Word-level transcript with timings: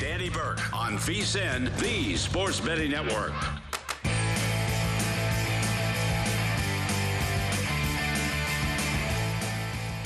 Danny 0.00 0.30
Burke 0.30 0.72
on 0.72 0.96
VSIN, 0.96 1.76
the 1.78 2.16
Sports 2.16 2.60
Betting 2.60 2.92
Network. 2.92 3.32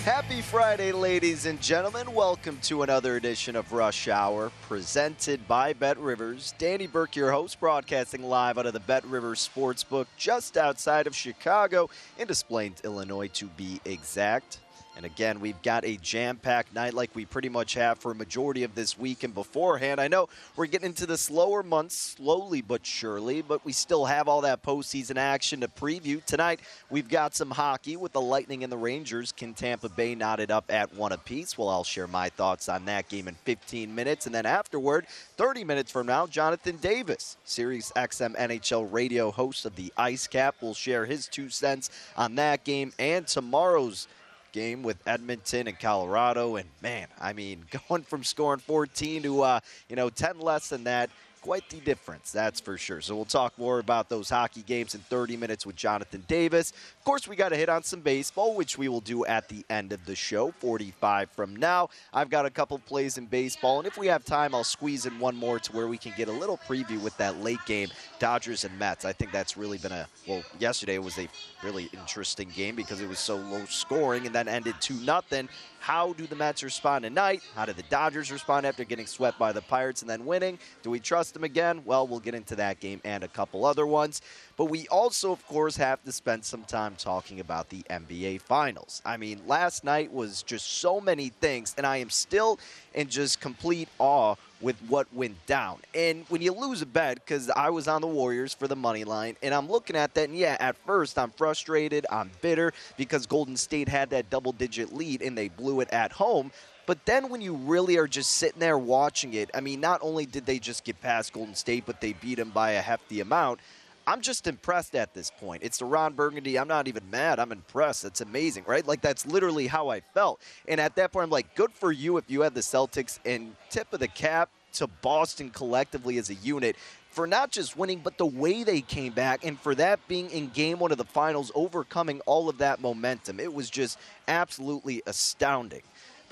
Happy 0.03 0.41
Friday, 0.41 0.93
ladies 0.93 1.45
and 1.45 1.61
gentlemen. 1.61 2.15
Welcome 2.15 2.59
to 2.63 2.83
another 2.83 3.17
edition 3.17 3.55
of 3.55 3.71
Rush 3.75 4.09
Hour, 4.09 4.51
presented 4.63 5.47
by 5.47 5.75
Bet 5.75 5.99
Rivers. 5.99 6.55
Danny 6.57 6.87
Burke, 6.87 7.15
your 7.15 7.31
host, 7.31 7.61
broadcasting 7.61 8.23
live 8.23 8.57
out 8.57 8.65
of 8.65 8.73
the 8.73 8.81
Bet 8.81 9.05
Rivers 9.05 9.47
Sportsbook 9.55 10.07
just 10.17 10.57
outside 10.57 11.07
of 11.07 11.15
Chicago 11.15 11.91
in 12.19 12.29
Des 12.29 12.43
Plaines, 12.49 12.81
Illinois, 12.83 13.29
to 13.29 13.45
be 13.45 13.79
exact. 13.85 14.62
And 14.97 15.07
again, 15.07 15.41
we've 15.41 15.61
got 15.63 15.85
a 15.85 15.97
jam 15.97 16.37
packed 16.37 16.75
night 16.75 16.93
like 16.93 17.15
we 17.15 17.25
pretty 17.25 17.49
much 17.49 17.75
have 17.75 17.99
for 17.99 18.13
a 18.13 18.15
majority 18.15 18.63
of 18.63 18.75
this 18.75 18.99
week 18.99 19.23
and 19.23 19.35
beforehand. 19.35 20.01
I 20.01 20.09
know 20.09 20.29
we're 20.55 20.67
getting 20.67 20.89
into 20.89 21.07
the 21.07 21.17
slower 21.17 21.63
months 21.63 21.97
slowly 21.97 22.61
but 22.61 22.85
surely, 22.85 23.41
but 23.41 23.65
we 23.65 23.73
still 23.73 24.05
have 24.05 24.29
all 24.29 24.43
that 24.43 24.63
postseason 24.63 25.17
action 25.17 25.61
to 25.61 25.69
preview. 25.69 26.23
Tonight, 26.25 26.61
we've 26.91 27.09
got 27.09 27.35
some 27.35 27.51
hockey 27.51 27.97
with 27.97 28.13
the 28.13 28.21
Lightning 28.21 28.65
and 28.65 28.73
the 28.73 28.77
Rangers. 28.77 29.33
Can 29.33 29.55
Tampa 29.55 29.89
Bay 29.89 30.15
knotted 30.15 30.51
up 30.51 30.67
at 30.69 30.95
one 30.95 31.13
apiece? 31.13 31.57
Well, 31.57 31.71
I'll 31.71 31.85
share 31.85 32.07
my 32.07 32.29
thoughts 32.29 32.69
on 32.69 32.85
that 32.85 33.09
game 33.09 33.29
in 33.29 33.35
15 33.35 33.95
minutes. 33.95 34.27
And 34.27 34.35
then 34.35 34.45
afterward, 34.45 35.07
30 35.37 35.65
minutes 35.65 35.91
from 35.91 36.07
now, 36.07 36.27
Jonathan 36.27 36.77
Davis, 36.77 37.39
Sirius 37.45 37.93
XM 37.97 38.37
NHL 38.37 38.93
radio 38.93 39.31
host 39.31 39.65
of 39.65 39.75
the 39.75 39.93
Ice 39.97 40.27
Cap, 40.27 40.57
will 40.61 40.75
share 40.75 41.07
his 41.07 41.29
two 41.29 41.49
cents 41.49 41.91
on 42.17 42.35
that 42.35 42.65
game 42.65 42.93
and 42.99 43.27
tomorrow's 43.27 44.07
game 44.53 44.83
with 44.83 44.97
Edmonton 45.07 45.67
and 45.67 45.79
Colorado. 45.79 46.57
And 46.57 46.69
man, 46.83 47.09
I 47.21 47.33
mean, 47.33 47.65
going 47.89 48.03
from 48.03 48.23
scoring 48.25 48.61
14 48.61 49.23
to 49.23 49.43
uh, 49.43 49.61
you 49.89 49.97
know 49.97 50.11
10 50.11 50.39
less 50.39 50.69
than 50.69 50.85
that. 50.85 51.11
Quite 51.43 51.69
the 51.71 51.79
difference, 51.79 52.31
that's 52.31 52.61
for 52.61 52.79
sure. 52.79 53.01
So 53.01 53.17
we'll 53.17 53.25
talk 53.25 53.59
more 53.59 53.81
about 53.81 54.09
those 54.09 54.31
hockey 54.31 54.63
games 54.63 54.95
in 54.95 55.01
30 55.01 55.37
minutes 55.37 55.67
with 55.67 55.75
Jonathan 55.75 56.23
Davis. 56.29 56.71
Of 56.71 57.05
course, 57.05 57.27
we 57.27 57.35
got 57.35 57.49
to 57.49 57.57
hit 57.57 57.69
on 57.69 57.83
some 57.83 57.99
baseball, 57.99 58.55
which 58.55 58.79
we 58.79 58.87
will 58.89 59.01
do 59.01 59.27
at 59.27 59.49
the 59.49 59.65
end 59.69 59.93
of 59.93 60.05
the 60.07 60.15
show, 60.15 60.53
45 60.53 61.31
from 61.31 61.57
now. 61.57 61.89
I've 62.15 62.31
got 62.31 62.47
a 62.47 62.51
couple 62.51 62.79
plays 62.79 63.19
in 63.19 63.27
baseball, 63.27 63.79
and 63.79 63.89
if 63.89 63.99
we 63.99 64.07
have 64.07 64.25
time, 64.25 64.55
I'll 64.55 64.63
squeeze 64.63 65.05
in 65.05 65.19
one 65.19 65.35
more 65.35 65.59
to 65.59 65.73
where 65.73 65.89
we 65.89 65.99
can 65.99 66.13
get 66.17 66.29
a 66.29 66.33
little 66.33 66.59
preview 66.59 67.03
with 67.03 67.17
that 67.17 67.43
late 67.43 67.65
game, 67.67 67.89
Dodgers 68.21 68.63
and 68.63 68.79
Mets. 68.79 69.05
I 69.05 69.13
think 69.13 69.33
that's 69.33 69.57
really 69.57 69.79
been 69.79 69.91
a 69.91 70.07
well. 70.29 70.45
Yesterday 70.61 70.99
was 70.99 71.19
a 71.19 71.27
really 71.65 71.91
interesting 71.93 72.51
game 72.55 72.77
because 72.77 73.01
it 73.01 73.09
was 73.09 73.19
so 73.19 73.35
low 73.35 73.65
scoring, 73.65 74.27
and 74.27 74.35
then 74.35 74.47
ended 74.47 74.77
two 74.79 74.95
nothing. 75.01 75.49
How 75.83 76.13
do 76.13 76.29
the 76.29 76.37
Mets 76.37 76.63
respond 76.63 77.03
tonight? 77.03 77.43
How 77.57 77.65
did 77.65 77.77
the 77.77 77.83
Dodgers 77.83 78.31
respond 78.31 78.67
after 78.67 78.85
getting 78.85 79.05
swept 79.05 79.37
by 79.37 79.51
the 79.51 79.63
Pirates 79.63 80.01
and 80.01 80.09
then 80.09 80.25
winning? 80.25 80.61
Do 80.85 80.91
we 80.91 81.01
trust 81.01 81.35
them 81.35 81.43
again? 81.43 81.83
Well, 81.85 82.07
we'll 82.07 82.21
get 82.21 82.37
into 82.37 82.55
that 82.55 82.79
game 82.79 83.01
and 83.05 83.25
a 83.25 83.29
couple 83.29 83.65
other 83.65 83.85
ones. 83.85 84.23
But 84.57 84.67
we 84.67 84.87
also, 84.87 85.33
of 85.33 85.45
course, 85.49 85.77
have 85.79 86.01
to 86.05 86.13
spend 86.13 86.45
some 86.45 86.63
time 86.63 86.95
talking 86.97 87.41
about 87.41 87.69
the 87.69 87.83
NBA 87.91 88.43
Finals. 88.43 89.03
I 89.05 89.17
mean, 89.17 89.41
last 89.45 89.83
night 89.83 90.13
was 90.13 90.45
just 90.45 90.75
so 90.75 91.01
many 91.01 91.31
things, 91.31 91.75
and 91.77 91.85
I 91.85 91.97
am 91.97 92.11
still 92.11 92.61
in 92.95 93.09
just 93.09 93.41
complete 93.41 93.89
awe 93.99 94.37
with 94.63 94.77
what 94.89 95.13
went 95.13 95.45
down. 95.47 95.81
And 95.95 96.25
when 96.29 96.41
you 96.41 96.53
lose 96.53 96.81
a 96.83 96.87
bet, 96.87 97.17
because 97.17 97.51
I 97.51 97.71
was 97.71 97.89
on 97.89 98.01
the 98.01 98.07
Warriors 98.07 98.55
for 98.55 98.69
the 98.69 98.77
money 98.77 99.05
line, 99.05 99.37
and 99.43 99.53
I'm 99.53 99.69
looking 99.69 99.97
at 99.97 100.15
that, 100.15 100.29
and 100.29 100.39
yeah, 100.39 100.57
at 100.61 100.77
first 100.87 101.19
I'm 101.19 101.31
frustrated, 101.31 102.07
I'm 102.11 102.31
bitter 102.41 102.73
because 102.97 103.27
Golden 103.27 103.57
State 103.57 103.89
had 103.89 104.11
that 104.11 104.31
double 104.31 104.53
digit 104.53 104.95
lead 104.95 105.23
and 105.23 105.37
they 105.37 105.49
blew 105.49 105.81
it 105.81 105.91
at 105.91 106.13
home. 106.13 106.53
But 106.87 107.05
then 107.07 107.29
when 107.29 107.41
you 107.41 107.55
really 107.55 107.97
are 107.97 108.09
just 108.09 108.31
sitting 108.33 108.59
there 108.59 108.79
watching 108.79 109.35
it, 109.35 109.51
I 109.55 109.61
mean, 109.61 109.81
not 109.81 110.01
only 110.03 110.27
did 110.27 110.47
they 110.47 110.59
just 110.59 110.85
get 110.85 111.01
past 111.01 111.33
Golden 111.33 111.55
State, 111.55 111.85
but 111.87 112.01
they 112.01 112.13
beat 112.13 112.37
them 112.37 112.51
by 112.51 112.73
a 112.73 112.81
hefty 112.81 113.21
amount. 113.21 113.61
I'm 114.07 114.21
just 114.21 114.47
impressed 114.47 114.95
at 114.95 115.15
this 115.15 115.31
point. 115.31 115.63
It's 115.63 115.79
the 115.79 115.85
Ron 115.85 116.15
Burgundy. 116.15 116.59
I'm 116.59 116.69
not 116.69 116.89
even 116.89 117.09
mad. 117.11 117.39
I'm 117.39 117.53
impressed. 117.53 118.03
That's 118.03 118.21
amazing, 118.21 118.65
right? 118.67 118.87
Like 118.87 119.01
that's 119.01 119.27
literally 119.27 119.67
how 119.67 119.89
I 119.89 120.01
felt. 120.01 120.41
And 120.67 120.81
at 120.81 120.97
that 120.97 121.13
point, 121.13 121.25
I'm 121.25 121.31
like, 121.31 121.55
good 121.55 121.73
for 121.73 121.93
you 121.93 122.17
if 122.17 122.25
you 122.29 122.43
had 122.43 122.55
the 122.55 122.61
Celtics 122.61 123.19
and 123.25 123.55
tip 123.71 123.93
of 123.93 124.01
the 124.01 124.09
cap 124.09 124.51
to 124.75 124.87
Boston 124.87 125.51
collectively 125.51 126.19
as 126.19 126.31
a 126.31 126.35
unit 126.35 126.77
for 127.11 127.27
not 127.27 127.51
just 127.51 127.77
winning, 127.77 128.01
but 128.03 128.17
the 128.17 128.27
way 128.27 128.65
they 128.65 128.81
came 128.81 129.13
back, 129.13 129.45
and 129.45 129.61
for 129.61 129.75
that 129.75 130.01
being 130.09 130.31
in 130.31 130.49
game 130.49 130.79
one 130.79 130.91
of 130.93 130.99
the 130.99 131.05
finals, 131.05 131.53
overcoming 131.55 132.21
all 132.21 132.49
of 132.49 132.59
that 132.59 132.81
momentum. 132.81 133.39
It 133.39 133.53
was 133.53 133.69
just 133.69 133.99
absolutely 134.29 135.03
astounding. 135.07 135.83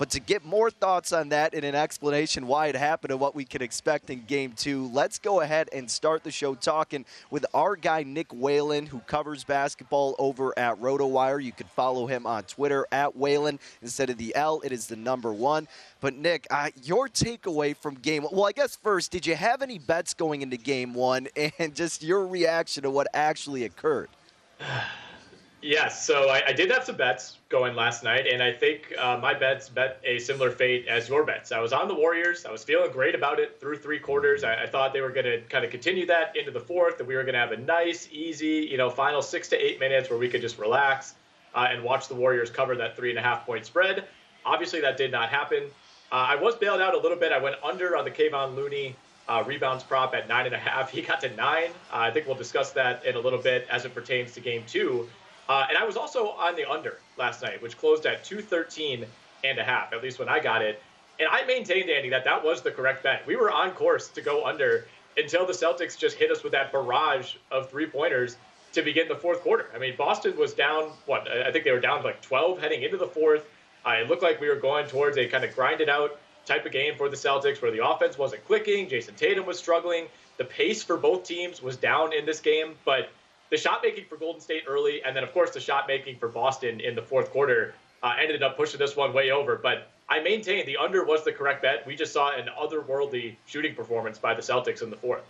But 0.01 0.09
to 0.09 0.19
get 0.19 0.43
more 0.43 0.71
thoughts 0.71 1.13
on 1.13 1.29
that 1.29 1.53
and 1.53 1.63
an 1.63 1.75
explanation 1.75 2.47
why 2.47 2.65
it 2.65 2.75
happened 2.75 3.11
and 3.11 3.19
what 3.19 3.35
we 3.35 3.45
can 3.45 3.61
expect 3.61 4.09
in 4.09 4.23
game 4.25 4.53
two, 4.53 4.87
let's 4.87 5.19
go 5.19 5.41
ahead 5.41 5.69
and 5.71 5.87
start 5.87 6.23
the 6.23 6.31
show 6.31 6.55
talking 6.55 7.05
with 7.29 7.45
our 7.53 7.75
guy, 7.75 8.01
Nick 8.01 8.33
Whalen, 8.33 8.87
who 8.87 8.97
covers 9.01 9.43
basketball 9.43 10.15
over 10.17 10.57
at 10.57 10.81
RotoWire. 10.81 11.43
You 11.43 11.51
can 11.51 11.67
follow 11.67 12.07
him 12.07 12.25
on 12.25 12.45
Twitter 12.45 12.87
at 12.91 13.15
Whalen. 13.15 13.59
Instead 13.83 14.09
of 14.09 14.17
the 14.17 14.35
L, 14.35 14.61
it 14.61 14.71
is 14.71 14.87
the 14.87 14.95
number 14.95 15.31
one. 15.31 15.67
But, 15.99 16.15
Nick, 16.15 16.47
uh, 16.49 16.71
your 16.81 17.07
takeaway 17.07 17.77
from 17.77 17.93
game 17.93 18.23
well, 18.23 18.47
I 18.47 18.53
guess 18.53 18.75
first, 18.75 19.11
did 19.11 19.27
you 19.27 19.35
have 19.35 19.61
any 19.61 19.77
bets 19.77 20.15
going 20.15 20.41
into 20.41 20.57
game 20.57 20.95
one 20.95 21.27
and 21.59 21.75
just 21.75 22.01
your 22.01 22.25
reaction 22.25 22.81
to 22.81 22.89
what 22.89 23.05
actually 23.13 23.65
occurred? 23.65 24.09
Yes, 25.63 26.05
so 26.05 26.29
I, 26.29 26.41
I, 26.47 26.53
did 26.53 26.71
have 26.71 26.83
some 26.83 26.95
bets 26.95 27.37
going 27.49 27.75
last 27.75 28.03
night, 28.03 28.25
and 28.25 28.41
I 28.41 28.51
think 28.51 28.93
uh, 28.97 29.19
my 29.21 29.35
bets 29.35 29.69
bet 29.69 29.99
a 30.03 30.17
similar 30.17 30.49
fate 30.49 30.87
as 30.87 31.07
your 31.07 31.23
bets. 31.23 31.51
I 31.51 31.59
was 31.59 31.71
on 31.71 31.87
the 31.87 31.93
Warriors. 31.93 32.47
I 32.47 32.51
was 32.51 32.63
feeling 32.63 32.91
great 32.91 33.13
about 33.13 33.39
it 33.39 33.59
through 33.59 33.77
three 33.77 33.99
quarters. 33.99 34.43
I, 34.43 34.63
I 34.63 34.65
thought 34.67 34.91
they 34.91 35.01
were 35.01 35.11
going 35.11 35.27
to 35.27 35.41
kind 35.49 35.63
of 35.63 35.69
continue 35.69 36.07
that 36.07 36.35
into 36.35 36.49
the 36.49 36.59
fourth, 36.59 36.97
that 36.97 37.05
we 37.05 37.15
were 37.15 37.23
going 37.23 37.33
to 37.33 37.39
have 37.39 37.51
a 37.51 37.57
nice, 37.57 38.09
easy, 38.11 38.67
you 38.71 38.77
know, 38.77 38.89
final 38.89 39.21
six 39.21 39.49
to 39.49 39.55
eight 39.55 39.79
minutes 39.79 40.09
where 40.09 40.17
we 40.17 40.29
could 40.29 40.41
just 40.41 40.57
relax 40.57 41.13
uh, 41.53 41.67
and 41.69 41.83
watch 41.83 42.07
the 42.07 42.15
Warriors 42.15 42.49
cover 42.49 42.75
that 42.75 42.95
three 42.95 43.11
and 43.11 43.19
a 43.19 43.21
half 43.21 43.45
point 43.45 43.63
spread. 43.63 44.05
Obviously, 44.43 44.81
that 44.81 44.97
did 44.97 45.11
not 45.11 45.29
happen. 45.29 45.65
Uh, 46.11 46.15
I 46.15 46.35
was 46.37 46.55
bailed 46.55 46.81
out 46.81 46.95
a 46.95 46.99
little 46.99 47.17
bit. 47.17 47.31
I 47.31 47.37
went 47.37 47.57
under 47.63 47.95
on 47.95 48.03
the 48.03 48.11
Kevon 48.11 48.55
Looney 48.55 48.95
uh, 49.29 49.43
rebounds 49.45 49.83
prop 49.83 50.15
at 50.15 50.27
nine 50.27 50.47
and 50.47 50.55
a 50.55 50.57
half. 50.57 50.89
He 50.89 51.01
got 51.03 51.21
to 51.21 51.33
nine. 51.35 51.69
Uh, 51.93 51.97
I 51.97 52.11
think 52.11 52.25
we'll 52.25 52.35
discuss 52.35 52.71
that 52.71 53.05
in 53.05 53.15
a 53.15 53.19
little 53.19 53.39
bit 53.39 53.67
as 53.69 53.85
it 53.85 53.93
pertains 53.93 54.33
to 54.33 54.39
game 54.39 54.63
two. 54.67 55.07
Uh, 55.51 55.65
and 55.67 55.77
I 55.77 55.83
was 55.83 55.97
also 55.97 56.29
on 56.29 56.55
the 56.55 56.63
under 56.63 56.97
last 57.17 57.41
night, 57.41 57.61
which 57.61 57.77
closed 57.77 58.05
at 58.05 58.23
213 58.23 59.05
and 59.43 59.59
a 59.59 59.63
half, 59.65 59.91
at 59.91 60.01
least 60.01 60.17
when 60.17 60.29
I 60.29 60.39
got 60.39 60.61
it. 60.61 60.81
And 61.19 61.27
I 61.29 61.43
maintained, 61.43 61.87
Danny, 61.87 62.07
that 62.07 62.23
that 62.23 62.41
was 62.41 62.61
the 62.61 62.71
correct 62.71 63.03
bet. 63.03 63.27
We 63.27 63.35
were 63.35 63.51
on 63.51 63.71
course 63.71 64.07
to 64.11 64.21
go 64.21 64.45
under 64.45 64.85
until 65.17 65.45
the 65.45 65.51
Celtics 65.51 65.97
just 65.97 66.15
hit 66.15 66.31
us 66.31 66.41
with 66.41 66.53
that 66.53 66.71
barrage 66.71 67.35
of 67.51 67.69
three 67.69 67.85
pointers 67.85 68.37
to 68.71 68.81
begin 68.81 69.09
the 69.09 69.15
fourth 69.17 69.41
quarter. 69.41 69.65
I 69.75 69.77
mean, 69.77 69.93
Boston 69.97 70.37
was 70.37 70.53
down, 70.53 70.93
what, 71.05 71.29
I 71.29 71.51
think 71.51 71.65
they 71.65 71.71
were 71.71 71.81
down 71.81 72.01
like 72.01 72.21
12 72.21 72.61
heading 72.61 72.83
into 72.83 72.95
the 72.95 73.07
fourth. 73.07 73.45
Uh, 73.85 73.95
it 73.99 74.07
looked 74.07 74.23
like 74.23 74.39
we 74.39 74.47
were 74.47 74.55
going 74.55 74.87
towards 74.87 75.17
a 75.17 75.27
kind 75.27 75.43
of 75.43 75.53
grinded 75.53 75.89
out 75.89 76.17
type 76.45 76.65
of 76.65 76.71
game 76.71 76.95
for 76.95 77.09
the 77.09 77.17
Celtics 77.17 77.61
where 77.61 77.71
the 77.71 77.85
offense 77.85 78.17
wasn't 78.17 78.47
clicking. 78.47 78.87
Jayson 78.87 79.17
Tatum 79.17 79.45
was 79.45 79.59
struggling. 79.59 80.05
The 80.37 80.45
pace 80.45 80.81
for 80.81 80.95
both 80.95 81.25
teams 81.25 81.61
was 81.61 81.75
down 81.75 82.13
in 82.13 82.25
this 82.25 82.39
game, 82.39 82.75
but 82.85 83.09
the 83.51 83.57
shot 83.57 83.81
making 83.83 84.05
for 84.05 84.15
Golden 84.15 84.41
State 84.41 84.63
early, 84.67 85.03
and 85.03 85.15
then 85.15 85.23
of 85.23 85.31
course 85.33 85.51
the 85.51 85.59
shot 85.59 85.87
making 85.87 86.17
for 86.17 86.27
Boston 86.27 86.79
in 86.79 86.95
the 86.95 87.01
fourth 87.01 87.29
quarter 87.31 87.75
uh, 88.01 88.15
ended 88.19 88.41
up 88.41 88.57
pushing 88.57 88.79
this 88.79 88.95
one 88.95 89.13
way 89.13 89.29
over. 89.29 89.57
But 89.57 89.89
I 90.09 90.21
maintain 90.21 90.65
the 90.65 90.77
under 90.77 91.05
was 91.05 91.23
the 91.23 91.31
correct 91.31 91.61
bet. 91.61 91.85
We 91.85 91.95
just 91.95 92.13
saw 92.13 92.35
an 92.35 92.49
otherworldly 92.59 93.35
shooting 93.45 93.75
performance 93.75 94.17
by 94.17 94.33
the 94.33 94.41
Celtics 94.41 94.81
in 94.81 94.89
the 94.89 94.95
fourth. 94.95 95.23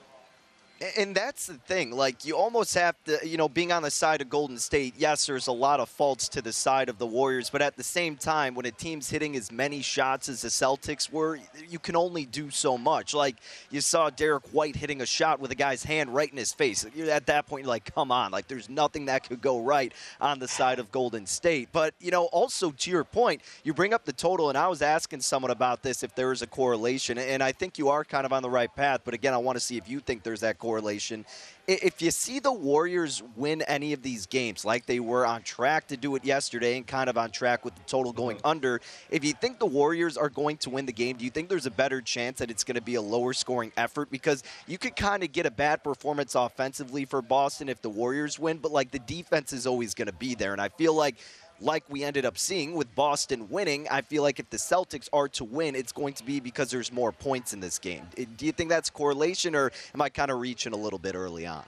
And 0.98 1.14
that's 1.14 1.46
the 1.46 1.54
thing. 1.54 1.92
Like, 1.92 2.26
you 2.26 2.36
almost 2.36 2.74
have 2.74 2.96
to, 3.04 3.20
you 3.24 3.38
know, 3.38 3.48
being 3.48 3.72
on 3.72 3.84
the 3.84 3.92
side 3.92 4.20
of 4.20 4.30
Golden 4.30 4.58
State, 4.58 4.96
yes, 4.98 5.28
there's 5.28 5.46
a 5.46 5.52
lot 5.52 5.80
of 5.80 5.88
faults 5.90 6.28
to 6.30 6.42
the 6.42 6.52
side 6.52 6.90
of 6.90 6.98
the 6.98 7.06
Warriors, 7.06 7.52
but 7.52 7.62
at 7.62 7.76
the 7.76 7.84
same 7.84 8.16
time, 8.16 8.56
when 8.56 8.66
a 8.66 8.72
team's 8.72 9.08
hitting 9.08 9.36
as 9.36 9.52
many 9.52 9.84
shots 9.84 10.28
as 10.28 10.42
the 10.42 10.48
Celtics 10.48 11.12
were, 11.12 11.38
you 11.70 11.78
can 11.78 11.96
only 11.96 12.26
do 12.26 12.50
so 12.50 12.80
much. 12.80 13.14
Like, 13.14 13.36
you 13.70 13.80
saw 13.80 14.10
Derrick 14.10 14.48
White 14.54 14.76
hitting 14.76 15.02
a 15.02 15.06
shot 15.06 15.40
with 15.40 15.52
a 15.52 15.56
guy's 15.56 15.84
hand 15.84 16.16
right 16.16 16.32
in 16.32 16.38
his 16.38 16.52
face. 16.52 16.84
At 16.84 17.28
that 17.28 17.46
point, 17.46 17.68
like, 17.68 17.94
come 17.94 18.12
on. 18.12 18.32
Like, 18.32 18.48
there's 18.48 18.68
nothing 18.68 19.06
that 19.06 19.30
could 19.30 19.40
go 19.40 19.62
right 19.62 19.94
on 20.20 20.40
the 20.40 20.48
side 20.48 20.80
of 20.80 20.92
Golden 20.92 21.28
State. 21.28 21.70
But, 21.72 21.94
you 22.00 22.10
know, 22.10 22.26
also 22.26 22.72
to 22.72 22.90
your 22.90 23.04
point, 23.04 23.44
you 23.64 23.76
bring 23.76 23.94
up 23.94 24.06
the 24.06 24.14
total, 24.14 24.50
and 24.50 24.58
I 24.58 24.68
was 24.68 24.82
asking 24.82 25.22
someone 25.22 25.52
about 25.52 25.84
this 25.84 26.02
if 26.02 26.16
there 26.16 26.32
is 26.32 26.42
a 26.42 26.48
correlation, 26.48 27.20
and 27.20 27.44
I 27.44 27.52
think 27.52 27.78
you 27.78 27.90
are 27.90 28.04
kind 28.04 28.26
of 28.26 28.34
on 28.34 28.42
the 28.42 28.50
right 28.50 28.74
path. 28.76 29.02
But 29.06 29.14
again, 29.14 29.36
I 29.36 29.38
want 29.38 29.58
to 29.58 29.60
see 29.60 29.78
if 29.78 29.88
you 29.88 30.00
think 30.00 30.24
there's 30.24 30.40
that 30.40 30.58
correlation 30.58 30.71
correlation. 30.72 31.26
If 31.68 32.02
you 32.02 32.12
see 32.12 32.40
the 32.40 32.52
Warriors 32.52 33.22
win 33.36 33.62
any 33.64 33.92
of 33.92 34.02
these 34.02 34.26
games, 34.26 34.64
like 34.64 34.86
they 34.86 35.02
were 35.02 35.26
on 35.26 35.42
track 35.44 35.88
to 35.88 35.98
do 35.98 36.16
it 36.16 36.24
yesterday 36.24 36.78
and 36.78 36.88
kind 36.88 37.10
of 37.10 37.18
on 37.18 37.30
track 37.30 37.66
with 37.66 37.76
the 37.76 37.84
total 37.84 38.14
going 38.14 38.38
mm-hmm. 38.38 38.48
under, 38.48 38.80
if 39.10 39.26
you 39.26 39.34
think 39.34 39.60
the 39.60 39.66
Warriors 39.66 40.16
are 40.16 40.30
going 40.30 40.56
to 40.58 40.70
win 40.70 40.86
the 40.86 40.94
game, 40.94 41.18
do 41.18 41.26
you 41.26 41.30
think 41.30 41.50
there's 41.50 41.66
a 41.66 41.72
better 41.72 42.00
chance 42.00 42.40
that 42.40 42.50
it's 42.50 42.64
going 42.64 42.76
to 42.76 42.82
be 42.82 42.96
a 42.96 43.02
lower 43.02 43.34
scoring 43.34 43.74
effort? 43.76 44.10
Because 44.10 44.44
you 44.66 44.78
could 44.78 44.96
kind 44.96 45.24
of 45.24 45.34
get 45.34 45.46
a 45.46 45.52
bad 45.52 45.84
performance 45.84 46.36
offensively 46.36 47.04
for 47.04 47.22
Boston 47.22 47.68
if 47.68 47.82
the 47.82 47.90
Warriors 47.90 48.40
win, 48.40 48.58
but 48.58 48.72
like 48.72 48.92
the 48.92 49.00
defense 49.00 49.52
is 49.52 49.68
always 49.68 49.94
going 49.94 50.08
to 50.08 50.14
be 50.14 50.36
there. 50.36 50.54
And 50.54 50.62
I 50.62 50.70
feel 50.70 50.94
like 50.94 51.18
like 51.62 51.84
we 51.90 52.04
ended 52.04 52.26
up 52.26 52.38
seeing 52.38 52.74
with 52.74 52.94
Boston 52.96 53.48
winning, 53.50 53.88
I 53.90 54.02
feel 54.02 54.24
like 54.24 54.40
if 54.40 54.50
the 54.50 54.58
Celtics 54.58 55.08
are 55.14 55.30
to 55.30 55.44
win, 55.44 55.76
it's 55.76 55.92
going 55.92 56.14
to 56.16 56.26
be 56.26 56.40
because 56.40 56.72
there's 56.72 56.92
more 56.92 57.12
points 57.12 57.54
in 57.54 57.60
this 57.60 57.80
game. 57.80 58.08
Do 58.38 58.46
you 58.46 58.52
think 58.52 58.70
that's 58.70 58.90
correlation, 58.90 59.56
or 59.56 59.72
am 59.94 60.02
I 60.02 60.10
kind 60.10 60.32
of 60.32 60.40
reaching 60.40 60.74
a 60.74 60.78
little 60.78 61.00
bit 61.00 61.16
early 61.16 61.46
on? 61.46 61.64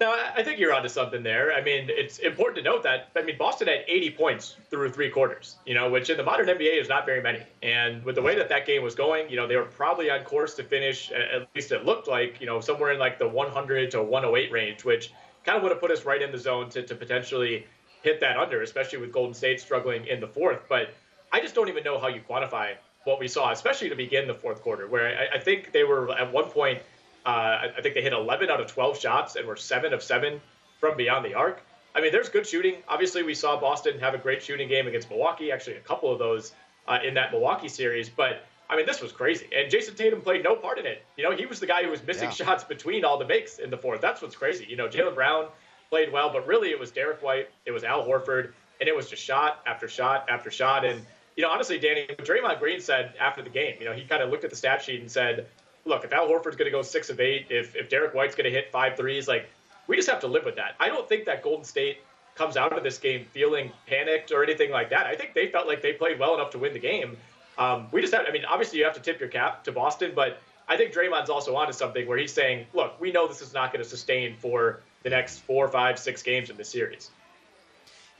No, 0.00 0.18
I 0.34 0.42
think 0.42 0.58
you're 0.58 0.72
onto 0.72 0.88
something 0.88 1.22
there. 1.22 1.52
I 1.52 1.60
mean, 1.60 1.88
it's 1.90 2.20
important 2.20 2.56
to 2.56 2.62
note 2.62 2.82
that 2.84 3.10
I 3.14 3.20
mean 3.20 3.36
Boston 3.36 3.68
had 3.68 3.84
80 3.86 4.10
points 4.12 4.56
through 4.70 4.90
three 4.92 5.10
quarters, 5.10 5.56
you 5.66 5.74
know, 5.74 5.90
which 5.90 6.08
in 6.08 6.16
the 6.16 6.22
modern 6.22 6.46
NBA 6.46 6.80
is 6.80 6.88
not 6.88 7.04
very 7.04 7.20
many. 7.20 7.42
And 7.62 8.02
with 8.02 8.14
the 8.14 8.22
way 8.22 8.34
that 8.36 8.48
that 8.48 8.66
game 8.66 8.82
was 8.82 8.94
going, 8.94 9.28
you 9.28 9.36
know, 9.36 9.46
they 9.46 9.56
were 9.56 9.64
probably 9.64 10.10
on 10.10 10.24
course 10.24 10.54
to 10.54 10.64
finish. 10.64 11.12
At 11.12 11.46
least 11.54 11.70
it 11.70 11.84
looked 11.84 12.08
like, 12.08 12.40
you 12.40 12.46
know, 12.46 12.60
somewhere 12.60 12.92
in 12.92 12.98
like 12.98 13.18
the 13.18 13.28
100 13.28 13.90
to 13.90 14.02
108 14.02 14.50
range, 14.50 14.86
which 14.86 15.12
kind 15.44 15.58
of 15.58 15.62
would 15.64 15.72
have 15.72 15.80
put 15.82 15.90
us 15.90 16.06
right 16.06 16.22
in 16.22 16.32
the 16.32 16.38
zone 16.38 16.70
to, 16.70 16.82
to 16.82 16.94
potentially 16.94 17.66
hit 18.02 18.20
that 18.20 18.36
under, 18.36 18.62
especially 18.62 18.98
with 18.98 19.12
Golden 19.12 19.34
State 19.34 19.60
struggling 19.60 20.06
in 20.06 20.20
the 20.20 20.26
fourth. 20.26 20.60
But 20.68 20.94
I 21.32 21.40
just 21.40 21.54
don't 21.54 21.68
even 21.68 21.84
know 21.84 21.98
how 21.98 22.08
you 22.08 22.20
quantify 22.28 22.74
what 23.04 23.18
we 23.18 23.28
saw, 23.28 23.50
especially 23.50 23.88
to 23.88 23.96
begin 23.96 24.26
the 24.26 24.34
fourth 24.34 24.62
quarter, 24.62 24.86
where 24.86 25.18
I, 25.18 25.36
I 25.36 25.40
think 25.40 25.72
they 25.72 25.84
were 25.84 26.10
at 26.12 26.32
one 26.32 26.50
point, 26.50 26.80
uh, 27.24 27.68
I 27.76 27.80
think 27.82 27.94
they 27.94 28.02
hit 28.02 28.12
11 28.12 28.50
out 28.50 28.60
of 28.60 28.66
12 28.66 28.98
shots 28.98 29.36
and 29.36 29.46
were 29.46 29.56
seven 29.56 29.92
of 29.92 30.02
seven 30.02 30.40
from 30.80 30.96
beyond 30.96 31.24
the 31.24 31.34
arc. 31.34 31.62
I 31.94 32.00
mean, 32.00 32.12
there's 32.12 32.28
good 32.28 32.46
shooting. 32.46 32.76
Obviously, 32.88 33.22
we 33.22 33.34
saw 33.34 33.58
Boston 33.58 33.98
have 33.98 34.14
a 34.14 34.18
great 34.18 34.42
shooting 34.42 34.68
game 34.68 34.86
against 34.86 35.10
Milwaukee, 35.10 35.50
actually, 35.50 35.76
a 35.76 35.80
couple 35.80 36.12
of 36.12 36.18
those 36.18 36.52
uh, 36.86 36.98
in 37.04 37.14
that 37.14 37.32
Milwaukee 37.32 37.68
series. 37.68 38.08
But 38.08 38.44
I 38.68 38.76
mean, 38.76 38.86
this 38.86 39.02
was 39.02 39.10
crazy. 39.10 39.46
And 39.54 39.70
Jayson 39.70 39.96
Tatum 39.96 40.20
played 40.20 40.44
no 40.44 40.54
part 40.54 40.78
in 40.78 40.86
it. 40.86 41.04
You 41.16 41.24
know, 41.24 41.36
he 41.36 41.46
was 41.46 41.58
the 41.58 41.66
guy 41.66 41.82
who 41.82 41.90
was 41.90 42.02
missing 42.04 42.28
yeah. 42.28 42.46
shots 42.46 42.62
between 42.62 43.04
all 43.04 43.18
the 43.18 43.26
makes 43.26 43.58
in 43.58 43.68
the 43.68 43.76
fourth. 43.76 44.00
That's 44.00 44.22
what's 44.22 44.36
crazy. 44.36 44.64
You 44.68 44.76
know, 44.76 44.88
Jaylen 44.88 45.16
Brown 45.16 45.46
played 45.90 46.12
well, 46.12 46.32
but 46.32 46.46
really 46.46 46.70
it 46.70 46.78
was 46.78 46.90
Derrick 46.90 47.22
White, 47.22 47.48
it 47.66 47.72
was 47.72 47.84
Al 47.84 48.06
Horford, 48.06 48.52
and 48.80 48.88
it 48.88 48.94
was 48.94 49.08
just 49.08 49.22
shot 49.22 49.60
after 49.66 49.88
shot 49.88 50.26
after 50.28 50.50
shot. 50.50 50.84
And 50.84 51.04
you 51.36 51.42
know, 51.42 51.50
honestly, 51.50 51.78
Danny, 51.78 52.06
Draymond 52.06 52.58
Green 52.60 52.80
said 52.80 53.14
after 53.20 53.42
the 53.42 53.50
game, 53.50 53.76
you 53.78 53.86
know, 53.86 53.92
he 53.92 54.04
kind 54.04 54.22
of 54.22 54.30
looked 54.30 54.44
at 54.44 54.50
the 54.50 54.56
stat 54.56 54.82
sheet 54.82 55.00
and 55.00 55.10
said, 55.10 55.46
"Look, 55.84 56.04
if 56.04 56.12
Al 56.12 56.28
Horford's 56.28 56.56
going 56.56 56.66
to 56.66 56.70
go 56.70 56.82
six 56.82 57.10
of 57.10 57.20
eight, 57.20 57.46
if 57.50 57.74
if 57.76 57.88
Derrick 57.88 58.14
White's 58.14 58.34
going 58.34 58.44
to 58.44 58.50
hit 58.50 58.70
five 58.70 58.96
threes, 58.96 59.28
like 59.28 59.48
we 59.86 59.96
just 59.96 60.08
have 60.08 60.20
to 60.20 60.28
live 60.28 60.44
with 60.44 60.56
that." 60.56 60.76
I 60.78 60.88
don't 60.88 61.08
think 61.08 61.24
that 61.26 61.42
Golden 61.42 61.64
State 61.64 61.98
comes 62.34 62.56
out 62.56 62.72
of 62.72 62.82
this 62.82 62.98
game 62.98 63.24
feeling 63.24 63.72
panicked 63.86 64.30
or 64.32 64.42
anything 64.42 64.70
like 64.70 64.90
that. 64.90 65.06
I 65.06 65.14
think 65.14 65.34
they 65.34 65.48
felt 65.48 65.66
like 65.66 65.82
they 65.82 65.92
played 65.92 66.18
well 66.18 66.34
enough 66.34 66.50
to 66.50 66.58
win 66.58 66.72
the 66.72 66.78
game. 66.78 67.16
Um, 67.58 67.88
we 67.92 68.00
just 68.00 68.14
have, 68.14 68.24
I 68.26 68.32
mean, 68.32 68.44
obviously 68.46 68.78
you 68.78 68.84
have 68.84 68.94
to 68.94 69.00
tip 69.00 69.20
your 69.20 69.28
cap 69.28 69.64
to 69.64 69.72
Boston, 69.72 70.12
but 70.14 70.40
I 70.66 70.76
think 70.76 70.94
Draymond's 70.94 71.28
also 71.28 71.54
onto 71.56 71.72
something 71.74 72.06
where 72.06 72.16
he's 72.16 72.32
saying, 72.32 72.66
look, 72.72 72.98
we 73.00 73.12
know 73.12 73.28
this 73.28 73.42
is 73.42 73.52
not 73.52 73.72
going 73.72 73.82
to 73.82 73.88
sustain 73.88 74.36
for 74.38 74.80
the 75.02 75.10
next 75.10 75.40
four, 75.40 75.68
five, 75.68 75.98
six 75.98 76.22
games 76.22 76.50
in 76.50 76.56
the 76.56 76.64
series. 76.64 77.10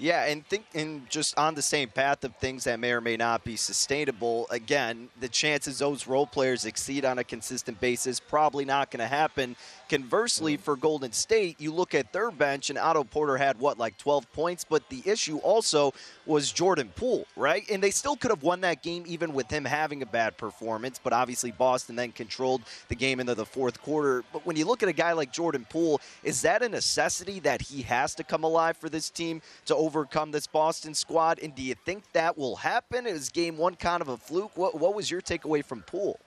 Yeah, 0.00 0.24
and 0.24 0.46
think 0.46 0.64
and 0.74 1.08
just 1.10 1.36
on 1.36 1.54
the 1.54 1.60
same 1.60 1.90
path 1.90 2.24
of 2.24 2.34
things 2.36 2.64
that 2.64 2.80
may 2.80 2.92
or 2.92 3.02
may 3.02 3.18
not 3.18 3.44
be 3.44 3.54
sustainable. 3.56 4.46
Again, 4.50 5.10
the 5.20 5.28
chances 5.28 5.80
those 5.80 6.06
role 6.06 6.26
players 6.26 6.64
exceed 6.64 7.04
on 7.04 7.18
a 7.18 7.24
consistent 7.24 7.78
basis 7.82 8.18
probably 8.18 8.64
not 8.64 8.90
going 8.90 9.00
to 9.00 9.06
happen. 9.06 9.56
Conversely, 9.90 10.54
mm-hmm. 10.54 10.62
for 10.62 10.76
Golden 10.76 11.12
State, 11.12 11.60
you 11.60 11.70
look 11.70 11.94
at 11.94 12.14
their 12.14 12.30
bench, 12.30 12.70
and 12.70 12.78
Otto 12.78 13.04
Porter 13.04 13.36
had 13.36 13.58
what, 13.58 13.76
like 13.76 13.98
12 13.98 14.32
points, 14.32 14.64
but 14.64 14.88
the 14.88 15.02
issue 15.04 15.36
also 15.38 15.92
was 16.24 16.50
Jordan 16.50 16.92
Poole, 16.96 17.26
right? 17.36 17.68
And 17.68 17.82
they 17.82 17.90
still 17.90 18.16
could 18.16 18.30
have 18.30 18.42
won 18.42 18.62
that 18.62 18.82
game 18.82 19.04
even 19.06 19.34
with 19.34 19.50
him 19.50 19.66
having 19.66 20.00
a 20.00 20.06
bad 20.06 20.38
performance, 20.38 20.98
but 21.02 21.12
obviously 21.12 21.50
Boston 21.50 21.96
then 21.96 22.12
controlled 22.12 22.62
the 22.88 22.94
game 22.94 23.20
into 23.20 23.34
the 23.34 23.44
fourth 23.44 23.82
quarter. 23.82 24.24
But 24.32 24.46
when 24.46 24.56
you 24.56 24.64
look 24.64 24.82
at 24.82 24.88
a 24.88 24.94
guy 24.94 25.12
like 25.12 25.30
Jordan 25.30 25.66
Poole, 25.68 26.00
is 26.22 26.40
that 26.42 26.62
a 26.62 26.68
necessity 26.70 27.40
that 27.40 27.60
he 27.60 27.82
has 27.82 28.14
to 28.14 28.24
come 28.24 28.44
alive 28.44 28.78
for 28.78 28.88
this 28.88 29.10
team 29.10 29.42
to 29.66 29.74
overcome 29.90 30.30
this 30.30 30.46
Boston 30.46 30.94
squad? 30.94 31.40
And 31.42 31.52
do 31.52 31.62
you 31.62 31.74
think 31.74 32.04
that 32.12 32.38
will 32.38 32.54
happen? 32.54 33.08
Is 33.08 33.28
game 33.28 33.56
one 33.56 33.74
kind 33.74 34.00
of 34.00 34.08
a 34.08 34.16
fluke? 34.16 34.56
What, 34.56 34.78
what 34.78 34.94
was 34.94 35.10
your 35.10 35.20
takeaway 35.20 35.64
from 35.64 35.82
Poole? 35.82 36.20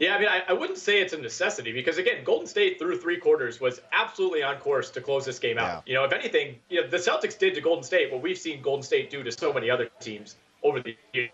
Yeah, 0.00 0.16
I 0.16 0.18
mean, 0.18 0.28
I, 0.28 0.42
I, 0.48 0.52
wouldn't 0.52 0.78
say 0.78 1.00
it's 1.00 1.14
a 1.14 1.18
necessity 1.18 1.72
because 1.72 1.96
again, 1.96 2.24
Golden 2.24 2.46
State 2.46 2.78
through 2.78 2.98
three 2.98 3.16
quarters 3.16 3.60
was 3.60 3.80
absolutely 3.92 4.42
on 4.42 4.56
course 4.56 4.90
to 4.90 5.00
close 5.00 5.24
this 5.24 5.38
game 5.38 5.56
out. 5.56 5.84
Yeah. 5.86 5.92
You 5.92 5.94
know, 5.94 6.04
if 6.04 6.12
anything, 6.12 6.56
you 6.68 6.82
know, 6.82 6.88
the 6.88 6.98
Celtics 6.98 7.38
did 7.38 7.54
to 7.54 7.62
Golden 7.62 7.84
State 7.84 8.12
what 8.12 8.20
we've 8.20 8.36
seen 8.36 8.60
Golden 8.60 8.82
State 8.82 9.08
do 9.08 9.22
to 9.22 9.32
so 9.32 9.54
many 9.54 9.70
other 9.70 9.88
teams 10.00 10.36
over 10.62 10.82
the 10.82 10.96
years. 11.14 11.30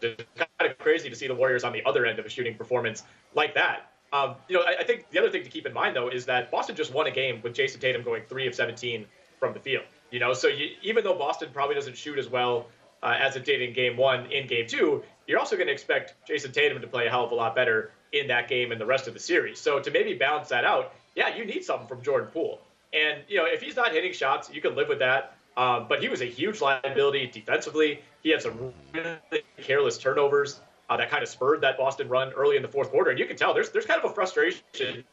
It's 0.00 0.24
kind 0.36 0.70
of 0.70 0.78
crazy 0.78 1.08
to 1.08 1.16
see 1.16 1.26
the 1.26 1.34
Warriors 1.34 1.64
on 1.64 1.72
the 1.72 1.82
other 1.86 2.06
end 2.06 2.20
of 2.20 2.26
a 2.26 2.28
shooting 2.28 2.54
performance 2.54 3.02
like 3.34 3.54
that. 3.54 3.90
Um, 4.12 4.36
you 4.48 4.58
know, 4.58 4.62
I, 4.62 4.76
I, 4.80 4.84
think 4.84 5.10
the 5.10 5.18
other 5.18 5.30
thing 5.30 5.42
to 5.42 5.50
keep 5.50 5.66
in 5.66 5.72
mind 5.72 5.96
though 5.96 6.08
is 6.08 6.24
that 6.26 6.52
Boston 6.52 6.76
just 6.76 6.94
won 6.94 7.08
a 7.08 7.10
game 7.10 7.40
with 7.42 7.52
Jayson 7.52 7.80
Tatum 7.80 8.04
going 8.04 8.22
three 8.28 8.46
of 8.46 8.54
17 8.54 9.06
from 9.40 9.54
the 9.54 9.60
field. 9.60 9.84
You 10.14 10.20
know, 10.20 10.32
so 10.32 10.46
you, 10.46 10.76
even 10.80 11.02
though 11.02 11.18
Boston 11.18 11.48
probably 11.52 11.74
doesn't 11.74 11.96
shoot 11.96 12.20
as 12.20 12.28
well 12.28 12.66
uh, 13.02 13.16
as 13.18 13.34
it 13.34 13.44
did 13.44 13.60
in 13.60 13.72
Game 13.72 13.96
One, 13.96 14.30
in 14.30 14.46
Game 14.46 14.68
Two, 14.68 15.02
you're 15.26 15.40
also 15.40 15.56
going 15.56 15.66
to 15.66 15.72
expect 15.72 16.14
Jayson 16.28 16.52
Tatum 16.52 16.80
to 16.80 16.86
play 16.86 17.08
a 17.08 17.10
hell 17.10 17.24
of 17.24 17.32
a 17.32 17.34
lot 17.34 17.56
better 17.56 17.90
in 18.12 18.28
that 18.28 18.46
game 18.46 18.70
and 18.70 18.80
the 18.80 18.86
rest 18.86 19.08
of 19.08 19.14
the 19.14 19.18
series. 19.18 19.58
So 19.58 19.80
to 19.80 19.90
maybe 19.90 20.14
balance 20.14 20.50
that 20.50 20.64
out, 20.64 20.94
yeah, 21.16 21.34
you 21.34 21.44
need 21.44 21.64
something 21.64 21.88
from 21.88 22.00
Jordan 22.00 22.30
Poole. 22.32 22.60
And 22.92 23.22
you 23.26 23.38
know, 23.38 23.46
if 23.46 23.60
he's 23.60 23.74
not 23.74 23.90
hitting 23.90 24.12
shots, 24.12 24.48
you 24.52 24.60
can 24.60 24.76
live 24.76 24.88
with 24.88 25.00
that. 25.00 25.34
Um, 25.56 25.86
but 25.88 26.00
he 26.00 26.08
was 26.08 26.20
a 26.20 26.26
huge 26.26 26.60
liability 26.60 27.26
defensively. 27.26 28.00
He 28.22 28.30
had 28.30 28.40
some 28.40 28.72
really 28.92 29.42
careless 29.64 29.98
turnovers 29.98 30.60
uh, 30.88 30.96
that 30.96 31.10
kind 31.10 31.24
of 31.24 31.28
spurred 31.28 31.62
that 31.62 31.76
Boston 31.76 32.08
run 32.08 32.32
early 32.34 32.54
in 32.54 32.62
the 32.62 32.68
fourth 32.68 32.92
quarter. 32.92 33.10
And 33.10 33.18
you 33.18 33.26
can 33.26 33.36
tell 33.36 33.52
there's 33.52 33.70
there's 33.70 33.84
kind 33.84 34.00
of 34.00 34.08
a 34.08 34.14
frustration 34.14 34.62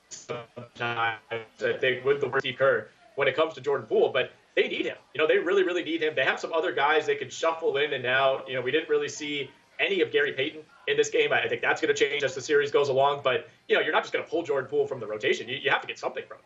sometimes 0.10 1.17
I 1.60 1.74
think 1.79 2.05
with 2.05 2.22
the 2.22 2.31
Steve 2.38 2.58
Kerr 2.60 2.88
when 3.15 3.27
it 3.27 3.36
comes 3.36 3.55
to 3.55 3.62
Jordan 3.62 3.88
Poole. 3.88 4.10
But 4.10 4.31
they 4.55 4.67
need 4.67 4.86
him. 4.86 4.98
You 5.13 5.22
know, 5.22 5.27
they 5.27 5.38
really, 5.38 5.63
really 5.63 5.84
need 5.84 6.01
him. 6.01 6.13
They 6.15 6.25
have 6.25 6.39
some 6.39 6.53
other 6.53 6.72
guys 6.72 7.05
they 7.05 7.15
can 7.15 7.29
shuffle 7.29 7.77
in 7.77 7.93
and 7.93 8.05
out. 8.05 8.48
You 8.48 8.55
know, 8.55 8.62
we 8.62 8.72
didn't 8.72 8.89
really 8.89 9.10
see 9.10 9.50
any 9.79 10.01
of 10.01 10.12
Gary 10.12 10.34
Payton 10.34 10.62
in 10.88 10.98
this 10.98 11.10
game. 11.10 11.31
I 11.34 11.48
think 11.48 11.62
that's 11.62 11.81
going 11.81 11.93
to 11.93 12.10
change 12.10 12.24
as 12.24 12.36
the 12.36 12.41
series 12.41 12.72
goes 12.72 12.89
along. 12.89 13.22
But, 13.24 13.48
you 13.67 13.75
know, 13.75 13.81
you're 13.81 13.93
not 13.93 14.03
just 14.03 14.13
going 14.13 14.24
to 14.24 14.29
pull 14.29 14.43
Jordan 14.43 14.70
Poole 14.70 14.86
from 14.88 15.00
the 15.00 15.08
rotation. 15.08 15.48
You, 15.48 15.58
you 15.58 15.70
have 15.70 15.81
to 15.81 15.88
get 15.88 15.98
something 15.98 16.24
from 16.27 16.38
him. 16.38 16.43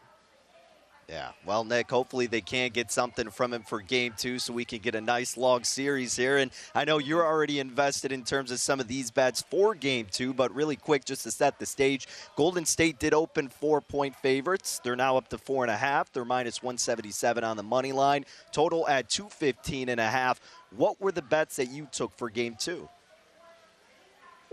Yeah. 1.08 1.32
Well, 1.46 1.64
Nick, 1.64 1.92
hopefully 1.92 2.26
they 2.26 2.42
can 2.42 2.72
get 2.72 2.92
something 2.92 3.30
from 3.30 3.54
him 3.54 3.62
for 3.62 3.80
game 3.80 4.16
two 4.18 4.40
so 4.40 4.54
we 4.54 4.66
can 4.66 4.80
get 4.80 4.96
a 4.96 5.02
nice 5.02 5.38
long 5.38 5.64
series 5.64 6.16
here. 6.16 6.38
And 6.38 6.50
I 6.74 6.84
know 6.84 6.98
you're 6.98 7.26
already 7.26 7.60
invested 7.60 8.12
in 8.12 8.24
terms 8.24 8.50
of 8.50 8.60
some 8.60 8.80
of 8.80 8.88
these 8.88 9.12
bets 9.12 9.44
for 9.52 9.76
game 9.76 10.08
two, 10.10 10.34
but 10.34 10.54
really 10.56 10.76
quick, 10.76 11.06
just 11.06 11.24
to 11.24 11.32
set 11.32 11.60
the 11.60 11.66
stage, 11.68 12.08
Golden 12.36 12.66
State 12.66 12.98
did 12.98 13.14
open 13.14 13.50
four 13.50 13.82
point 13.82 14.16
favorites. 14.16 14.82
They're 14.84 14.96
now 14.96 15.16
up 15.16 15.28
to 15.30 15.38
four 15.38 15.64
and 15.64 15.72
a 15.72 15.78
half. 15.78 16.12
They're 16.12 16.26
minus 16.26 16.64
177 16.64 17.44
on 17.44 17.56
the 17.56 17.64
money 17.64 17.92
line. 17.92 18.26
Total 18.52 18.88
at 18.88 19.08
215 19.10 19.90
and 19.90 20.00
a 20.00 20.08
half. 20.08 20.42
What 20.76 21.00
were 21.00 21.12
the 21.12 21.22
bets 21.22 21.58
that 21.58 21.70
you 21.70 21.88
took 21.92 22.18
for 22.18 22.32
game 22.32 22.56
two? 22.58 22.90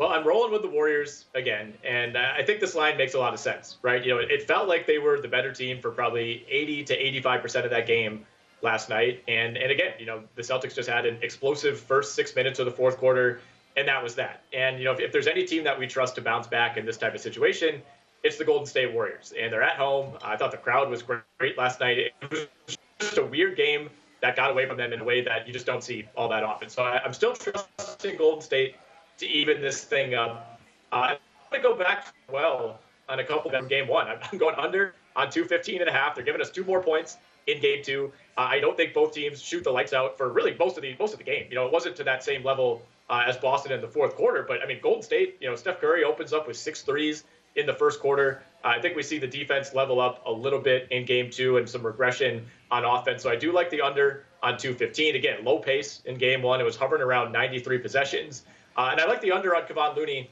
Well, 0.02 0.10
I'm 0.10 0.26
rolling 0.26 0.50
with 0.50 0.62
the 0.62 0.68
Warriors 0.68 1.26
again, 1.32 1.74
and 1.84 2.18
I 2.18 2.42
think 2.42 2.58
this 2.58 2.74
line 2.74 2.96
makes 2.96 3.14
a 3.14 3.20
lot 3.20 3.34
of 3.34 3.38
sense, 3.38 3.76
right? 3.82 4.04
You 4.04 4.16
know, 4.16 4.18
it 4.18 4.48
felt 4.48 4.66
like 4.66 4.84
they 4.84 4.98
were 4.98 5.20
the 5.20 5.28
better 5.28 5.52
team 5.52 5.80
for 5.80 5.92
probably 5.92 6.44
80 6.48 6.82
to 6.86 6.96
85 6.96 7.40
percent 7.40 7.64
of 7.66 7.70
that 7.70 7.86
game 7.86 8.26
last 8.62 8.88
night, 8.88 9.22
and 9.28 9.56
and 9.56 9.70
again, 9.70 9.92
you 10.00 10.06
know, 10.06 10.24
the 10.34 10.42
Celtics 10.42 10.74
just 10.74 10.88
had 10.88 11.06
an 11.06 11.18
explosive 11.22 11.78
first 11.78 12.16
six 12.16 12.34
minutes 12.34 12.58
of 12.58 12.66
the 12.66 12.72
fourth 12.72 12.96
quarter, 12.96 13.42
and 13.76 13.86
that 13.86 14.02
was 14.02 14.16
that. 14.16 14.42
And 14.52 14.80
you 14.80 14.86
know, 14.86 14.92
if, 14.92 14.98
if 14.98 15.12
there's 15.12 15.28
any 15.28 15.44
team 15.44 15.62
that 15.62 15.78
we 15.78 15.86
trust 15.86 16.16
to 16.16 16.20
bounce 16.20 16.48
back 16.48 16.76
in 16.76 16.84
this 16.84 16.96
type 16.96 17.14
of 17.14 17.20
situation, 17.20 17.80
it's 18.24 18.38
the 18.38 18.44
Golden 18.44 18.66
State 18.66 18.92
Warriors, 18.92 19.32
and 19.38 19.52
they're 19.52 19.62
at 19.62 19.76
home. 19.76 20.18
I 20.24 20.36
thought 20.36 20.50
the 20.50 20.56
crowd 20.56 20.90
was 20.90 21.04
great 21.04 21.56
last 21.56 21.78
night. 21.78 21.98
It 21.98 22.12
was 22.28 22.76
just 22.98 23.18
a 23.18 23.24
weird 23.24 23.56
game 23.56 23.88
that 24.20 24.34
got 24.34 24.50
away 24.50 24.66
from 24.66 24.78
them 24.78 24.92
in 24.92 25.00
a 25.00 25.04
way 25.04 25.20
that 25.20 25.46
you 25.46 25.52
just 25.52 25.64
don't 25.64 25.84
see 25.84 26.08
all 26.16 26.28
that 26.30 26.42
often. 26.42 26.70
So 26.70 26.82
I, 26.82 27.00
I'm 27.04 27.12
still 27.12 27.36
trusting 27.36 28.16
Golden 28.16 28.42
State 28.42 28.74
to 29.22 29.28
even 29.28 29.60
this 29.60 29.84
thing 29.84 30.14
up. 30.14 30.60
Uh, 30.92 30.96
I'm 30.96 31.16
going 31.50 31.62
to 31.62 31.68
go 31.68 31.74
back 31.76 32.12
well 32.30 32.78
on 33.08 33.20
a 33.20 33.24
couple 33.24 33.46
of 33.46 33.52
them 33.52 33.68
game 33.68 33.88
one. 33.88 34.06
I'm 34.32 34.38
going 34.38 34.56
under 34.56 34.94
on 35.16 35.30
215 35.30 35.80
and 35.80 35.88
a 35.88 35.92
half. 35.92 36.14
They're 36.14 36.24
giving 36.24 36.40
us 36.40 36.50
two 36.50 36.64
more 36.64 36.82
points 36.82 37.16
in 37.46 37.60
game 37.60 37.82
two. 37.82 38.12
Uh, 38.36 38.42
I 38.42 38.60
don't 38.60 38.76
think 38.76 38.94
both 38.94 39.12
teams 39.12 39.40
shoot 39.40 39.64
the 39.64 39.70
lights 39.70 39.92
out 39.92 40.18
for 40.18 40.28
really 40.30 40.54
most 40.58 40.76
of 40.76 40.82
the 40.82 40.94
most 40.98 41.12
of 41.12 41.18
the 41.18 41.24
game. 41.24 41.46
You 41.48 41.54
know, 41.54 41.66
it 41.66 41.72
wasn't 41.72 41.96
to 41.96 42.04
that 42.04 42.22
same 42.22 42.44
level 42.44 42.82
uh, 43.10 43.24
as 43.26 43.36
Boston 43.36 43.72
in 43.72 43.80
the 43.80 43.88
fourth 43.88 44.16
quarter, 44.16 44.44
but 44.46 44.62
I 44.62 44.66
mean, 44.66 44.78
Golden 44.82 45.02
State. 45.02 45.36
You 45.40 45.50
know, 45.50 45.56
Steph 45.56 45.80
Curry 45.80 46.04
opens 46.04 46.32
up 46.32 46.46
with 46.46 46.56
six 46.56 46.82
threes 46.82 47.24
in 47.56 47.66
the 47.66 47.74
first 47.74 48.00
quarter. 48.00 48.42
Uh, 48.64 48.68
I 48.68 48.80
think 48.80 48.96
we 48.96 49.02
see 49.02 49.18
the 49.18 49.26
defense 49.26 49.74
level 49.74 50.00
up 50.00 50.22
a 50.26 50.32
little 50.32 50.60
bit 50.60 50.88
in 50.90 51.04
game 51.04 51.30
two 51.30 51.58
and 51.58 51.68
some 51.68 51.84
regression 51.84 52.46
on 52.70 52.84
offense. 52.84 53.22
So 53.22 53.30
I 53.30 53.36
do 53.36 53.52
like 53.52 53.70
the 53.70 53.82
under 53.82 54.24
on 54.42 54.56
215. 54.56 55.16
Again, 55.16 55.44
low 55.44 55.58
pace 55.58 56.02
in 56.06 56.16
game 56.16 56.42
one. 56.42 56.60
It 56.60 56.64
was 56.64 56.76
hovering 56.76 57.02
around 57.02 57.32
93 57.32 57.78
possessions. 57.78 58.44
Uh, 58.76 58.90
and 58.92 59.00
I 59.00 59.06
like 59.06 59.20
the 59.20 59.32
under 59.32 59.54
on 59.54 59.62
Kevon 59.62 59.96
Looney, 59.96 60.30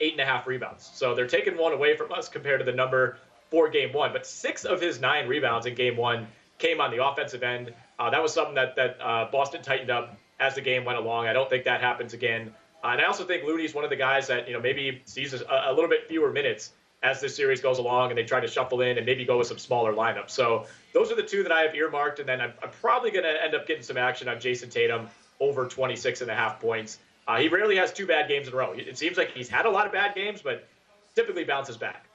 eight 0.00 0.12
and 0.12 0.20
a 0.20 0.24
half 0.24 0.46
rebounds. 0.46 0.90
So 0.94 1.14
they're 1.14 1.26
taking 1.26 1.56
one 1.56 1.72
away 1.72 1.96
from 1.96 2.12
us 2.12 2.28
compared 2.28 2.60
to 2.60 2.64
the 2.64 2.72
number 2.72 3.18
for 3.50 3.68
game 3.68 3.92
one. 3.92 4.12
But 4.12 4.26
six 4.26 4.64
of 4.64 4.80
his 4.80 5.00
nine 5.00 5.28
rebounds 5.28 5.66
in 5.66 5.74
game 5.74 5.96
one 5.96 6.26
came 6.58 6.80
on 6.80 6.90
the 6.90 7.04
offensive 7.04 7.42
end. 7.42 7.72
Uh, 7.98 8.10
that 8.10 8.22
was 8.22 8.32
something 8.32 8.54
that 8.54 8.76
that 8.76 8.98
uh, 9.00 9.28
Boston 9.30 9.62
tightened 9.62 9.90
up 9.90 10.16
as 10.40 10.54
the 10.54 10.60
game 10.60 10.84
went 10.84 10.98
along. 10.98 11.26
I 11.26 11.32
don't 11.32 11.48
think 11.48 11.64
that 11.64 11.80
happens 11.80 12.12
again. 12.12 12.52
Uh, 12.82 12.88
and 12.88 13.00
I 13.00 13.04
also 13.04 13.24
think 13.24 13.44
Looney's 13.44 13.74
one 13.74 13.84
of 13.84 13.90
the 13.90 13.96
guys 13.96 14.26
that 14.26 14.46
you 14.46 14.54
know 14.54 14.60
maybe 14.60 15.02
sees 15.04 15.32
a, 15.32 15.44
a, 15.66 15.72
little 15.72 15.88
bit 15.88 16.06
fewer 16.08 16.30
minutes 16.30 16.72
as 17.02 17.20
this 17.20 17.36
series 17.36 17.60
goes 17.60 17.78
along, 17.78 18.10
and 18.10 18.18
they 18.18 18.24
try 18.24 18.40
to 18.40 18.48
shuffle 18.48 18.80
in 18.80 18.96
and 18.96 19.06
maybe 19.06 19.24
go 19.24 19.38
with 19.38 19.46
some 19.46 19.58
smaller 19.58 19.92
lineups. 19.92 20.30
So 20.30 20.66
those 20.92 21.12
are 21.12 21.16
the 21.16 21.22
two 21.22 21.42
that 21.42 21.52
I 21.52 21.62
have 21.62 21.74
earmarked, 21.74 22.18
and 22.18 22.28
then 22.28 22.40
I'm, 22.40 22.52
I'm 22.62 22.70
probably 22.80 23.10
going 23.10 23.24
to 23.24 23.42
end 23.42 23.54
up 23.54 23.66
getting 23.66 23.82
some 23.82 23.96
action 23.96 24.28
on 24.28 24.38
Jayson 24.38 24.70
Tatum 24.70 25.08
over 25.40 25.66
26 25.66 26.22
and 26.22 26.30
a 26.30 26.34
half 26.34 26.60
points. 26.60 26.98
Uh, 27.26 27.38
he 27.38 27.48
rarely 27.48 27.76
has 27.76 27.92
two 27.92 28.06
bad 28.06 28.28
games 28.28 28.48
in 28.48 28.54
a 28.54 28.56
row. 28.56 28.72
It 28.72 28.98
seems 28.98 29.16
like 29.16 29.30
he's 29.32 29.48
had 29.48 29.64
a 29.64 29.70
lot 29.70 29.86
of 29.86 29.92
bad 29.92 30.14
games, 30.14 30.42
but 30.42 30.68
typically 31.14 31.44
bounces 31.44 31.76
back. 31.76 32.06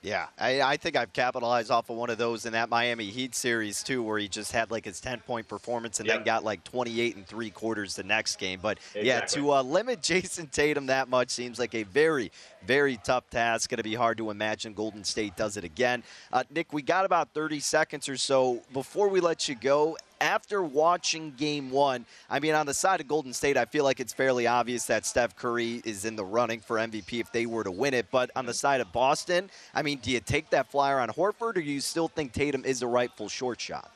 Yeah, 0.00 0.28
I, 0.38 0.62
I, 0.62 0.76
think 0.76 0.94
I've 0.94 1.12
capitalized 1.12 1.72
off 1.72 1.90
of 1.90 1.96
one 1.96 2.08
of 2.08 2.18
those 2.18 2.46
in 2.46 2.52
that 2.52 2.68
Miami 2.68 3.06
Heat 3.06 3.34
series 3.34 3.82
too, 3.82 4.00
where 4.00 4.16
he 4.16 4.28
just 4.28 4.52
had 4.52 4.70
like 4.70 4.84
his 4.84 5.00
10 5.00 5.20
point 5.20 5.48
performance 5.48 5.98
and 5.98 6.06
yep. 6.06 6.18
then 6.18 6.24
got 6.24 6.44
like 6.44 6.62
28 6.62 7.16
and 7.16 7.26
three 7.26 7.50
quarters 7.50 7.96
the 7.96 8.04
next 8.04 8.36
game. 8.36 8.60
But 8.62 8.78
exactly. 8.94 9.08
yeah, 9.08 9.20
to 9.22 9.54
uh, 9.54 9.62
limit 9.62 10.00
Jayson 10.02 10.46
Tatum 10.52 10.86
that 10.86 11.08
much 11.08 11.30
seems 11.30 11.58
like 11.58 11.74
a 11.74 11.82
very, 11.82 12.30
very 12.64 12.96
tough 12.98 13.28
task. 13.28 13.70
Going 13.70 13.78
to 13.78 13.82
be 13.82 13.96
hard 13.96 14.18
to 14.18 14.30
imagine 14.30 14.72
Golden 14.72 15.02
State 15.02 15.36
does 15.36 15.56
it 15.56 15.64
again. 15.64 16.04
Uh, 16.32 16.44
Nick, 16.48 16.72
we 16.72 16.80
got 16.80 17.04
about 17.04 17.30
30 17.34 17.58
seconds 17.58 18.08
or 18.08 18.16
so 18.16 18.62
before 18.72 19.08
we 19.08 19.18
let 19.18 19.48
you 19.48 19.56
go 19.56 19.96
after 20.20 20.62
watching 20.62 21.32
game 21.32 21.70
one, 21.70 22.06
I 22.28 22.40
mean, 22.40 22.54
on 22.54 22.66
the 22.66 22.74
side 22.74 23.00
of 23.00 23.08
Golden 23.08 23.32
State, 23.32 23.56
I 23.56 23.64
feel 23.64 23.84
like 23.84 24.00
it's 24.00 24.12
fairly 24.12 24.46
obvious 24.46 24.86
that 24.86 25.06
Steph 25.06 25.36
Curry 25.36 25.82
is 25.84 26.04
in 26.04 26.16
the 26.16 26.24
running 26.24 26.60
for 26.60 26.76
MVP 26.76 27.20
if 27.20 27.32
they 27.32 27.46
were 27.46 27.64
to 27.64 27.70
win 27.70 27.94
it. 27.94 28.06
But 28.10 28.30
on 28.36 28.46
the 28.46 28.54
side 28.54 28.80
of 28.80 28.92
Boston, 28.92 29.50
I 29.74 29.82
mean, 29.82 29.98
do 29.98 30.10
you 30.10 30.20
take 30.20 30.50
that 30.50 30.70
flyer 30.70 31.00
on 31.00 31.08
Horford, 31.08 31.40
or 31.40 31.52
do 31.52 31.60
you 31.60 31.80
still 31.80 32.08
think 32.08 32.32
Tatum 32.32 32.64
is 32.64 32.82
a 32.82 32.86
rightful 32.86 33.28
short 33.28 33.60
shot? 33.60 33.90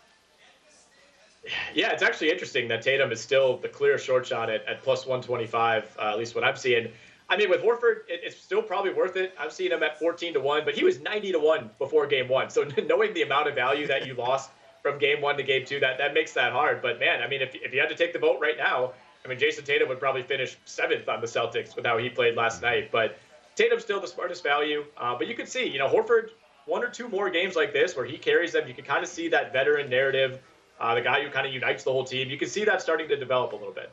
Yeah, 1.74 1.90
it's 1.90 2.02
actually 2.02 2.30
interesting 2.30 2.68
that 2.68 2.82
Tatum 2.82 3.10
is 3.10 3.20
still 3.20 3.56
the 3.56 3.68
clear 3.68 3.98
short 3.98 4.26
shot 4.26 4.48
at, 4.48 4.64
at 4.66 4.82
plus 4.82 5.06
125, 5.06 5.96
uh, 5.98 6.02
at 6.02 6.18
least 6.18 6.34
what 6.34 6.44
I'm 6.44 6.56
seeing. 6.56 6.88
I 7.28 7.36
mean, 7.36 7.50
with 7.50 7.62
Horford, 7.62 8.08
it, 8.08 8.20
it's 8.22 8.36
still 8.36 8.62
probably 8.62 8.92
worth 8.92 9.16
it. 9.16 9.34
I've 9.38 9.52
seen 9.52 9.72
him 9.72 9.82
at 9.82 9.98
14 9.98 10.34
to 10.34 10.40
1, 10.40 10.64
but 10.64 10.74
he 10.74 10.84
was 10.84 11.00
90 11.00 11.32
to 11.32 11.38
1 11.40 11.70
before 11.78 12.06
game 12.06 12.28
one. 12.28 12.50
So 12.50 12.64
knowing 12.86 13.14
the 13.14 13.22
amount 13.22 13.48
of 13.48 13.54
value 13.54 13.86
that 13.88 14.06
you 14.06 14.14
lost 14.14 14.50
from 14.82 14.98
game 14.98 15.20
one 15.20 15.36
to 15.36 15.42
game 15.42 15.64
two, 15.64 15.80
that, 15.80 15.98
that 15.98 16.12
makes 16.12 16.32
that 16.34 16.52
hard. 16.52 16.82
But 16.82 16.98
man, 16.98 17.22
I 17.22 17.28
mean, 17.28 17.40
if, 17.40 17.54
if 17.54 17.72
you 17.72 17.80
had 17.80 17.88
to 17.88 17.94
take 17.94 18.12
the 18.12 18.18
vote 18.18 18.38
right 18.40 18.56
now, 18.58 18.92
I 19.24 19.28
mean, 19.28 19.38
Jayson 19.38 19.64
Tatum 19.64 19.88
would 19.88 20.00
probably 20.00 20.22
finish 20.22 20.56
seventh 20.64 21.08
on 21.08 21.20
the 21.20 21.26
Celtics 21.26 21.76
with 21.76 21.86
how 21.86 21.98
he 21.98 22.08
played 22.08 22.36
last 22.36 22.60
night. 22.60 22.90
But 22.90 23.18
Tatum's 23.54 23.82
still 23.82 24.00
the 24.00 24.08
smartest 24.08 24.42
value. 24.42 24.84
Uh, 24.96 25.16
but 25.16 25.28
you 25.28 25.34
can 25.34 25.46
see, 25.46 25.66
you 25.68 25.78
know, 25.78 25.88
Horford, 25.88 26.30
one 26.66 26.82
or 26.82 26.88
two 26.88 27.08
more 27.08 27.30
games 27.30 27.54
like 27.54 27.72
this 27.72 27.96
where 27.96 28.04
he 28.04 28.18
carries 28.18 28.52
them, 28.52 28.66
you 28.66 28.74
can 28.74 28.84
kind 28.84 29.02
of 29.02 29.08
see 29.08 29.28
that 29.28 29.52
veteran 29.52 29.88
narrative, 29.90 30.40
uh, 30.80 30.94
the 30.94 31.00
guy 31.00 31.22
who 31.22 31.30
kind 31.30 31.46
of 31.46 31.52
unites 31.52 31.84
the 31.84 31.92
whole 31.92 32.04
team. 32.04 32.30
You 32.30 32.38
can 32.38 32.48
see 32.48 32.64
that 32.64 32.82
starting 32.82 33.08
to 33.08 33.16
develop 33.16 33.52
a 33.52 33.56
little 33.56 33.72
bit. 33.72 33.90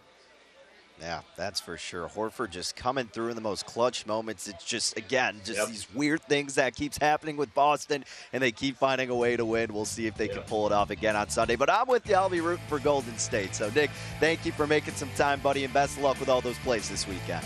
Yeah, 1.02 1.22
that's 1.38 1.60
for 1.60 1.78
sure. 1.78 2.10
Horford 2.10 2.50
just 2.50 2.76
coming 2.76 3.08
through 3.08 3.30
in 3.30 3.36
the 3.36 3.42
most 3.42 3.66
clutch 3.66 4.06
moments. 4.06 4.48
It's 4.48 4.64
just 4.66 4.98
again, 4.98 5.36
just 5.46 5.60
yep. 5.60 5.68
these 5.68 5.88
weird 5.94 6.22
things 6.24 6.56
that 6.56 6.76
keeps 6.76 6.98
happening 6.98 7.38
with 7.38 7.54
Boston, 7.54 8.04
and 8.34 8.44
they 8.44 8.52
keep 8.52 8.78
finding 8.78 9.10
a 9.10 9.16
way 9.16 9.38
to 9.38 9.46
win. 9.46 9.74
We'll 9.74 9.86
see 9.86 10.08
if 10.08 10.16
they 10.16 10.26
yep. 10.26 10.36
can 10.36 10.44
pull 10.44 10.66
it 10.68 10.74
off 10.74 10.90
again 10.90 11.16
on 11.16 11.30
Sunday. 11.30 11.56
But 11.56 11.70
I'm 11.70 11.88
with 11.88 12.08
you. 12.08 12.16
I'll 12.16 12.30
be 12.30 12.42
rooting 12.42 12.66
for 12.68 12.80
Golden 12.80 13.18
State. 13.18 13.56
So 13.56 13.72
Nick, 13.74 13.92
thank 14.20 14.46
you 14.46 14.52
for 14.52 14.68
making 14.68 14.96
some 14.96 15.10
time, 15.16 15.40
buddy, 15.40 15.64
and 15.64 15.74
best 15.74 15.98
of 15.98 16.04
luck 16.04 16.20
with 16.20 16.30
all 16.30 16.42
those 16.42 16.60
plays 16.60 16.90
this 16.90 17.08
weekend. 17.08 17.46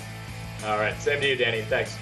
All 0.66 0.78
right, 0.78 0.98
same 1.00 1.22
to 1.22 1.28
you, 1.28 1.36
Danny. 1.36 1.62
Thanks. 1.64 1.98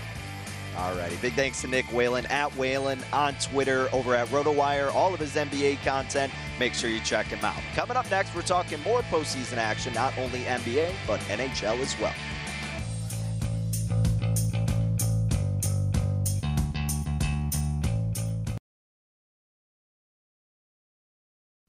All 0.77 0.95
righty. 0.95 1.15
Big 1.17 1.33
thanks 1.33 1.61
to 1.61 1.67
Nick 1.67 1.85
Whalen 1.91 2.25
at 2.27 2.55
Whalen 2.55 2.99
on 3.11 3.35
Twitter, 3.35 3.89
over 3.91 4.15
at 4.15 4.27
RotoWire. 4.29 4.93
All 4.93 5.13
of 5.13 5.19
his 5.19 5.35
NBA 5.35 5.83
content. 5.83 6.31
Make 6.59 6.73
sure 6.73 6.89
you 6.89 7.01
check 7.01 7.25
him 7.27 7.43
out. 7.43 7.61
Coming 7.75 7.97
up 7.97 8.09
next, 8.09 8.33
we're 8.33 8.41
talking 8.41 8.81
more 8.83 9.01
postseason 9.03 9.57
action, 9.57 9.93
not 9.93 10.17
only 10.17 10.39
NBA, 10.41 10.93
but 11.05 11.19
NHL 11.21 11.79
as 11.79 11.99
well. 11.99 12.13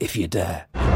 if 0.00 0.16
you 0.16 0.26
dare. 0.26 0.95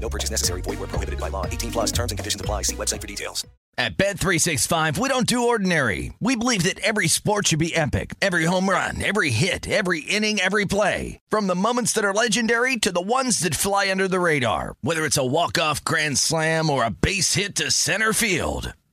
No 0.00 0.08
purchase 0.08 0.30
necessary. 0.30 0.62
Void 0.62 0.78
where 0.80 0.88
prohibited 0.88 1.20
by 1.20 1.28
law. 1.28 1.46
18 1.46 1.70
plus 1.70 1.92
terms 1.92 2.10
and 2.10 2.18
conditions 2.18 2.40
apply. 2.40 2.62
See 2.62 2.76
website 2.76 3.00
for 3.00 3.06
details. 3.06 3.46
At 3.78 3.96
Bet365, 3.96 4.98
we 4.98 5.08
don't 5.08 5.26
do 5.26 5.48
ordinary. 5.48 6.12
We 6.20 6.36
believe 6.36 6.64
that 6.64 6.80
every 6.80 7.08
sport 7.08 7.46
should 7.46 7.60
be 7.60 7.74
epic. 7.74 8.14
Every 8.20 8.44
home 8.44 8.68
run, 8.68 9.02
every 9.02 9.30
hit, 9.30 9.66
every 9.66 10.00
inning, 10.00 10.38
every 10.38 10.66
play. 10.66 11.18
From 11.30 11.46
the 11.46 11.54
moments 11.54 11.94
that 11.94 12.04
are 12.04 12.12
legendary 12.12 12.76
to 12.76 12.92
the 12.92 13.00
ones 13.00 13.40
that 13.40 13.54
fly 13.54 13.90
under 13.90 14.06
the 14.06 14.20
radar. 14.20 14.74
Whether 14.82 15.06
it's 15.06 15.16
a 15.16 15.24
walk-off 15.24 15.82
grand 15.82 16.18
slam 16.18 16.68
or 16.68 16.84
a 16.84 16.90
base 16.90 17.34
hit 17.34 17.54
to 17.56 17.70
center 17.70 18.12
field. 18.12 18.74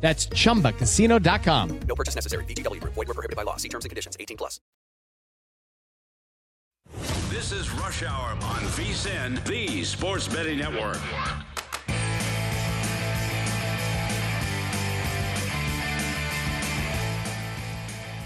That's 0.00 0.26
chumbacasino.com. 0.28 1.80
No 1.80 1.94
purchase 1.94 2.14
necessary. 2.14 2.44
VGW 2.44 2.80
Group. 2.80 2.94
Void 2.94 3.08
were 3.08 3.14
prohibited 3.14 3.36
by 3.36 3.42
law. 3.42 3.56
See 3.56 3.68
terms 3.68 3.84
and 3.84 3.90
conditions. 3.90 4.16
18 4.18 4.38
plus. 4.38 4.60
This 7.30 7.52
is 7.52 7.70
Rush 7.72 8.02
Hour 8.02 8.30
on 8.30 8.62
VSIN, 8.74 9.44
the 9.44 9.84
Sports 9.84 10.26
Betting 10.26 10.58
Network. 10.58 10.98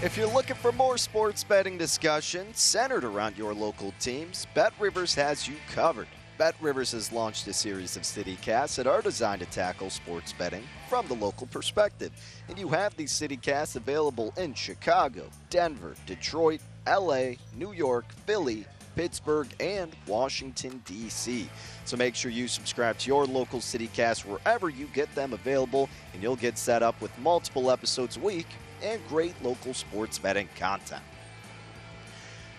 If 0.01 0.17
you're 0.17 0.27
looking 0.27 0.57
for 0.57 0.73
more 0.73 0.97
sports 0.97 1.45
betting 1.45 1.77
discussion 1.77 2.53
centered 2.53 3.05
around 3.05 3.37
your 3.37 3.53
local 3.53 3.93
teams, 3.99 4.47
Bet 4.53 4.73
Rivers 4.77 5.15
has 5.15 5.47
you 5.47 5.55
covered. 5.73 6.07
Bet 6.37 6.55
Rivers 6.61 6.93
has 6.93 7.11
launched 7.11 7.47
a 7.47 7.53
series 7.53 7.95
of 7.95 8.03
CityCasts 8.03 8.75
that 8.75 8.87
are 8.87 9.03
designed 9.03 9.41
to 9.41 9.45
tackle 9.47 9.91
sports 9.91 10.33
betting 10.33 10.63
from 10.89 11.07
the 11.07 11.13
local 11.13 11.45
perspective. 11.45 12.11
And 12.49 12.57
you 12.57 12.67
have 12.69 12.95
these 12.97 13.11
CityCasts 13.11 13.75
available 13.75 14.33
in 14.35 14.55
Chicago, 14.55 15.29
Denver, 15.51 15.93
Detroit, 16.07 16.59
LA, 16.87 17.33
New 17.55 17.71
York, 17.71 18.05
Philly, 18.25 18.65
Pittsburgh, 18.95 19.47
and 19.59 19.95
Washington, 20.07 20.81
D.C. 20.85 21.47
So 21.85 21.97
make 21.97 22.15
sure 22.15 22.31
you 22.31 22.47
subscribe 22.47 22.97
to 22.99 23.07
your 23.07 23.25
local 23.25 23.59
CityCast 23.59 24.25
wherever 24.25 24.69
you 24.69 24.87
get 24.87 25.13
them 25.13 25.33
available, 25.33 25.87
and 26.13 26.23
you'll 26.23 26.35
get 26.35 26.57
set 26.57 26.81
up 26.81 26.99
with 26.99 27.15
multiple 27.19 27.69
episodes 27.69 28.17
a 28.17 28.19
week 28.19 28.47
and 28.81 28.99
great 29.07 29.35
local 29.43 29.73
sports 29.75 30.17
betting 30.17 30.49
content. 30.55 31.03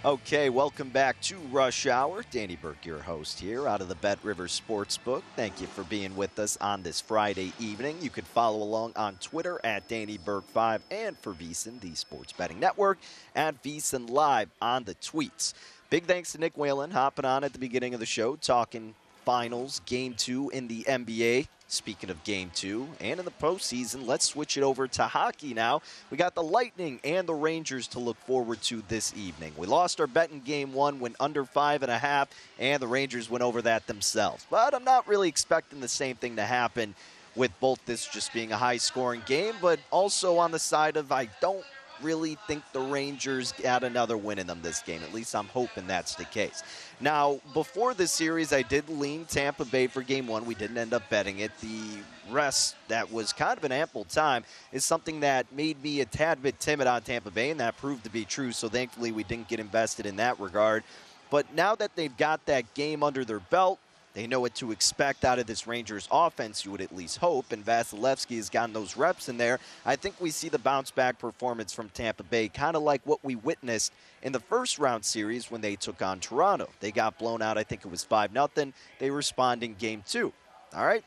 Okay, 0.04 0.50
welcome 0.50 0.90
back 0.90 1.18
to 1.22 1.38
Rush 1.50 1.86
Hour. 1.86 2.26
Danny 2.30 2.56
Burke, 2.56 2.84
your 2.84 2.98
host 2.98 3.40
here 3.40 3.66
out 3.66 3.80
of 3.80 3.88
the 3.88 3.94
Bet 3.94 4.18
River 4.22 4.48
Sportsbook. 4.48 5.22
Thank 5.34 5.62
you 5.62 5.66
for 5.66 5.82
being 5.84 6.14
with 6.14 6.38
us 6.38 6.58
on 6.60 6.82
this 6.82 7.00
Friday 7.00 7.54
evening. 7.58 7.96
You 8.02 8.10
can 8.10 8.26
follow 8.26 8.62
along 8.62 8.92
on 8.96 9.14
Twitter 9.14 9.58
at 9.64 9.88
Danny 9.88 10.18
Burke5 10.18 10.80
and 10.90 11.16
for 11.20 11.32
VSIN, 11.32 11.80
the 11.80 11.94
Sports 11.94 12.34
Betting 12.34 12.60
Network, 12.60 12.98
at 13.34 13.62
VSIN 13.62 14.10
Live 14.10 14.50
on 14.60 14.84
the 14.84 14.94
tweets. 14.96 15.54
Big 15.88 16.04
thanks 16.04 16.32
to 16.32 16.38
Nick 16.38 16.58
Whalen 16.58 16.90
hopping 16.90 17.24
on 17.24 17.42
at 17.42 17.54
the 17.54 17.58
beginning 17.58 17.94
of 17.94 18.00
the 18.00 18.04
show, 18.04 18.36
talking 18.36 18.94
finals, 19.24 19.80
game 19.86 20.12
two 20.12 20.50
in 20.50 20.68
the 20.68 20.82
NBA. 20.82 21.48
Speaking 21.66 22.10
of 22.10 22.22
game 22.24 22.50
two 22.54 22.88
and 23.00 23.18
in 23.18 23.24
the 23.24 23.32
postseason, 23.32 24.06
let's 24.06 24.26
switch 24.26 24.56
it 24.56 24.62
over 24.62 24.86
to 24.86 25.04
hockey 25.04 25.54
now. 25.54 25.80
We 26.10 26.16
got 26.16 26.34
the 26.34 26.42
Lightning 26.42 27.00
and 27.02 27.26
the 27.26 27.34
Rangers 27.34 27.88
to 27.88 27.98
look 27.98 28.18
forward 28.18 28.62
to 28.62 28.82
this 28.88 29.14
evening. 29.16 29.52
We 29.56 29.66
lost 29.66 29.98
our 30.00 30.06
bet 30.06 30.30
in 30.30 30.40
game 30.40 30.74
one, 30.74 31.00
went 31.00 31.16
under 31.18 31.44
five 31.44 31.82
and 31.82 31.90
a 31.90 31.98
half, 31.98 32.28
and 32.58 32.80
the 32.80 32.86
Rangers 32.86 33.30
went 33.30 33.42
over 33.42 33.62
that 33.62 33.86
themselves. 33.86 34.46
But 34.50 34.74
I'm 34.74 34.84
not 34.84 35.08
really 35.08 35.28
expecting 35.28 35.80
the 35.80 35.88
same 35.88 36.16
thing 36.16 36.36
to 36.36 36.44
happen 36.44 36.94
with 37.34 37.50
both 37.60 37.84
this 37.86 38.06
just 38.06 38.32
being 38.32 38.52
a 38.52 38.56
high 38.56 38.76
scoring 38.76 39.22
game, 39.26 39.54
but 39.60 39.80
also 39.90 40.38
on 40.38 40.52
the 40.52 40.58
side 40.58 40.96
of 40.96 41.10
I 41.10 41.28
don't 41.40 41.64
really 42.02 42.36
think 42.46 42.62
the 42.72 42.80
Rangers 42.80 43.52
got 43.52 43.84
another 43.84 44.16
win 44.16 44.38
in 44.38 44.46
them 44.46 44.60
this 44.62 44.80
game. 44.80 45.02
At 45.02 45.14
least 45.14 45.34
I'm 45.34 45.46
hoping 45.46 45.86
that's 45.86 46.14
the 46.14 46.24
case. 46.24 46.62
Now, 47.00 47.40
before 47.52 47.94
the 47.94 48.06
series, 48.06 48.52
I 48.52 48.62
did 48.62 48.88
lean 48.88 49.24
Tampa 49.24 49.64
Bay 49.64 49.86
for 49.86 50.02
game 50.02 50.26
one. 50.26 50.46
We 50.46 50.54
didn't 50.54 50.78
end 50.78 50.92
up 50.92 51.08
betting 51.10 51.40
it. 51.40 51.50
The 51.60 51.98
rest 52.30 52.76
that 52.88 53.12
was 53.12 53.32
kind 53.32 53.58
of 53.58 53.64
an 53.64 53.72
ample 53.72 54.04
time 54.04 54.44
is 54.72 54.84
something 54.84 55.20
that 55.20 55.46
made 55.52 55.82
me 55.82 56.00
a 56.00 56.04
tad 56.04 56.42
bit 56.42 56.60
timid 56.60 56.86
on 56.86 57.02
Tampa 57.02 57.30
Bay, 57.30 57.50
and 57.50 57.60
that 57.60 57.76
proved 57.76 58.04
to 58.04 58.10
be 58.10 58.24
true. 58.24 58.52
So 58.52 58.68
thankfully, 58.68 59.12
we 59.12 59.24
didn't 59.24 59.48
get 59.48 59.60
invested 59.60 60.06
in 60.06 60.16
that 60.16 60.38
regard. 60.40 60.84
But 61.30 61.52
now 61.54 61.74
that 61.76 61.96
they've 61.96 62.16
got 62.16 62.46
that 62.46 62.74
game 62.74 63.02
under 63.02 63.24
their 63.24 63.40
belt, 63.40 63.78
they 64.14 64.28
know 64.28 64.40
what 64.40 64.54
to 64.56 64.70
expect 64.70 65.24
out 65.24 65.40
of 65.40 65.46
this 65.46 65.66
Rangers 65.66 66.08
offense, 66.10 66.64
you 66.64 66.70
would 66.70 66.80
at 66.80 66.94
least 66.94 67.18
hope. 67.18 67.50
And 67.52 67.66
Vasilevskiy 67.66 68.36
has 68.36 68.48
gotten 68.48 68.72
those 68.72 68.96
reps 68.96 69.28
in 69.28 69.36
there. 69.36 69.58
I 69.84 69.96
think 69.96 70.20
we 70.20 70.30
see 70.30 70.48
the 70.48 70.58
bounce 70.58 70.92
back 70.92 71.18
performance 71.18 71.72
from 71.72 71.88
Tampa 71.88 72.22
Bay, 72.22 72.48
kind 72.48 72.76
of 72.76 72.82
like 72.82 73.02
what 73.04 73.24
we 73.24 73.34
witnessed 73.34 73.92
in 74.22 74.32
the 74.32 74.40
first 74.40 74.78
round 74.78 75.04
series 75.04 75.50
when 75.50 75.60
they 75.60 75.74
took 75.74 76.00
on 76.00 76.20
Toronto. 76.20 76.68
They 76.78 76.92
got 76.92 77.18
blown 77.18 77.42
out, 77.42 77.58
I 77.58 77.64
think 77.64 77.84
it 77.84 77.90
was 77.90 78.04
5 78.04 78.32
0. 78.32 78.72
They 79.00 79.10
respond 79.10 79.64
in 79.64 79.74
game 79.74 80.04
two. 80.06 80.32
All 80.74 80.86
right. 80.86 81.04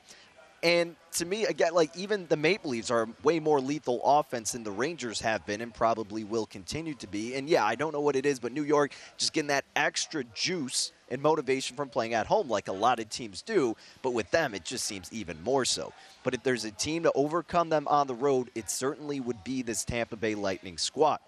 And 0.63 0.95
to 1.13 1.25
me, 1.25 1.45
again, 1.45 1.73
like 1.73 1.95
even 1.95 2.25
the 2.27 2.35
Maple 2.35 2.71
Leafs 2.71 2.89
are 2.89 3.07
way 3.23 3.39
more 3.39 3.61
lethal 3.61 4.01
offense 4.03 4.53
than 4.53 4.63
the 4.63 4.71
Rangers 4.71 5.21
have 5.21 5.45
been 5.45 5.61
and 5.61 5.73
probably 5.73 6.23
will 6.23 6.47
continue 6.47 6.95
to 6.95 7.07
be. 7.07 7.35
And 7.35 7.47
yeah, 7.47 7.63
I 7.63 7.75
don't 7.75 7.93
know 7.93 8.01
what 8.01 8.15
it 8.15 8.25
is, 8.25 8.39
but 8.39 8.51
New 8.51 8.63
York 8.63 8.91
just 9.17 9.33
getting 9.33 9.49
that 9.49 9.65
extra 9.75 10.23
juice 10.33 10.91
and 11.09 11.21
motivation 11.21 11.75
from 11.75 11.89
playing 11.89 12.13
at 12.13 12.27
home 12.27 12.49
like 12.49 12.67
a 12.67 12.73
lot 12.73 12.99
of 12.99 13.09
teams 13.09 13.41
do. 13.41 13.75
But 14.01 14.11
with 14.11 14.29
them, 14.31 14.53
it 14.53 14.65
just 14.65 14.85
seems 14.85 15.11
even 15.11 15.41
more 15.43 15.65
so. 15.65 15.93
But 16.23 16.33
if 16.33 16.43
there's 16.43 16.65
a 16.65 16.71
team 16.71 17.03
to 17.03 17.11
overcome 17.13 17.69
them 17.69 17.87
on 17.87 18.07
the 18.07 18.15
road, 18.15 18.49
it 18.55 18.69
certainly 18.69 19.19
would 19.19 19.43
be 19.43 19.61
this 19.61 19.83
Tampa 19.85 20.15
Bay 20.15 20.35
Lightning 20.35 20.77
squad. 20.77 21.19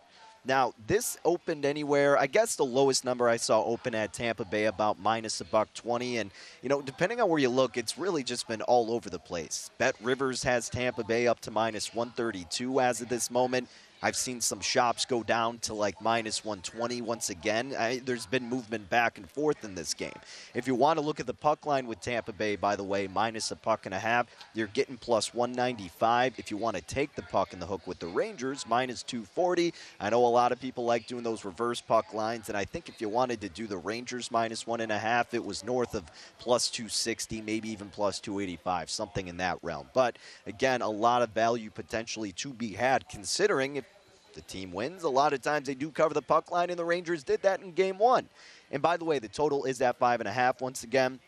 Now, 0.45 0.73
this 0.87 1.17
opened 1.25 1.65
anywhere. 1.65 2.17
I 2.17 2.25
guess 2.25 2.55
the 2.55 2.63
lowest 2.63 3.03
number 3.03 3.27
I 3.27 3.35
saw 3.37 3.61
open 3.63 3.93
at 3.93 4.13
Tampa 4.13 4.45
Bay 4.45 4.65
about 4.65 4.97
minus 4.97 5.41
a 5.41 5.45
buck 5.45 5.73
20. 5.73 6.17
And, 6.17 6.31
you 6.61 6.69
know, 6.69 6.81
depending 6.81 7.19
on 7.19 7.29
where 7.29 7.39
you 7.39 7.49
look, 7.49 7.75
it's 7.75 7.97
really 7.97 8.23
just 8.23 8.47
been 8.47 8.61
all 8.61 8.91
over 8.91 9.09
the 9.09 9.19
place. 9.19 9.69
Bet 9.77 9.95
Rivers 10.01 10.43
has 10.43 10.69
Tampa 10.69 11.03
Bay 11.03 11.27
up 11.27 11.41
to 11.41 11.51
minus 11.51 11.93
132 11.93 12.79
as 12.79 13.01
of 13.01 13.09
this 13.09 13.29
moment. 13.29 13.67
I've 14.01 14.15
seen 14.15 14.39
some 14.39 14.61
shops 14.61 15.03
go 15.03 15.23
down 15.23 15.59
to 15.59 15.73
like 15.73 16.01
minus 16.01 16.45
120 16.45 17.01
once 17.01 17.29
again. 17.29 17.75
I, 17.77 18.01
there's 18.05 18.25
been 18.25 18.47
movement 18.47 18.89
back 18.89 19.17
and 19.17 19.29
forth 19.29 19.65
in 19.65 19.75
this 19.75 19.93
game. 19.93 20.13
If 20.53 20.67
you 20.67 20.75
want 20.75 20.99
to 20.99 21.05
look 21.05 21.19
at 21.19 21.27
the 21.27 21.33
puck 21.33 21.65
line 21.65 21.85
with 21.85 21.99
Tampa 21.99 22.31
Bay, 22.31 22.55
by 22.55 22.77
the 22.77 22.83
way, 22.83 23.07
minus 23.07 23.51
a 23.51 23.57
puck 23.57 23.85
and 23.85 23.93
a 23.93 23.99
half, 23.99 24.27
you're 24.53 24.67
getting 24.67 24.95
plus 24.95 25.33
195. 25.33 26.35
If 26.37 26.49
you 26.49 26.55
want 26.55 26.77
to 26.77 26.81
take 26.83 27.13
the 27.15 27.23
puck 27.23 27.51
in 27.51 27.59
the 27.59 27.65
hook 27.65 27.85
with 27.87 27.99
the 27.99 28.07
Rangers, 28.07 28.65
minus 28.67 29.03
240. 29.03 29.73
I 29.99 30.09
know 30.09 30.25
a 30.25 30.27
lot 30.27 30.53
of 30.53 30.61
people 30.61 30.85
like 30.85 31.05
doing 31.07 31.23
those 31.23 31.43
reverse 31.43 31.81
puck 31.81 32.13
lines, 32.13 32.47
and 32.47 32.57
I 32.57 32.63
think 32.63 32.87
if 32.87 33.01
you 33.01 33.09
wanted 33.09 33.41
to 33.41 33.49
do 33.49 33.67
the 33.67 33.77
Rangers 33.77 34.31
minus 34.31 34.65
one 34.65 34.79
and 34.79 34.91
a 34.91 34.97
half, 34.97 35.33
it 35.33 35.43
was 35.43 35.63
north 35.63 35.93
of 35.93 36.09
plus 36.37 36.69
260, 36.69 37.41
maybe 37.41 37.69
even 37.69 37.89
plus 37.89 38.19
285, 38.19 38.89
something 38.89 39.27
in 39.27 39.37
that 39.37 39.57
realm. 39.61 39.89
But 39.93 40.17
again, 40.45 40.81
a 40.81 40.89
lot 40.89 41.21
of 41.21 41.31
value 41.31 41.69
potentially 41.69 42.31
to 42.33 42.53
be 42.53 42.73
had 42.73 43.09
considering 43.09 43.75
if 43.75 43.88
the 44.33 44.41
team 44.41 44.71
wins. 44.71 45.03
A 45.03 45.09
lot 45.09 45.33
of 45.33 45.41
times 45.41 45.67
they 45.67 45.75
do 45.75 45.91
cover 45.91 46.13
the 46.13 46.21
puck 46.21 46.51
line, 46.51 46.69
and 46.69 46.79
the 46.79 46.85
Rangers 46.85 47.23
did 47.23 47.41
that 47.43 47.61
in 47.61 47.71
game 47.71 47.97
one. 47.97 48.27
And 48.71 48.81
by 48.81 48.97
the 48.97 49.05
way, 49.05 49.19
the 49.19 49.27
total 49.27 49.65
is 49.65 49.81
at 49.81 49.97
five 49.97 50.19
and 50.19 50.29
a 50.29 50.31
half 50.31 50.61
once 50.61 50.83
again. 50.83 51.19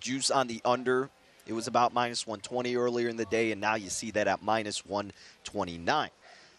Juice 0.00 0.30
on 0.30 0.46
the 0.46 0.60
under. 0.64 1.10
It 1.46 1.52
was 1.52 1.66
about 1.66 1.92
minus 1.92 2.26
120 2.26 2.76
earlier 2.76 3.08
in 3.08 3.16
the 3.16 3.26
day, 3.26 3.52
and 3.52 3.60
now 3.60 3.74
you 3.74 3.90
see 3.90 4.10
that 4.12 4.26
at 4.26 4.42
minus 4.42 4.84
129. 4.86 6.10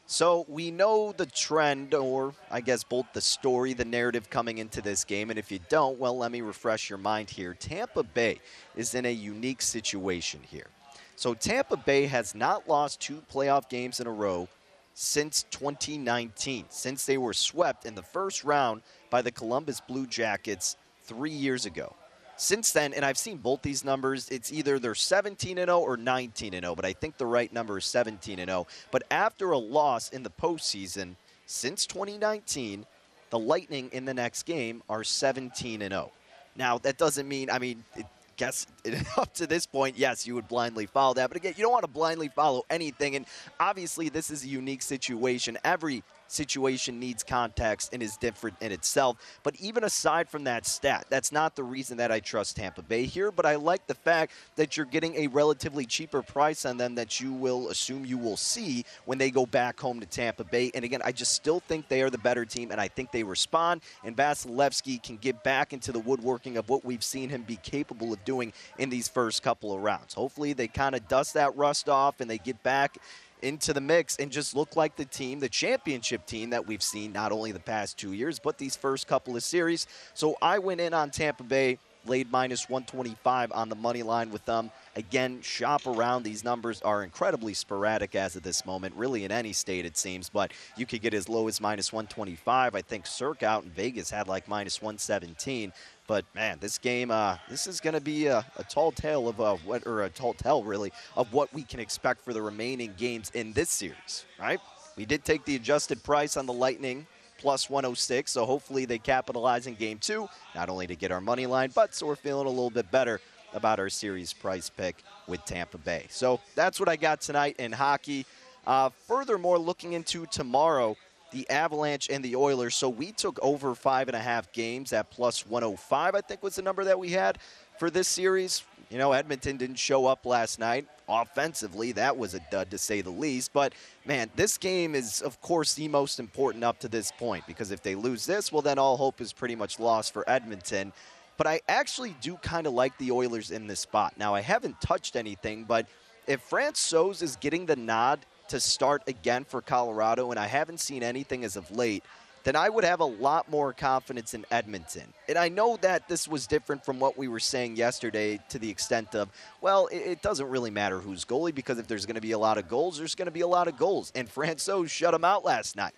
So 0.08 0.46
we 0.48 0.70
know 0.70 1.14
the 1.18 1.26
trend, 1.26 1.96
or 1.96 2.36
I 2.52 2.62
guess 2.62 2.84
both 2.84 3.08
the 3.14 3.22
story, 3.22 3.74
the 3.74 3.86
narrative 3.86 4.30
coming 4.30 4.60
into 4.60 4.80
this 4.82 5.04
game. 5.04 5.32
And 5.32 5.40
if 5.40 5.52
you 5.52 5.60
don't, 5.68 5.98
well, 5.98 6.16
let 6.16 6.32
me 6.32 6.42
refresh 6.42 6.90
your 6.90 7.00
mind 7.00 7.32
here. 7.32 7.56
Tampa 7.56 8.04
Bay 8.04 8.40
is 8.76 8.94
in 8.94 9.08
a 9.08 9.12
unique 9.12 9.64
situation 9.64 10.42
here. 10.48 10.68
So 11.16 11.34
Tampa 11.34 11.78
Bay 11.78 12.06
has 12.06 12.36
not 12.36 12.70
lost 12.70 13.00
two 13.00 13.24
playoff 13.34 13.68
games 13.68 14.00
in 14.00 14.06
a 14.06 14.12
row 14.12 14.48
since 14.96 15.44
2019, 15.52 16.66
since 16.70 17.06
they 17.06 17.18
were 17.18 17.34
swept 17.34 17.86
in 17.86 17.96
the 17.96 18.02
first 18.02 18.46
round 18.46 18.82
by 19.10 19.22
the 19.22 19.32
Columbus 19.32 19.82
Blue 19.82 20.08
Jackets 20.08 20.78
three 21.04 21.32
years 21.32 21.66
ago. 21.66 21.94
Since 22.38 22.72
then, 22.72 22.94
and 22.94 23.06
I've 23.06 23.18
seen 23.18 23.38
both 23.38 23.62
these 23.62 23.86
numbers, 23.86 24.30
it's 24.30 24.52
either 24.52 24.80
they're 24.80 24.96
17 24.96 25.58
0 25.58 25.80
or 25.80 25.98
19 25.98 26.54
0, 26.54 26.76
but 26.76 26.86
I 26.86 26.94
think 26.94 27.18
the 27.18 27.26
right 27.26 27.52
number 27.52 27.78
is 27.78 27.86
17 27.86 28.38
0. 28.38 28.68
But 28.92 29.04
after 29.12 29.52
a 29.52 29.58
loss 29.58 30.10
in 30.10 30.24
the 30.24 30.30
postseason 30.30 31.16
since 31.46 31.86
2019, 31.86 32.86
the 33.30 33.40
Lightning 33.40 33.90
in 33.92 34.06
the 34.06 34.14
next 34.14 34.44
game 34.44 34.82
are 34.90 35.04
17 35.04 35.82
0. 35.82 36.12
Now, 36.56 36.78
that 36.80 36.98
doesn't 36.98 37.28
mean, 37.28 37.50
I 37.50 37.60
mean, 37.60 37.84
it, 37.98 38.06
guess 38.38 38.68
up 39.18 39.34
to 39.36 39.48
this 39.48 39.66
point, 39.66 39.98
yes, 39.98 40.26
you 40.28 40.36
would 40.36 40.48
blindly 40.48 40.86
follow 40.86 41.14
that. 41.16 41.30
But 41.30 41.38
again, 41.38 41.54
you 41.58 41.64
don't 41.64 41.72
want 41.72 41.84
to 41.84 41.92
blindly 41.92 42.30
follow 42.30 42.64
anything. 42.70 43.16
And 43.16 43.26
obviously, 43.60 44.10
this 44.10 44.30
is 44.30 44.44
a 44.44 44.48
unique 44.48 44.82
situation. 44.82 45.58
Every 45.64 46.04
situation 46.36 47.00
needs 47.00 47.24
context 47.24 47.94
and 47.94 48.04
is 48.04 48.18
different 48.18 48.58
in 48.62 48.72
itself. 48.72 49.18
But 49.44 49.56
even 49.56 49.84
aside 49.84 50.30
from 50.30 50.44
that 50.44 50.66
stat, 50.66 51.08
that's 51.10 51.32
not 51.32 51.56
the 51.56 51.64
reason 51.64 51.98
that 51.98 52.12
I 52.12 52.20
trust 52.20 52.58
Tampa 52.58 52.82
Bay 52.82 53.06
here. 53.06 53.32
But 53.32 53.46
I 53.46 53.56
like 53.56 53.88
the 53.88 53.96
fact 53.96 54.34
that 54.56 54.78
you're 54.78 54.86
getting 54.86 55.16
a 55.16 55.28
relatively 55.28 55.86
cheaper 55.86 56.22
price 56.22 56.66
on 56.66 56.78
them 56.78 56.96
that 56.96 57.20
you 57.20 57.34
will 57.34 57.70
assume 57.70 58.06
you 58.06 58.18
will 58.18 58.38
see 58.38 58.86
when 59.06 59.18
they 59.18 59.32
go 59.32 59.46
back 59.46 59.80
home 59.80 60.00
to 60.00 60.06
Tampa 60.06 60.44
Bay. 60.44 60.72
And 60.74 60.84
again, 60.84 61.02
I 61.04 61.12
just 61.12 61.34
still 61.34 61.60
think 61.60 61.88
they 61.88 62.02
are 62.02 62.10
the 62.10 62.18
better 62.18 62.46
team, 62.46 62.72
and 62.72 62.80
I 62.80 62.88
think 62.88 63.12
they 63.12 63.24
respond. 63.24 63.82
And 64.04 64.16
Vasilevskiy 64.16 65.02
can 65.02 65.18
get 65.18 65.44
back 65.44 65.74
into 65.74 65.92
the 65.92 66.00
woodworking 66.00 66.58
of 66.58 66.70
what 66.70 66.84
we've 66.84 67.04
seen 67.04 67.30
him 67.30 67.44
be 67.44 67.58
capable 67.58 68.14
of 68.14 68.24
doing 68.26 68.54
in 68.78 68.90
these 68.90 69.08
first 69.08 69.44
couple 69.44 69.74
of 69.74 69.82
rounds. 69.82 70.14
Hopefully, 70.14 70.54
they 70.54 70.68
kind 70.68 70.96
of 70.96 71.08
dust 71.08 71.34
that 71.36 71.56
rust 71.56 71.90
off 71.90 72.20
and 72.20 72.30
they 72.30 72.38
get 72.38 72.62
back 72.64 72.98
into 73.46 73.74
the 73.74 73.82
mix 73.82 74.18
and 74.18 74.32
just 74.32 74.56
look 74.56 74.76
like 74.76 74.96
the 74.96 75.06
team, 75.06 75.40
the 75.40 75.48
championship 75.48 76.26
team 76.26 76.50
that 76.50 76.66
we've 76.68 76.82
seen 76.82 77.14
not 77.14 77.32
only 77.32 77.52
the 77.52 77.60
past 77.60 77.98
two 77.98 78.14
years, 78.14 78.40
but 78.40 78.58
these 78.58 78.76
first 78.76 79.08
couple 79.08 79.36
of 79.36 79.44
series. 79.44 79.86
So 80.16 80.36
I 80.42 80.58
went 80.60 80.82
in 80.82 80.94
on 80.94 81.12
Tampa 81.12 81.44
Bay, 81.44 81.78
laid 82.08 82.32
minus 82.32 82.70
125 82.70 83.52
on 83.52 83.70
the 83.70 83.76
money 83.76 84.04
line 84.04 84.32
with 84.32 84.46
them. 84.46 84.72
Again, 84.96 85.42
shop 85.42 85.86
around. 85.86 86.24
These 86.24 86.44
numbers 86.44 86.82
are 86.82 87.04
incredibly 87.04 87.54
sporadic 87.54 88.16
as 88.16 88.36
of 88.36 88.44
this 88.44 88.66
moment, 88.66 88.96
really 88.96 89.26
in 89.26 89.32
any 89.32 89.54
state 89.54 89.86
it 89.86 89.98
seems, 89.98 90.30
but 90.30 90.52
you 90.76 90.86
could 90.86 91.02
get 91.02 91.14
as 91.14 91.30
low 91.30 91.48
as 91.48 91.62
minus 91.62 91.92
125. 91.92 92.76
I 92.76 92.82
think 92.82 93.06
Circa 93.06 93.46
out 93.46 93.64
in 93.64 93.70
Vegas 93.70 94.10
had 94.10 94.28
like 94.28 94.48
minus 94.48 94.82
117. 94.82 95.72
But 96.08 96.26
man, 96.36 96.58
this 96.60 96.78
game, 96.78 97.10
uh, 97.10 97.38
this 97.50 97.66
is 97.66 97.80
going 97.80 97.96
to 97.96 98.02
be 98.02 98.28
a, 98.28 98.46
a, 98.58 98.64
tall 98.64 98.92
tale 98.92 99.28
of 99.28 99.42
uh, 99.42 99.56
what, 99.66 99.88
or 99.88 100.04
a 100.04 100.10
tall 100.10 100.34
tale 100.34 100.64
really 100.64 100.92
of 101.18 101.34
what 101.34 101.52
we 101.54 101.64
can 101.64 101.80
expect 101.80 102.24
for 102.24 102.32
the 102.32 102.42
remaining 102.42 102.94
games 102.98 103.32
in 103.34 103.54
this 103.54 103.70
series. 103.70 104.26
Right? 104.40 104.60
We 104.98 105.06
did 105.06 105.26
take 105.26 105.46
the 105.46 105.56
adjusted 105.56 106.04
price 106.04 106.38
on 106.38 106.46
the 106.46 106.54
Lightning 106.54 107.08
plus 107.38 107.70
106, 107.70 108.32
so 108.32 108.46
hopefully 108.46 108.86
they 108.86 108.98
capitalize 108.98 109.68
in 109.68 109.76
game 109.76 109.98
two, 109.98 110.28
not 110.54 110.70
only 110.70 110.88
to 110.88 110.96
get 110.96 111.12
our 111.12 111.22
money 111.22 111.46
line, 111.46 111.72
but 111.76 111.94
so 111.94 112.08
we're 112.08 112.16
feeling 112.16 112.48
a 112.48 112.50
little 112.50 112.70
bit 112.70 112.90
better 112.92 113.20
about 113.54 113.80
our 113.80 113.90
series 113.90 114.32
price 114.34 114.70
pick 114.70 115.04
with 115.28 115.44
Tampa 115.46 115.78
Bay. 115.78 116.06
So 116.10 116.40
that's 116.56 116.80
what 116.80 116.88
I 116.88 116.96
got 116.96 117.22
tonight 117.22 117.56
in 117.60 117.72
hockey. 117.72 118.26
Uh, 118.66 118.90
furthermore, 119.08 119.58
looking 119.60 119.94
into 119.94 120.26
tomorrow, 120.28 120.98
the 121.36 121.50
Avalanche 121.50 122.10
and 122.10 122.24
the 122.24 122.38
Oilers. 122.38 122.76
So 122.76 122.88
we 122.88 123.12
took 123.12 123.38
over 123.42 123.76
five 123.76 124.08
and 124.08 124.16
a 124.16 124.20
half 124.20 124.52
games 124.54 124.94
at 124.94 125.12
plus 125.12 125.46
105, 125.46 126.16
I 126.16 126.22
think 126.22 126.42
was 126.42 126.56
the 126.56 126.62
number 126.62 126.86
that 126.86 126.98
we 126.98 127.10
had 127.10 127.40
for 127.78 127.90
this 127.90 128.08
series. 128.08 128.64
You 128.90 128.98
know, 128.98 129.12
Edmonton 129.12 129.58
didn't 129.58 129.76
show 129.76 130.06
up 130.06 130.26
last 130.26 130.60
night. 130.60 130.88
Offensively, 131.10 131.92
that 131.92 132.16
was 132.16 132.36
a 132.36 132.40
dud 132.52 132.72
to 132.72 132.78
say 132.78 133.02
the 133.02 133.10
least. 133.10 133.52
But 133.52 133.74
man, 134.06 134.30
this 134.38 134.58
game 134.58 134.96
is, 134.96 135.22
of 135.22 135.42
course, 135.42 135.74
the 135.74 135.90
most 135.90 136.22
important 136.22 136.64
up 136.64 136.80
to 136.80 136.88
this 136.88 137.12
point 137.12 137.46
because 137.48 137.72
if 137.72 137.84
they 137.84 137.96
lose 137.96 138.26
this, 138.26 138.54
well, 138.54 138.62
then 138.62 138.80
all 138.80 138.96
hope 138.96 139.20
is 139.20 139.34
pretty 139.34 139.56
much 139.56 139.78
lost 139.78 140.14
for 140.14 140.24
Edmonton. 140.30 140.94
But 141.36 141.48
I 141.48 141.60
actually 141.68 142.16
do 142.22 142.38
kind 142.38 142.66
of 142.66 142.72
like 142.72 142.98
the 142.98 143.12
Oilers 143.12 143.52
in 143.52 143.68
this 143.68 143.82
spot. 143.82 144.14
Now, 144.18 144.34
I 144.34 144.40
haven't 144.40 144.80
touched 144.80 145.18
anything, 145.18 145.66
but 145.66 145.86
if 146.28 146.50
Francouz 146.50 147.22
is 147.22 147.36
getting 147.36 147.66
the 147.66 147.76
nod 147.76 148.26
to 148.50 148.60
start 148.60 149.04
again 149.08 149.44
for 149.44 149.62
Colorado, 149.62 150.32
and 150.32 150.40
I 150.40 150.48
haven't 150.48 150.80
seen 150.80 151.04
anything 151.04 151.44
as 151.44 151.56
of 151.56 151.70
late, 151.72 152.04
then 152.46 152.56
I 152.56 152.70
would 152.70 152.84
have 152.84 153.00
a 153.00 153.06
lot 153.06 153.50
more 153.50 153.74
confidence 153.74 154.36
in 154.36 154.46
Edmonton. 154.52 155.12
And 155.28 155.36
I 155.36 155.50
know 155.50 155.78
that 155.78 156.08
this 156.08 156.28
was 156.28 156.46
different 156.46 156.86
from 156.86 157.00
what 157.00 157.18
we 157.18 157.28
were 157.28 157.40
saying 157.40 157.76
yesterday 157.76 158.40
to 158.50 158.60
the 158.60 158.70
extent 158.70 159.16
of, 159.16 159.30
well, 159.62 159.90
it, 159.92 160.22
doesn't 160.22 160.48
really 160.48 160.70
matter 160.70 161.00
who's 161.00 161.26
goalie 161.26 161.56
because 161.56 161.80
if 161.80 161.88
there's 161.88 162.06
going 162.06 162.16
to 162.16 162.22
be 162.22 162.34
a 162.34 162.38
lot 162.38 162.60
of 162.60 162.68
goals, 162.68 163.00
there's 163.00 163.16
going 163.16 163.26
to 163.26 163.32
be 163.32 163.42
a 163.42 163.48
lot 163.48 163.68
of 163.68 163.78
goals. 163.78 164.12
And 164.14 164.30
Francouz 164.30 164.92
shut 164.92 165.16
him 165.16 165.26
out 165.26 165.44
last 165.44 165.76
night, 165.76 165.96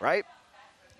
right? 0.00 0.24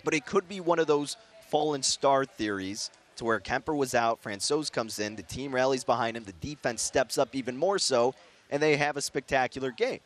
But 0.04 0.14
it 0.14 0.26
could 0.26 0.48
be 0.48 0.60
one 0.60 0.78
of 0.78 0.86
those 0.86 1.16
fallen 1.50 1.82
star 1.82 2.24
theories 2.24 2.92
to 3.16 3.24
where 3.24 3.40
Kuemper 3.40 3.76
was 3.76 3.96
out, 3.96 4.22
Francouz 4.22 4.70
comes 4.70 5.00
in, 5.00 5.16
the 5.16 5.22
team 5.24 5.52
rallies 5.52 5.82
behind 5.82 6.16
him, 6.16 6.22
the 6.22 6.32
defense 6.34 6.82
steps 6.82 7.18
up 7.18 7.34
even 7.34 7.56
more 7.56 7.80
so, 7.80 8.14
and 8.50 8.62
they 8.62 8.76
have 8.76 8.96
a 8.96 9.02
spectacular 9.02 9.72
game. 9.72 10.00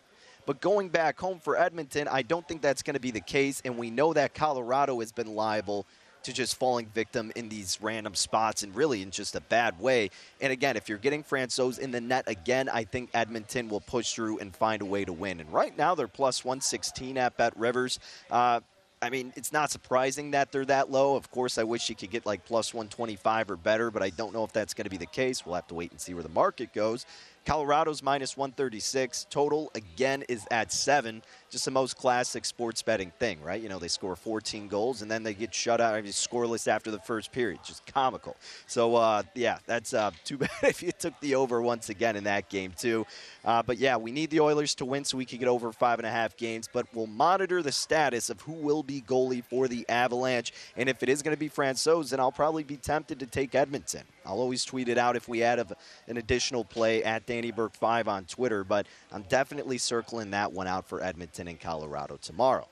But 0.49 0.63
going 0.63 0.89
back 0.89 1.21
home 1.21 1.41
for 1.41 1.59
Edmonton, 1.59 2.09
I 2.09 2.23
don't 2.23 2.49
think 2.49 2.63
that's 2.63 2.83
going 2.83 2.95
to 2.95 3.01
be 3.01 3.11
the 3.11 3.21
case. 3.21 3.61
And 3.67 3.77
we 3.77 3.91
know 3.91 4.15
that 4.15 4.33
Colorado 4.33 5.01
has 5.01 5.13
been 5.13 5.35
liable 5.35 5.85
to 6.23 6.33
just 6.33 6.57
falling 6.57 6.87
victim 6.87 7.31
in 7.37 7.51
these 7.51 7.77
random 7.83 8.15
spots 8.15 8.63
and 8.63 8.75
really 8.75 9.03
in 9.03 9.11
just 9.11 9.37
a 9.37 9.43
bad 9.43 9.79
way. 9.79 10.09
And 10.41 10.51
again, 10.51 10.79
if 10.79 10.89
you're 10.89 10.97
getting 10.97 11.23
Francouz 11.23 11.79
in 11.79 11.91
the 11.91 12.01
net 12.01 12.25
again, 12.29 12.71
I 12.71 12.85
think 12.85 13.11
Edmonton 13.13 13.69
will 13.69 13.83
push 13.83 14.15
through 14.15 14.39
and 14.39 14.57
find 14.57 14.81
a 14.81 14.87
way 14.87 15.05
to 15.05 15.13
win. 15.13 15.41
And 15.41 15.53
right 15.53 15.77
now 15.77 15.95
they're 15.95 16.09
plus 16.09 16.47
116 16.47 17.19
at 17.19 17.37
Bet 17.37 17.55
Rivers. 17.55 17.99
Uh, 18.31 18.61
I 19.01 19.11
mean, 19.11 19.33
it's 19.37 19.53
not 19.53 19.71
surprising 19.71 20.33
that 20.33 20.51
they're 20.51 20.65
that 20.65 20.91
low. 20.91 21.15
Of 21.15 21.31
course, 21.31 21.59
I 21.59 21.65
wish 21.65 21.89
you 21.89 21.95
could 21.95 22.11
get 22.11 22.27
like 22.27 22.45
plus 22.45 22.75
125 22.75 23.51
or 23.51 23.57
better, 23.57 23.91
but 23.91 24.03
I 24.03 24.11
don't 24.11 24.33
know 24.33 24.45
if 24.45 24.53
that's 24.53 24.75
going 24.75 24.85
to 24.85 24.91
be 24.91 24.97
the 24.97 25.07
case. 25.07 25.45
We'll 25.45 25.55
have 25.55 25.69
to 25.69 25.75
wait 25.75 25.91
and 25.91 26.01
see 26.01 26.15
where 26.15 26.23
the 26.23 26.29
market 26.31 26.73
goes. 26.73 27.07
Colorado's 27.49 28.03
minus 28.03 28.37
136. 28.37 29.27
Total, 29.31 29.71
again, 29.75 30.23
is 30.29 30.47
at 30.51 30.71
seven. 30.71 31.23
Just 31.49 31.65
the 31.65 31.71
most 31.71 31.97
classic 31.97 32.45
sports 32.45 32.83
betting 32.83 33.11
thing, 33.19 33.41
right? 33.41 33.63
You 33.63 33.71
know, 33.71 33.79
they 33.79 33.89
score 33.89 34.15
14 34.17 34.69
goals 34.69 35.01
and 35.01 35.11
then 35.11 35.23
they 35.23 35.33
get 35.33 35.55
shut 35.55 35.81
out. 35.81 35.95
I 35.95 36.03
mean, 36.03 36.13
scoreless 36.13 36.69
after 36.69 36.91
the 36.91 36.99
first 36.99 37.33
period. 37.33 37.61
Just 37.65 37.87
comical. 37.87 38.37
So, 38.67 38.97
uh, 38.97 39.23
yeah, 39.35 39.61
that's 39.65 39.95
uh, 39.95 40.11
too 40.25 40.37
bad 40.37 40.51
if 40.63 40.83
you 40.83 40.93
took 40.93 41.19
the 41.21 41.37
over 41.37 41.63
once 41.63 41.89
again 41.89 42.17
in 42.17 42.25
that 42.25 42.51
game, 42.51 42.75
too. 42.77 43.07
Uh, 43.47 43.63
but 43.63 43.79
yeah, 43.79 43.97
we 43.97 44.13
need 44.13 44.29
the 44.29 44.41
Oilers 44.41 44.75
to 44.75 44.85
win 44.85 45.07
so 45.07 45.17
we 45.17 45.25
can 45.25 45.39
get 45.39 45.49
over 45.49 45.73
five 45.73 45.99
and 45.99 46.07
a 46.07 46.11
half 46.11 46.37
games. 46.37 46.69
But 46.71 46.87
we'll 46.93 47.07
monitor 47.07 47.63
the 47.63 47.73
status 47.73 48.29
of 48.29 48.43
who 48.43 48.53
will 48.53 48.83
be 48.83 49.01
goalie 49.01 49.43
for 49.43 49.69
the 49.69 49.89
Avalanche. 49.89 50.53
And 50.77 50.87
if 50.87 51.03
it 51.03 51.09
is 51.09 51.23
going 51.23 51.35
to 51.35 51.41
be 51.41 51.49
Francouz, 51.49 52.11
then 52.11 52.21
I'll 52.21 52.31
probably 52.31 52.63
be 52.63 52.77
tempted 52.77 53.21
to 53.21 53.27
take 53.27 53.55
Edmonton. 53.55 54.03
I'll 54.27 54.41
always 54.41 54.67
tweet 54.67 54.91
it 54.91 54.99
out 54.99 55.17
if 55.17 55.27
we 55.27 55.43
add 55.43 55.59
an 56.07 56.19
additional 56.19 56.63
play 56.63 57.03
at 57.03 57.25
Danny 57.39 57.53
Burke 57.53 57.77
5 57.77 58.09
on 58.09 58.25
Twitter, 58.25 58.65
but 58.65 58.89
I'm 59.13 59.23
definitely 59.23 59.79
circling 59.79 60.33
that 60.33 60.53
one 60.53 60.67
out 60.67 60.89
for 60.89 61.01
Edmonton 61.01 61.47
and 61.47 61.61
Colorado 61.61 62.19
tomorrow. 62.21 62.67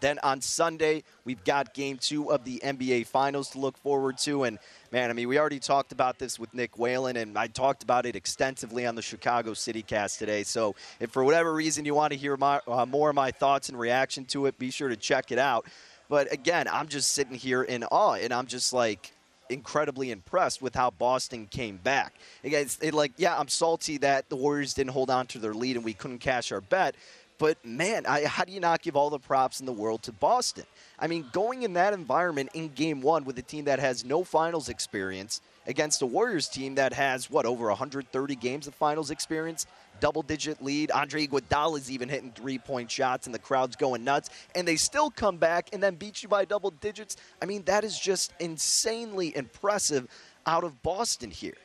Then 0.00 0.18
on 0.24 0.40
Sunday, 0.40 1.04
we've 1.24 1.44
got 1.44 1.72
game 1.72 1.96
two 1.96 2.32
of 2.32 2.44
the 2.44 2.60
NBA 2.64 3.06
Finals 3.06 3.50
to 3.50 3.60
look 3.60 3.78
forward 3.78 4.18
to. 4.18 4.42
And 4.42 4.58
man, 4.90 5.08
I 5.08 5.12
mean, 5.12 5.28
we 5.28 5.38
already 5.38 5.60
talked 5.60 5.92
about 5.92 6.18
this 6.18 6.36
with 6.36 6.52
Nick 6.52 6.80
Whalen, 6.80 7.16
and 7.16 7.38
I 7.38 7.46
talked 7.46 7.84
about 7.84 8.06
it 8.06 8.16
extensively 8.16 8.86
on 8.86 8.96
the 8.96 9.02
Chicago 9.02 9.54
City 9.54 9.82
cast 9.82 10.18
today. 10.18 10.42
So 10.42 10.74
if 10.98 11.12
for 11.12 11.22
whatever 11.22 11.54
reason 11.54 11.84
you 11.84 11.94
want 11.94 12.12
to 12.12 12.18
hear 12.18 12.36
my, 12.36 12.60
uh, 12.66 12.86
more 12.86 13.10
of 13.10 13.14
my 13.14 13.30
thoughts 13.30 13.68
and 13.68 13.78
reaction 13.78 14.24
to 14.26 14.46
it, 14.46 14.58
be 14.58 14.72
sure 14.72 14.88
to 14.88 14.96
check 14.96 15.30
it 15.30 15.38
out. 15.38 15.64
But 16.08 16.32
again, 16.32 16.66
I'm 16.66 16.88
just 16.88 17.12
sitting 17.12 17.36
here 17.36 17.62
in 17.62 17.84
awe, 17.84 18.14
and 18.14 18.32
I'm 18.32 18.46
just 18.46 18.72
like, 18.72 19.12
incredibly 19.48 20.10
impressed 20.10 20.60
with 20.62 20.74
how 20.74 20.90
Boston 20.90 21.46
came 21.46 21.76
back. 21.76 22.14
Again, 22.44 22.66
it 22.80 22.94
like, 22.94 23.12
yeah, 23.16 23.38
I'm 23.38 23.48
salty 23.48 23.98
that 23.98 24.28
the 24.28 24.36
Warriors 24.36 24.74
didn't 24.74 24.92
hold 24.92 25.10
on 25.10 25.26
to 25.28 25.38
their 25.38 25.54
lead 25.54 25.76
and 25.76 25.84
we 25.84 25.92
couldn't 25.92 26.18
cash 26.18 26.52
our 26.52 26.60
bet. 26.60 26.94
But 27.38 27.62
man, 27.64 28.06
I, 28.06 28.24
how 28.24 28.44
do 28.44 28.52
you 28.52 28.60
not 28.60 28.82
give 28.82 28.96
all 28.96 29.10
the 29.10 29.18
props 29.18 29.60
in 29.60 29.66
the 29.66 29.72
world 29.72 30.02
to 30.04 30.12
Boston? 30.12 30.64
I 30.98 31.06
mean, 31.06 31.26
going 31.32 31.62
in 31.62 31.74
that 31.74 31.92
environment 31.92 32.50
in 32.54 32.68
game 32.68 33.02
one 33.02 33.24
with 33.24 33.38
a 33.38 33.42
team 33.42 33.66
that 33.66 33.78
has 33.78 34.04
no 34.04 34.24
finals 34.24 34.68
experience 34.68 35.42
against 35.66 36.00
a 36.00 36.06
Warriors 36.06 36.48
team 36.48 36.76
that 36.76 36.92
has, 36.94 37.28
what, 37.30 37.44
over 37.44 37.66
130 37.66 38.36
games 38.36 38.66
of 38.66 38.74
finals 38.74 39.10
experience? 39.10 39.66
Double 40.00 40.22
digit 40.22 40.62
lead. 40.62 40.90
Andre 40.90 41.26
Iguodala's 41.26 41.90
even 41.90 42.08
hitting 42.08 42.32
three 42.32 42.58
point 42.58 42.90
shots, 42.90 43.26
and 43.26 43.34
the 43.34 43.38
crowd's 43.38 43.76
going 43.76 44.04
nuts. 44.04 44.30
And 44.54 44.66
they 44.66 44.76
still 44.76 45.10
come 45.10 45.36
back 45.36 45.70
and 45.72 45.82
then 45.82 45.94
beat 45.96 46.22
you 46.22 46.28
by 46.28 46.44
double 46.44 46.70
digits. 46.70 47.16
I 47.40 47.46
mean, 47.46 47.62
that 47.64 47.84
is 47.84 47.98
just 47.98 48.32
insanely 48.40 49.36
impressive 49.36 50.08
out 50.46 50.64
of 50.64 50.82
Boston 50.82 51.30
here. 51.30 51.56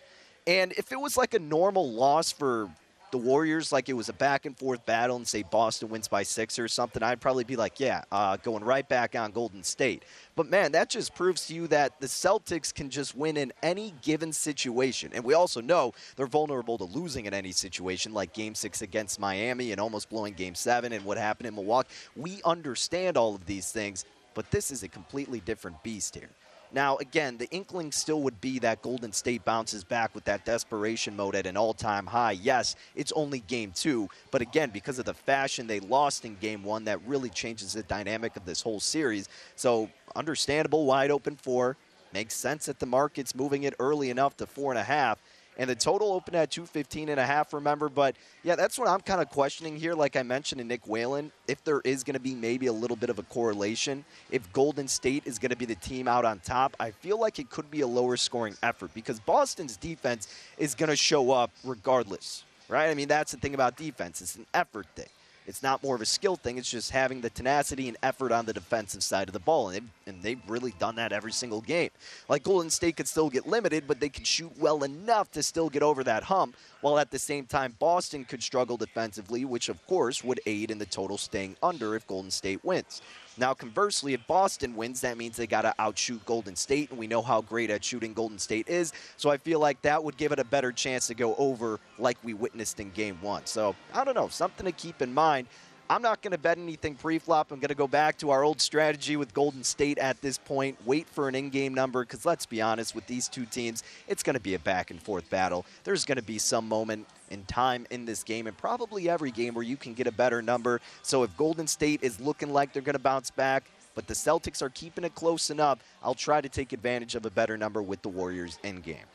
And 0.47 0.71
if 0.73 0.91
it 0.91 0.99
was 0.99 1.17
like 1.17 1.33
a 1.33 1.39
normal 1.39 1.91
loss 1.91 2.31
for 2.31 2.69
the 3.11 3.17
Warriors 3.17 3.71
like 3.71 3.89
it 3.89 3.93
was 3.93 4.09
a 4.09 4.13
back 4.13 4.45
and 4.45 4.57
forth 4.57 4.85
battle 4.85 5.17
and 5.17 5.27
say 5.27 5.43
Boston 5.43 5.89
wins 5.89 6.07
by 6.07 6.23
six 6.23 6.57
or 6.57 6.67
something, 6.67 7.03
I'd 7.03 7.21
probably 7.21 7.43
be 7.43 7.55
like, 7.55 7.79
yeah, 7.79 8.03
uh, 8.11 8.37
going 8.37 8.63
right 8.63 8.87
back 8.87 9.15
on 9.15 9.31
Golden 9.31 9.63
State. 9.63 10.03
But 10.35 10.49
man, 10.49 10.71
that 10.71 10.89
just 10.89 11.13
proves 11.13 11.47
to 11.47 11.53
you 11.53 11.67
that 11.67 11.99
the 11.99 12.07
Celtics 12.07 12.73
can 12.73 12.89
just 12.89 13.15
win 13.15 13.37
in 13.37 13.51
any 13.61 13.93
given 14.01 14.33
situation. 14.33 15.11
And 15.13 15.23
we 15.23 15.33
also 15.33 15.61
know 15.61 15.93
they're 16.15 16.27
vulnerable 16.27 16.77
to 16.77 16.85
losing 16.85 17.25
in 17.25 17.33
any 17.33 17.51
situation, 17.51 18.13
like 18.13 18.33
game 18.33 18.55
six 18.55 18.81
against 18.81 19.19
Miami 19.19 19.71
and 19.71 19.79
almost 19.79 20.09
blowing 20.09 20.33
game 20.33 20.55
seven 20.55 20.93
and 20.93 21.05
what 21.05 21.17
happened 21.17 21.47
in 21.47 21.55
Milwaukee. 21.55 21.89
We 22.15 22.41
understand 22.45 23.17
all 23.17 23.35
of 23.35 23.45
these 23.45 23.71
things, 23.71 24.05
but 24.33 24.49
this 24.51 24.71
is 24.71 24.83
a 24.83 24.87
completely 24.87 25.41
different 25.41 25.83
beast 25.83 26.15
here. 26.15 26.29
Now, 26.73 26.97
again, 26.97 27.37
the 27.37 27.49
inkling 27.49 27.91
still 27.91 28.21
would 28.21 28.39
be 28.39 28.59
that 28.59 28.81
Golden 28.81 29.11
State 29.11 29.43
bounces 29.43 29.83
back 29.83 30.15
with 30.15 30.23
that 30.25 30.45
desperation 30.45 31.15
mode 31.15 31.35
at 31.35 31.45
an 31.45 31.57
all 31.57 31.73
time 31.73 32.05
high. 32.05 32.31
Yes, 32.31 32.75
it's 32.95 33.11
only 33.11 33.39
game 33.39 33.73
two, 33.75 34.07
but 34.31 34.41
again, 34.41 34.69
because 34.69 34.97
of 34.97 35.05
the 35.05 35.13
fashion 35.13 35.67
they 35.67 35.81
lost 35.81 36.23
in 36.23 36.35
game 36.35 36.63
one, 36.63 36.85
that 36.85 37.05
really 37.05 37.29
changes 37.29 37.73
the 37.73 37.83
dynamic 37.83 38.37
of 38.37 38.45
this 38.45 38.61
whole 38.61 38.79
series. 38.79 39.27
So, 39.55 39.89
understandable, 40.15 40.85
wide 40.85 41.11
open 41.11 41.35
four. 41.35 41.75
Makes 42.13 42.35
sense 42.35 42.65
that 42.65 42.79
the 42.79 42.85
market's 42.85 43.35
moving 43.35 43.63
it 43.63 43.73
early 43.79 44.09
enough 44.09 44.35
to 44.37 44.45
four 44.45 44.71
and 44.71 44.79
a 44.79 44.83
half 44.83 45.21
and 45.61 45.69
the 45.69 45.75
total 45.75 46.11
opened 46.11 46.35
at 46.35 46.49
215 46.49 47.09
and 47.09 47.19
a 47.19 47.25
half 47.25 47.53
remember 47.53 47.87
but 47.87 48.15
yeah 48.43 48.55
that's 48.55 48.77
what 48.79 48.87
i'm 48.87 48.99
kind 48.99 49.21
of 49.21 49.29
questioning 49.29 49.77
here. 49.77 49.93
Like 49.93 50.15
i 50.15 50.23
mentioned 50.23 50.59
to 50.59 50.65
nick 50.65 50.87
whalen 50.87 51.31
if 51.47 51.63
there 51.63 51.81
is 51.81 52.03
going 52.03 52.15
to 52.15 52.19
be 52.19 52.33
maybe 52.33 52.65
a 52.65 52.73
little 52.73 52.97
bit 52.97 53.09
of 53.09 53.19
a 53.19 53.23
correlation 53.23 54.03
if 54.31 54.51
golden 54.51 54.87
state 54.87 55.23
is 55.25 55.37
going 55.37 55.51
to 55.51 55.55
be 55.55 55.65
the 55.65 55.75
team 55.75 56.07
out 56.07 56.25
on 56.25 56.39
top 56.39 56.75
i 56.79 56.89
feel 56.89 57.19
like 57.19 57.39
it 57.39 57.49
could 57.49 57.69
be 57.69 57.81
a 57.81 57.87
lower 57.87 58.17
scoring 58.17 58.55
effort 58.63 58.91
because 58.93 59.19
boston's 59.19 59.77
defense 59.77 60.27
is 60.57 60.73
going 60.75 60.89
to 60.89 60.95
show 60.95 61.31
up 61.31 61.51
regardless 61.63 62.43
right? 62.71 62.89
I 62.89 62.93
mean 62.95 63.07
that's 63.07 63.33
the 63.33 63.37
thing 63.37 63.53
about 63.53 63.75
defense. 63.75 64.21
It's 64.21 64.35
an 64.35 64.47
effort 64.53 64.87
thing 64.95 65.09
it's 65.51 65.61
not 65.61 65.83
more 65.83 65.95
of 65.95 66.01
a 66.01 66.05
skill 66.05 66.37
thing. 66.37 66.57
It's 66.57 66.71
just 66.71 66.91
having 66.91 67.19
the 67.19 67.29
tenacity 67.29 67.89
and 67.89 67.97
effort 68.01 68.31
on 68.31 68.45
the 68.45 68.53
defensive 68.53 69.03
side 69.03 69.27
of 69.27 69.33
the 69.33 69.39
ball. 69.39 69.67
And 69.67 69.75
they've, 69.75 69.89
and 70.07 70.23
they've 70.23 70.39
really 70.47 70.73
done 70.79 70.95
that 70.95 71.11
every 71.11 71.33
single 71.33 71.59
game. 71.59 71.89
Like 72.29 72.43
Golden 72.43 72.69
State 72.69 72.95
could 72.95 73.07
still 73.09 73.29
get 73.29 73.45
limited, 73.45 73.83
but 73.85 73.99
they 73.99 74.07
can 74.07 74.23
shoot 74.23 74.57
well 74.57 74.85
enough 74.85 75.29
to 75.33 75.43
still 75.43 75.69
get 75.69 75.83
over 75.83 76.05
that 76.05 76.23
hump, 76.23 76.55
while 76.79 76.97
at 76.97 77.11
the 77.11 77.19
same 77.19 77.45
time, 77.45 77.75
Boston 77.79 78.23
could 78.23 78.41
struggle 78.41 78.77
defensively, 78.77 79.43
which 79.43 79.67
of 79.67 79.85
course 79.87 80.23
would 80.23 80.39
aid 80.45 80.71
in 80.71 80.77
the 80.77 80.85
total 80.85 81.17
staying 81.17 81.57
under 81.61 81.95
if 81.95 82.07
Golden 82.07 82.31
State 82.31 82.63
wins. 82.63 83.01
Now, 83.37 83.53
conversely, 83.53 84.13
if 84.13 84.25
Boston 84.27 84.75
wins, 84.75 85.01
that 85.01 85.17
means 85.17 85.37
they 85.37 85.47
got 85.47 85.61
to 85.61 85.73
outshoot 85.79 86.25
Golden 86.25 86.55
State, 86.55 86.89
and 86.89 86.99
we 86.99 87.07
know 87.07 87.21
how 87.21 87.41
great 87.41 87.69
at 87.69 87.83
shooting 87.83 88.13
Golden 88.13 88.37
State 88.37 88.67
is. 88.67 88.93
So 89.17 89.29
I 89.29 89.37
feel 89.37 89.59
like 89.59 89.81
that 89.83 90.03
would 90.03 90.17
give 90.17 90.31
it 90.31 90.39
a 90.39 90.43
better 90.43 90.71
chance 90.71 91.07
to 91.07 91.13
go 91.13 91.35
over 91.35 91.79
like 91.97 92.17
we 92.23 92.33
witnessed 92.33 92.79
in 92.79 92.91
game 92.91 93.17
one. 93.21 93.45
So 93.45 93.75
I 93.93 94.03
don't 94.03 94.15
know, 94.15 94.27
something 94.27 94.65
to 94.65 94.71
keep 94.71 95.01
in 95.01 95.13
mind. 95.13 95.47
I'm 95.89 96.01
not 96.01 96.21
going 96.21 96.31
to 96.31 96.37
bet 96.37 96.57
anything 96.57 96.95
pre-flop. 96.95 97.51
I'm 97.51 97.59
going 97.59 97.67
to 97.67 97.75
go 97.75 97.87
back 97.87 98.17
to 98.19 98.29
our 98.29 98.45
old 98.45 98.61
strategy 98.61 99.17
with 99.17 99.33
Golden 99.33 99.61
State 99.61 99.97
at 99.97 100.21
this 100.21 100.37
point. 100.37 100.77
Wait 100.85 101.05
for 101.09 101.27
an 101.27 101.35
in-game 101.35 101.73
number 101.73 102.03
because 102.05 102.25
let's 102.25 102.45
be 102.45 102.61
honest, 102.61 102.95
with 102.95 103.05
these 103.07 103.27
two 103.27 103.45
teams, 103.45 103.83
it's 104.07 104.23
going 104.23 104.35
to 104.35 104.41
be 104.41 104.53
a 104.53 104.59
back 104.59 104.89
and 104.89 105.01
forth 105.01 105.29
battle. 105.29 105.65
There's 105.83 106.05
going 106.05 106.15
to 106.15 106.23
be 106.23 106.37
some 106.37 106.65
moment 106.65 107.07
in 107.31 107.43
time 107.45 107.87
in 107.89 108.05
this 108.05 108.23
game 108.23 108.47
and 108.47 108.57
probably 108.57 109.09
every 109.09 109.31
game 109.31 109.53
where 109.53 109.63
you 109.63 109.77
can 109.77 109.93
get 109.93 110.05
a 110.07 110.11
better 110.11 110.41
number. 110.41 110.81
So 111.01 111.23
if 111.23 111.35
Golden 111.37 111.67
State 111.67 112.03
is 112.03 112.19
looking 112.19 112.53
like 112.53 112.73
they're 112.73 112.81
going 112.81 112.93
to 112.93 112.99
bounce 112.99 113.31
back, 113.31 113.63
but 113.95 114.07
the 114.07 114.13
Celtics 114.13 114.61
are 114.61 114.69
keeping 114.69 115.03
it 115.03 115.15
close 115.15 115.49
enough, 115.49 115.79
I'll 116.03 116.13
try 116.13 116.41
to 116.41 116.49
take 116.49 116.73
advantage 116.73 117.15
of 117.15 117.25
a 117.25 117.31
better 117.31 117.57
number 117.57 117.81
with 117.81 118.01
the 118.01 118.09
Warriors 118.09 118.59
in 118.63 118.81
game. 118.81 119.05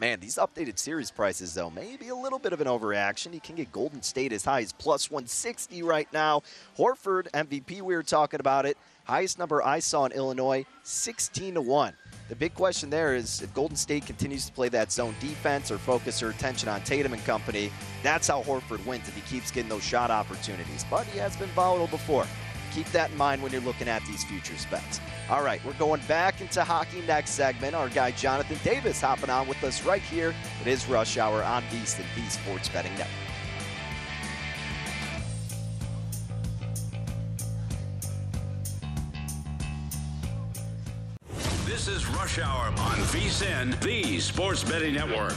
Man, 0.00 0.20
these 0.20 0.36
updated 0.36 0.78
series 0.78 1.10
prices, 1.10 1.54
though, 1.54 1.70
maybe 1.70 2.08
a 2.08 2.14
little 2.14 2.38
bit 2.38 2.52
of 2.52 2.60
an 2.60 2.68
overreaction. 2.68 3.34
You 3.34 3.40
can 3.40 3.56
get 3.56 3.72
Golden 3.72 4.00
State 4.00 4.32
as 4.32 4.44
high 4.44 4.60
as 4.60 4.72
plus 4.72 5.10
160 5.10 5.82
right 5.82 6.06
now. 6.12 6.42
Horford, 6.78 7.28
MVP, 7.32 7.82
we 7.82 7.96
were 7.96 8.04
talking 8.04 8.38
about 8.38 8.64
it. 8.64 8.78
Highest 9.08 9.38
number 9.38 9.64
I 9.64 9.78
saw 9.78 10.04
in 10.04 10.12
Illinois, 10.12 10.66
16 10.82 11.54
to 11.54 11.62
1. 11.62 11.94
The 12.28 12.36
big 12.36 12.52
question 12.52 12.90
there 12.90 13.14
is 13.14 13.40
if 13.40 13.54
Golden 13.54 13.74
State 13.74 14.04
continues 14.04 14.44
to 14.44 14.52
play 14.52 14.68
that 14.68 14.92
zone 14.92 15.14
defense 15.18 15.70
or 15.70 15.78
focus 15.78 16.20
their 16.20 16.28
attention 16.28 16.68
on 16.68 16.82
Tatum 16.82 17.14
and 17.14 17.24
company, 17.24 17.72
that's 18.02 18.28
how 18.28 18.42
Horford 18.42 18.84
wins 18.84 19.08
if 19.08 19.14
he 19.14 19.22
keeps 19.22 19.50
getting 19.50 19.70
those 19.70 19.82
shot 19.82 20.10
opportunities. 20.10 20.84
But 20.90 21.06
he 21.06 21.18
has 21.20 21.34
been 21.38 21.48
volatile 21.50 21.86
before. 21.86 22.26
Keep 22.74 22.92
that 22.92 23.10
in 23.10 23.16
mind 23.16 23.42
when 23.42 23.50
you're 23.50 23.62
looking 23.62 23.88
at 23.88 24.04
these 24.04 24.24
futures 24.24 24.66
bets. 24.66 25.00
All 25.30 25.42
right, 25.42 25.64
we're 25.64 25.72
going 25.74 26.02
back 26.06 26.42
into 26.42 26.62
hockey 26.62 27.00
next 27.06 27.30
segment. 27.30 27.74
Our 27.74 27.88
guy 27.88 28.10
Jonathan 28.10 28.58
Davis 28.62 29.00
hopping 29.00 29.30
on 29.30 29.48
with 29.48 29.64
us 29.64 29.86
right 29.86 30.02
here. 30.02 30.34
It 30.60 30.66
is 30.66 30.86
Rush 30.86 31.16
Hour 31.16 31.42
on 31.42 31.62
VSiN, 31.70 32.04
the 32.14 32.30
Sports 32.30 32.68
Betting 32.68 32.92
Network. 32.92 33.27
Hour 42.40 42.66
on 42.66 42.98
VSiN, 43.08 43.80
the 43.80 44.20
Sports 44.20 44.62
Betting 44.62 44.94
Network. 44.94 45.34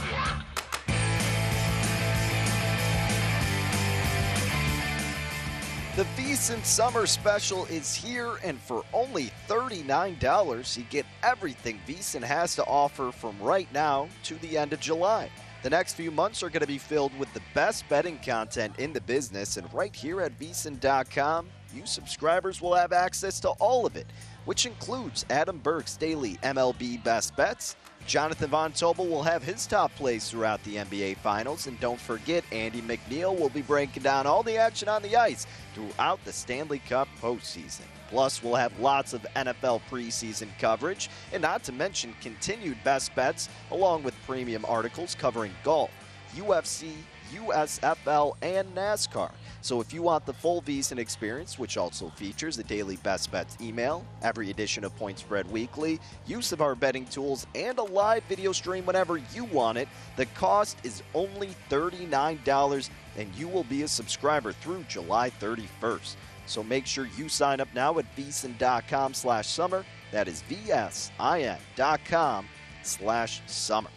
The 5.96 6.04
VSiN 6.16 6.64
Summer 6.64 7.06
Special 7.06 7.64
is 7.66 7.94
here, 7.94 8.36
and 8.44 8.58
for 8.60 8.84
only 8.92 9.32
$39, 9.48 10.76
you 10.76 10.84
get 10.84 11.04
everything 11.22 11.80
VSiN 11.88 12.22
has 12.22 12.54
to 12.56 12.64
offer 12.64 13.10
from 13.10 13.38
right 13.40 13.68
now 13.72 14.08
to 14.24 14.36
the 14.36 14.56
end 14.56 14.72
of 14.72 14.80
July. 14.80 15.28
The 15.62 15.70
next 15.70 15.94
few 15.94 16.10
months 16.10 16.42
are 16.42 16.50
going 16.50 16.62
to 16.62 16.66
be 16.66 16.78
filled 16.78 17.16
with 17.18 17.32
the 17.34 17.42
best 17.54 17.88
betting 17.88 18.18
content 18.18 18.78
in 18.78 18.92
the 18.92 19.00
business, 19.00 19.56
and 19.56 19.72
right 19.74 19.94
here 19.94 20.20
at 20.20 20.38
VSiN.com, 20.38 21.48
you 21.74 21.86
subscribers 21.86 22.60
will 22.60 22.74
have 22.74 22.92
access 22.92 23.40
to 23.40 23.48
all 23.60 23.86
of 23.86 23.96
it, 23.96 24.06
which 24.44 24.66
includes 24.66 25.24
Adam 25.30 25.58
Burke's 25.58 25.96
daily 25.96 26.36
MLB 26.42 27.02
best 27.04 27.36
bets 27.36 27.76
Jonathan 28.06 28.50
Von 28.50 28.72
Tobel 28.72 29.06
will 29.06 29.22
have 29.22 29.42
his 29.42 29.66
top 29.66 29.94
plays 29.94 30.28
throughout 30.28 30.62
the 30.64 30.76
NBA 30.76 31.18
Finals. 31.18 31.66
And 31.66 31.78
don't 31.80 32.00
forget, 32.00 32.44
Andy 32.50 32.82
McNeil 32.82 33.38
will 33.38 33.48
be 33.48 33.62
breaking 33.62 34.02
down 34.02 34.26
all 34.26 34.42
the 34.42 34.56
action 34.56 34.88
on 34.88 35.02
the 35.02 35.16
ice 35.16 35.46
throughout 35.74 36.22
the 36.24 36.32
Stanley 36.32 36.80
Cup 36.80 37.08
postseason. 37.20 37.82
Plus, 38.08 38.42
we'll 38.42 38.56
have 38.56 38.78
lots 38.78 39.14
of 39.14 39.22
NFL 39.36 39.80
preseason 39.90 40.48
coverage, 40.58 41.08
and 41.32 41.40
not 41.40 41.62
to 41.64 41.72
mention 41.72 42.14
continued 42.20 42.76
best 42.84 43.14
bets, 43.14 43.48
along 43.70 44.02
with 44.02 44.14
premium 44.26 44.66
articles 44.66 45.14
covering 45.14 45.52
golf, 45.64 45.90
UFC, 46.34 46.92
USFL, 47.32 48.34
and 48.42 48.74
NASCAR. 48.74 49.30
So 49.62 49.80
if 49.80 49.94
you 49.94 50.02
want 50.02 50.26
the 50.26 50.32
full 50.32 50.60
VSiN 50.62 50.98
experience, 50.98 51.56
which 51.56 51.76
also 51.76 52.08
features 52.10 52.58
a 52.58 52.64
daily 52.64 52.96
best 52.96 53.30
bets 53.30 53.56
email, 53.60 54.04
every 54.20 54.50
edition 54.50 54.82
of 54.82 54.94
Point 54.96 55.20
Spread 55.20 55.48
Weekly, 55.52 56.00
use 56.26 56.50
of 56.50 56.60
our 56.60 56.74
betting 56.74 57.06
tools, 57.06 57.46
and 57.54 57.78
a 57.78 57.82
live 57.82 58.24
video 58.24 58.50
stream 58.50 58.84
whenever 58.84 59.18
you 59.32 59.44
want 59.44 59.78
it, 59.78 59.86
the 60.16 60.26
cost 60.26 60.78
is 60.82 61.04
only 61.14 61.54
$39 61.70 62.90
and 63.16 63.32
you 63.36 63.46
will 63.46 63.62
be 63.64 63.82
a 63.82 63.88
subscriber 63.88 64.52
through 64.52 64.84
July 64.88 65.30
31st. 65.30 66.16
So 66.46 66.64
make 66.64 66.84
sure 66.84 67.06
you 67.16 67.28
sign 67.28 67.60
up 67.60 67.68
now 67.72 68.00
at 68.00 68.16
vsin.com 68.16 69.14
slash 69.14 69.46
summer. 69.46 69.84
That 70.10 70.26
is 70.26 70.42
vsin.com 70.50 72.48
slash 72.82 73.42
summer. 73.46 73.90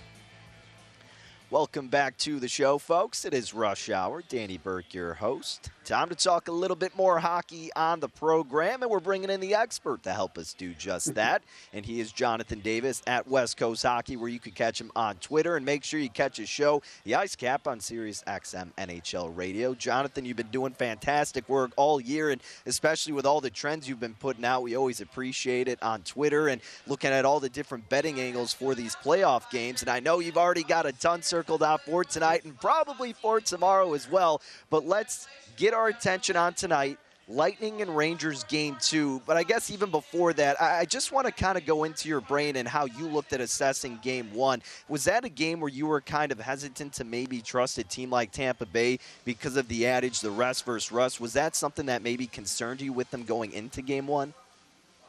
Welcome 1.55 1.87
back 1.87 2.17
to 2.17 2.41
the 2.41 2.49
show, 2.49 2.77
folks. 2.77 3.23
It 3.23 3.33
is 3.33 3.53
Rush 3.53 3.89
Hour. 3.89 4.21
Danny 4.27 4.57
Burke, 4.57 4.93
your 4.93 5.13
host. 5.13 5.69
Time 5.85 6.09
to 6.09 6.15
talk 6.15 6.47
a 6.47 6.51
little 6.51 6.75
bit 6.75 6.97
more 6.97 7.19
hockey 7.19 7.69
on 7.75 7.99
the 7.99 8.09
program, 8.09 8.81
and 8.81 8.89
we're 8.89 8.99
bringing 8.99 9.29
in 9.29 9.39
the 9.39 9.53
expert 9.53 10.01
to 10.01 10.11
help 10.11 10.35
us 10.35 10.55
do 10.55 10.73
just 10.73 11.13
that. 11.13 11.43
And 11.73 11.85
he 11.85 11.99
is 11.99 12.11
Jonathan 12.11 12.59
Davis 12.59 13.03
at 13.05 13.27
West 13.27 13.57
Coast 13.57 13.83
Hockey, 13.83 14.17
where 14.17 14.27
you 14.27 14.39
can 14.39 14.53
catch 14.53 14.81
him 14.81 14.91
on 14.95 15.17
Twitter. 15.17 15.55
And 15.55 15.63
make 15.63 15.83
sure 15.83 15.99
you 15.99 16.09
catch 16.09 16.37
his 16.37 16.49
show, 16.49 16.81
The 17.03 17.13
Ice 17.13 17.35
Cap, 17.35 17.67
on 17.67 17.79
Sirius 17.79 18.23
XM 18.25 18.71
NHL 18.79 19.37
Radio. 19.37 19.75
Jonathan, 19.75 20.25
you've 20.25 20.37
been 20.37 20.47
doing 20.47 20.73
fantastic 20.73 21.47
work 21.47 21.71
all 21.75 22.01
year, 22.01 22.31
and 22.31 22.41
especially 22.65 23.13
with 23.13 23.27
all 23.27 23.39
the 23.39 23.51
trends 23.51 23.87
you've 23.87 23.99
been 23.99 24.15
putting 24.15 24.43
out, 24.43 24.63
we 24.63 24.75
always 24.75 25.01
appreciate 25.01 25.67
it 25.67 25.77
on 25.83 26.01
Twitter 26.01 26.47
and 26.47 26.61
looking 26.87 27.11
at 27.11 27.25
all 27.25 27.39
the 27.39 27.47
different 27.47 27.87
betting 27.89 28.19
angles 28.19 28.53
for 28.53 28.73
these 28.73 28.95
playoff 28.95 29.51
games. 29.51 29.83
And 29.83 29.91
I 29.91 29.99
know 29.99 30.17
you've 30.17 30.35
already 30.35 30.63
got 30.63 30.87
a 30.87 30.93
ton 30.93 31.21
circled 31.21 31.61
out 31.61 31.81
for 31.81 32.03
tonight 32.03 32.43
and 32.43 32.59
probably 32.59 33.13
for 33.13 33.39
tomorrow 33.39 33.93
as 33.93 34.09
well. 34.09 34.41
But 34.71 34.87
let's 34.87 35.27
get 35.55 35.73
our 35.73 35.87
attention 35.87 36.35
on 36.35 36.53
tonight. 36.53 36.97
Lightning 37.27 37.81
and 37.81 37.97
Rangers 37.97 38.43
game 38.43 38.77
two. 38.79 39.19
But 39.25 39.35
I 39.35 39.41
guess 39.43 39.71
even 39.71 39.89
before 39.89 40.31
that, 40.33 40.61
I 40.61 40.85
just 40.85 41.11
want 41.11 41.25
to 41.25 41.33
kind 41.33 41.57
of 41.57 41.65
go 41.65 41.83
into 41.83 42.07
your 42.07 42.21
brain 42.21 42.55
and 42.55 42.67
how 42.67 42.85
you 42.85 43.07
looked 43.07 43.33
at 43.33 43.41
assessing 43.41 43.99
game 44.03 44.31
one. 44.31 44.61
Was 44.89 45.05
that 45.05 45.25
a 45.25 45.29
game 45.29 45.59
where 45.59 45.69
you 45.69 45.87
were 45.87 46.01
kind 46.01 46.31
of 46.31 46.39
hesitant 46.39 46.93
to 46.93 47.03
maybe 47.03 47.41
trust 47.41 47.79
a 47.79 47.83
team 47.83 48.11
like 48.11 48.31
Tampa 48.31 48.67
Bay 48.67 48.99
because 49.23 49.57
of 49.57 49.67
the 49.67 49.87
adage, 49.87 50.19
the 50.19 50.29
rest 50.29 50.65
versus 50.65 50.91
rust? 50.91 51.19
Was 51.19 51.33
that 51.33 51.55
something 51.55 51.87
that 51.87 52.03
maybe 52.03 52.27
concerned 52.27 52.79
you 52.79 52.93
with 52.93 53.09
them 53.09 53.23
going 53.23 53.53
into 53.53 53.81
game 53.81 54.05
one? 54.05 54.33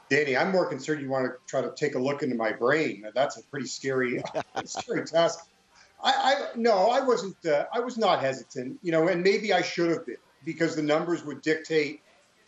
Danny, 0.08 0.36
I'm 0.36 0.52
more 0.52 0.66
concerned 0.66 1.02
you 1.02 1.10
want 1.10 1.26
to 1.26 1.32
try 1.46 1.60
to 1.60 1.72
take 1.76 1.96
a 1.96 1.98
look 1.98 2.22
into 2.22 2.36
my 2.36 2.52
brain. 2.52 3.04
That's 3.14 3.36
a 3.36 3.42
pretty 3.42 3.66
scary, 3.66 4.22
scary 4.64 5.04
task. 5.04 5.48
I, 6.02 6.12
I 6.12 6.46
no, 6.56 6.90
I 6.90 7.00
wasn't. 7.00 7.36
Uh, 7.44 7.64
I 7.74 7.80
was 7.80 7.98
not 7.98 8.20
hesitant, 8.20 8.78
you 8.82 8.92
know, 8.92 9.08
and 9.08 9.22
maybe 9.22 9.52
I 9.52 9.62
should 9.62 9.90
have 9.90 10.06
been 10.06 10.16
because 10.46 10.74
the 10.74 10.82
numbers 10.82 11.22
would 11.24 11.42
dictate. 11.42 12.00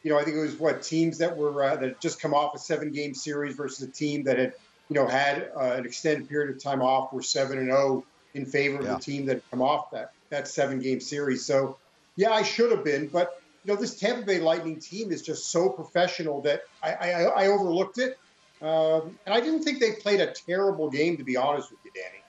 You 0.02 0.12
know, 0.12 0.18
I 0.18 0.24
think 0.24 0.36
it 0.36 0.40
was 0.40 0.56
what 0.56 0.80
teams 0.80 1.18
that 1.18 1.36
were 1.36 1.62
uh, 1.62 1.76
that 1.76 2.00
just 2.00 2.22
come 2.22 2.32
off 2.32 2.54
a 2.54 2.58
seven 2.58 2.92
game 2.92 3.12
series 3.12 3.54
versus 3.54 3.86
a 3.86 3.90
team 3.90 4.22
that 4.24 4.38
had 4.38 4.54
you 4.88 4.94
know 4.94 5.06
had 5.06 5.50
uh, 5.54 5.74
an 5.74 5.84
extended 5.84 6.30
period 6.30 6.56
of 6.56 6.62
time 6.62 6.80
off 6.80 7.12
were 7.12 7.20
seven 7.20 7.58
and 7.58 7.66
zero 7.66 7.78
oh 7.78 8.04
in 8.32 8.46
favor 8.46 8.78
of 8.78 8.84
yeah. 8.86 8.94
the 8.94 9.00
team 9.00 9.26
that 9.26 9.34
had 9.34 9.50
come 9.50 9.60
off 9.60 9.90
that 9.90 10.12
that 10.30 10.48
seven 10.48 10.78
game 10.78 11.00
series. 11.00 11.44
So 11.44 11.76
yeah, 12.16 12.30
I 12.30 12.42
should 12.42 12.70
have 12.70 12.84
been, 12.84 13.08
but 13.08 13.42
you 13.64 13.74
know 13.74 13.78
this 13.78 13.98
Tampa 13.98 14.24
Bay 14.24 14.38
Lightning 14.38 14.78
team 14.78 15.12
is 15.12 15.20
just 15.20 15.50
so 15.50 15.68
professional 15.68 16.40
that 16.42 16.62
I, 16.82 16.92
I, 16.92 17.22
I 17.24 17.46
overlooked 17.48 17.98
it, 17.98 18.16
um, 18.62 19.18
and 19.26 19.34
I 19.34 19.40
didn't 19.40 19.64
think 19.64 19.80
they 19.80 19.92
played 19.92 20.20
a 20.20 20.32
terrible 20.32 20.88
game 20.88 21.16
to 21.18 21.24
be 21.24 21.36
honest 21.36 21.70
with 21.70 21.80
you, 21.84 21.90
Danny. 21.94 22.22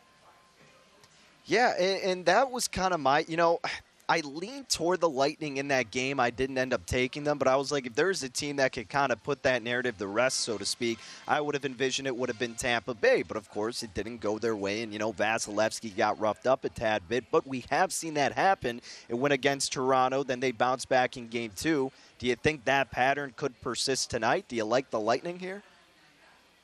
Yeah, 1.45 1.73
and, 1.79 2.03
and 2.03 2.25
that 2.27 2.51
was 2.51 2.67
kind 2.67 2.93
of 2.93 2.99
my, 2.99 3.25
you 3.27 3.35
know, 3.35 3.59
I 4.09 4.21
leaned 4.21 4.69
toward 4.69 5.01
the 5.01 5.09
Lightning 5.09 5.57
in 5.57 5.67
that 5.67 5.91
game. 5.91 6.19
I 6.19 6.31
didn't 6.31 6.57
end 6.57 6.73
up 6.73 6.83
taking 6.87 7.23
them, 7.23 7.37
but 7.37 7.47
I 7.47 7.55
was 7.55 7.71
like, 7.71 7.85
if 7.85 7.93
there's 7.93 8.23
a 8.23 8.29
team 8.29 8.55
that 8.55 8.73
could 8.73 8.89
kind 8.89 9.11
of 9.11 9.21
put 9.21 9.43
that 9.43 9.61
narrative 9.61 9.99
to 9.99 10.07
rest, 10.07 10.39
so 10.39 10.57
to 10.57 10.65
speak, 10.65 10.97
I 11.27 11.39
would 11.39 11.53
have 11.53 11.63
envisioned 11.63 12.07
it 12.07 12.17
would 12.17 12.27
have 12.27 12.39
been 12.39 12.55
Tampa 12.55 12.95
Bay. 12.95 13.21
But 13.21 13.37
of 13.37 13.51
course, 13.51 13.83
it 13.83 13.93
didn't 13.93 14.17
go 14.17 14.39
their 14.39 14.55
way, 14.55 14.81
and 14.81 14.91
you 14.91 14.97
know, 14.97 15.13
Vasilevskiy 15.13 15.95
got 15.95 16.19
roughed 16.19 16.47
up 16.47 16.65
a 16.65 16.69
tad 16.69 17.03
bit. 17.07 17.25
But 17.29 17.45
we 17.45 17.63
have 17.69 17.93
seen 17.93 18.15
that 18.15 18.33
happen. 18.33 18.81
It 19.09 19.13
went 19.13 19.33
against 19.33 19.73
Toronto, 19.73 20.23
then 20.23 20.39
they 20.39 20.51
bounced 20.51 20.89
back 20.89 21.15
in 21.15 21.27
Game 21.27 21.51
Two. 21.55 21.91
Do 22.17 22.25
you 22.25 22.35
think 22.35 22.65
that 22.65 22.89
pattern 22.89 23.31
could 23.37 23.61
persist 23.61 24.09
tonight? 24.09 24.45
Do 24.47 24.55
you 24.55 24.65
like 24.65 24.89
the 24.89 24.99
Lightning 24.99 25.37
here? 25.37 25.61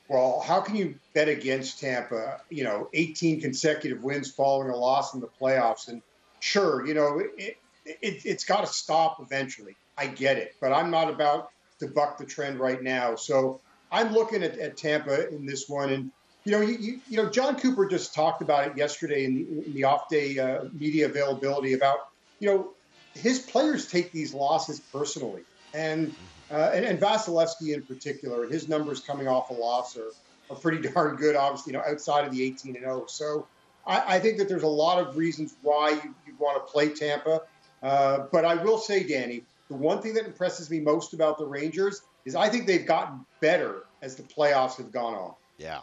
Well, 0.07 0.39
how 0.39 0.61
can 0.61 0.75
you 0.75 0.95
bet 1.13 1.29
against 1.29 1.79
Tampa? 1.79 2.41
You 2.49 2.63
know, 2.63 2.89
18 2.93 3.39
consecutive 3.39 4.03
wins 4.03 4.31
following 4.31 4.69
a 4.71 4.75
loss 4.75 5.13
in 5.13 5.19
the 5.19 5.29
playoffs, 5.39 5.89
and 5.89 6.01
sure, 6.45 6.85
you 6.85 6.93
know, 6.93 7.19
it, 7.37 7.57
it, 7.85 8.25
it's 8.25 8.43
got 8.43 8.61
to 8.61 8.71
stop 8.71 9.17
eventually. 9.19 9.75
I 9.97 10.07
get 10.07 10.37
it, 10.37 10.55
but 10.61 10.71
I'm 10.71 10.91
not 10.91 11.09
about 11.09 11.49
to 11.79 11.87
buck 11.87 12.17
the 12.17 12.25
trend 12.25 12.59
right 12.59 12.81
now. 12.81 13.15
So 13.15 13.61
I'm 13.91 14.13
looking 14.13 14.43
at, 14.43 14.57
at 14.59 14.77
Tampa 14.77 15.29
in 15.29 15.45
this 15.45 15.67
one, 15.67 15.89
and 15.91 16.11
you 16.43 16.51
know, 16.51 16.61
you, 16.61 16.77
you, 16.77 16.99
you, 17.09 17.17
know, 17.17 17.29
Jon 17.29 17.59
Cooper 17.59 17.87
just 17.87 18.13
talked 18.13 18.43
about 18.43 18.67
it 18.67 18.77
yesterday 18.77 19.25
in 19.25 19.35
the, 19.35 19.65
in 19.65 19.73
the 19.73 19.83
off-day 19.85 20.37
uh, 20.37 20.65
media 20.73 21.07
availability 21.07 21.73
about 21.73 22.09
you 22.39 22.47
know 22.47 22.69
his 23.15 23.39
players 23.39 23.87
take 23.87 24.11
these 24.11 24.33
losses 24.33 24.79
personally, 24.79 25.41
and 25.73 26.13
uh, 26.51 26.71
and, 26.73 26.85
and 26.85 26.99
Vasilevskiy 26.99 27.73
in 27.73 27.81
particular, 27.81 28.43
and 28.43 28.53
his 28.53 28.69
numbers 28.69 28.99
coming 28.99 29.27
off 29.27 29.49
a 29.49 29.53
loss 29.53 29.97
are, 29.97 30.11
are 30.51 30.57
pretty 30.57 30.87
darn 30.93 31.15
good. 31.15 31.35
Obviously, 31.35 31.73
you 31.73 31.79
know, 31.79 31.83
outside 31.87 32.25
of 32.25 32.31
the 32.31 32.43
18 32.43 32.75
and 32.75 32.83
0. 32.83 33.05
So 33.07 33.47
I, 33.87 34.15
I 34.15 34.19
think 34.19 34.37
that 34.37 34.47
there's 34.47 34.63
a 34.63 34.67
lot 34.67 34.99
of 34.99 35.17
reasons 35.17 35.55
why 35.61 35.91
you, 35.91 36.15
you 36.25 36.35
want 36.39 36.65
to 36.65 36.71
play 36.71 36.89
Tampa. 36.89 37.41
Uh, 37.83 38.25
but 38.31 38.45
I 38.45 38.55
will 38.55 38.77
say, 38.77 39.03
Danny, 39.03 39.43
the 39.69 39.75
one 39.75 40.01
thing 40.01 40.13
that 40.15 40.25
impresses 40.25 40.69
me 40.69 40.79
most 40.79 41.13
about 41.13 41.37
the 41.37 41.45
Rangers 41.45 42.01
is 42.25 42.35
I 42.35 42.49
think 42.49 42.65
they've 42.65 42.85
gotten 42.85 43.25
better 43.39 43.83
as 44.01 44.15
the 44.15 44.23
playoffs 44.23 44.77
have 44.77 44.91
gone 44.91 45.13
on. 45.13 45.33
Yeah. 45.57 45.81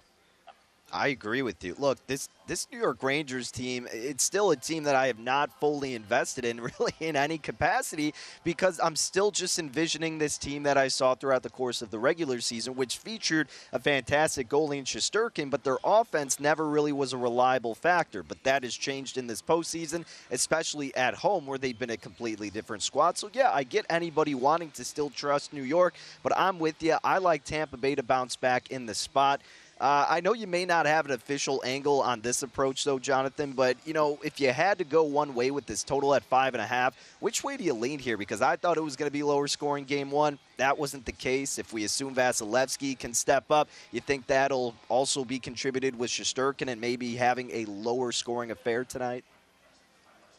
I 0.92 1.08
agree 1.08 1.42
with 1.42 1.64
you. 1.64 1.74
Look, 1.78 2.06
this 2.06 2.28
this 2.48 2.66
New 2.72 2.78
York 2.78 3.02
Rangers 3.02 3.50
team, 3.52 3.86
it's 3.92 4.24
still 4.24 4.50
a 4.50 4.56
team 4.56 4.82
that 4.82 4.96
I 4.96 5.06
have 5.06 5.18
not 5.18 5.58
fully 5.60 5.94
invested 5.94 6.44
in 6.44 6.60
really 6.78 6.92
in 7.00 7.16
any 7.16 7.38
capacity 7.38 8.12
because 8.44 8.80
I'm 8.82 8.96
still 8.96 9.30
just 9.30 9.58
envisioning 9.58 10.18
this 10.18 10.36
team 10.36 10.64
that 10.64 10.76
I 10.76 10.88
saw 10.88 11.14
throughout 11.14 11.44
the 11.44 11.50
course 11.50 11.82
of 11.82 11.90
the 11.90 11.98
regular 11.98 12.40
season, 12.40 12.74
which 12.74 12.98
featured 12.98 13.48
a 13.72 13.78
fantastic 13.78 14.48
goalie 14.48 14.78
in 14.78 14.84
Shesterkin, 14.84 15.50
but 15.50 15.64
their 15.64 15.78
offense 15.84 16.40
never 16.40 16.68
really 16.68 16.92
was 16.92 17.12
a 17.12 17.16
reliable 17.16 17.74
factor. 17.74 18.22
But 18.22 18.42
that 18.42 18.64
has 18.64 18.74
changed 18.74 19.16
in 19.16 19.28
this 19.28 19.40
postseason, 19.40 20.04
especially 20.30 20.94
at 20.96 21.14
home 21.14 21.46
where 21.46 21.58
they've 21.58 21.78
been 21.78 21.90
a 21.90 21.96
completely 21.96 22.50
different 22.50 22.82
squad. 22.82 23.16
So 23.16 23.30
yeah, 23.32 23.50
I 23.52 23.62
get 23.62 23.86
anybody 23.88 24.34
wanting 24.34 24.72
to 24.72 24.84
still 24.84 25.10
trust 25.10 25.52
New 25.52 25.62
York, 25.62 25.94
but 26.22 26.36
I'm 26.36 26.58
with 26.58 26.82
you. 26.82 26.96
I 27.04 27.18
like 27.18 27.44
Tampa 27.44 27.76
Bay 27.76 27.94
to 27.94 28.02
bounce 28.02 28.36
back 28.36 28.70
in 28.70 28.86
the 28.86 28.94
spot. 28.94 29.40
Uh, 29.80 30.06
I 30.08 30.20
know 30.20 30.32
you 30.32 30.46
may 30.46 30.64
not 30.64 30.86
have 30.86 31.06
an 31.06 31.12
official 31.12 31.60
angle 31.64 32.00
on 32.02 32.20
this 32.20 32.44
approach, 32.44 32.84
though, 32.84 33.00
Jonathan, 33.00 33.50
but 33.50 33.76
you 33.84 33.92
know, 33.92 34.16
if 34.22 34.38
you 34.38 34.52
had 34.52 34.78
to 34.78 34.84
go 34.84 35.02
one 35.02 35.34
way 35.34 35.50
with 35.50 35.66
this 35.66 35.82
total 35.82 36.14
at 36.14 36.22
five 36.22 36.54
and 36.54 36.62
a 36.62 36.66
half, 36.66 36.96
which 37.18 37.42
way 37.42 37.56
do 37.56 37.64
you 37.64 37.74
lean 37.74 37.98
here? 37.98 38.16
Because 38.16 38.42
I 38.42 38.54
thought 38.54 38.76
it 38.76 38.82
was 38.82 38.94
going 38.94 39.08
to 39.08 39.12
be 39.12 39.24
lower 39.24 39.48
scoring 39.48 39.84
game 39.84 40.12
one. 40.12 40.38
That 40.56 40.78
wasn't 40.78 41.04
the 41.04 41.12
case. 41.12 41.58
If 41.58 41.72
we 41.72 41.82
assume 41.82 42.14
Vasilevskiy 42.14 42.96
can 42.96 43.12
step 43.12 43.50
up, 43.50 43.68
you 43.90 44.00
think 44.00 44.28
that'll 44.28 44.76
also 44.88 45.24
be 45.24 45.40
contributed 45.40 45.98
with 45.98 46.10
Shesterkin 46.10 46.68
and 46.68 46.80
maybe 46.80 47.16
having 47.16 47.50
a 47.50 47.64
lower 47.64 48.12
scoring 48.12 48.52
affair 48.52 48.84
tonight? 48.84 49.24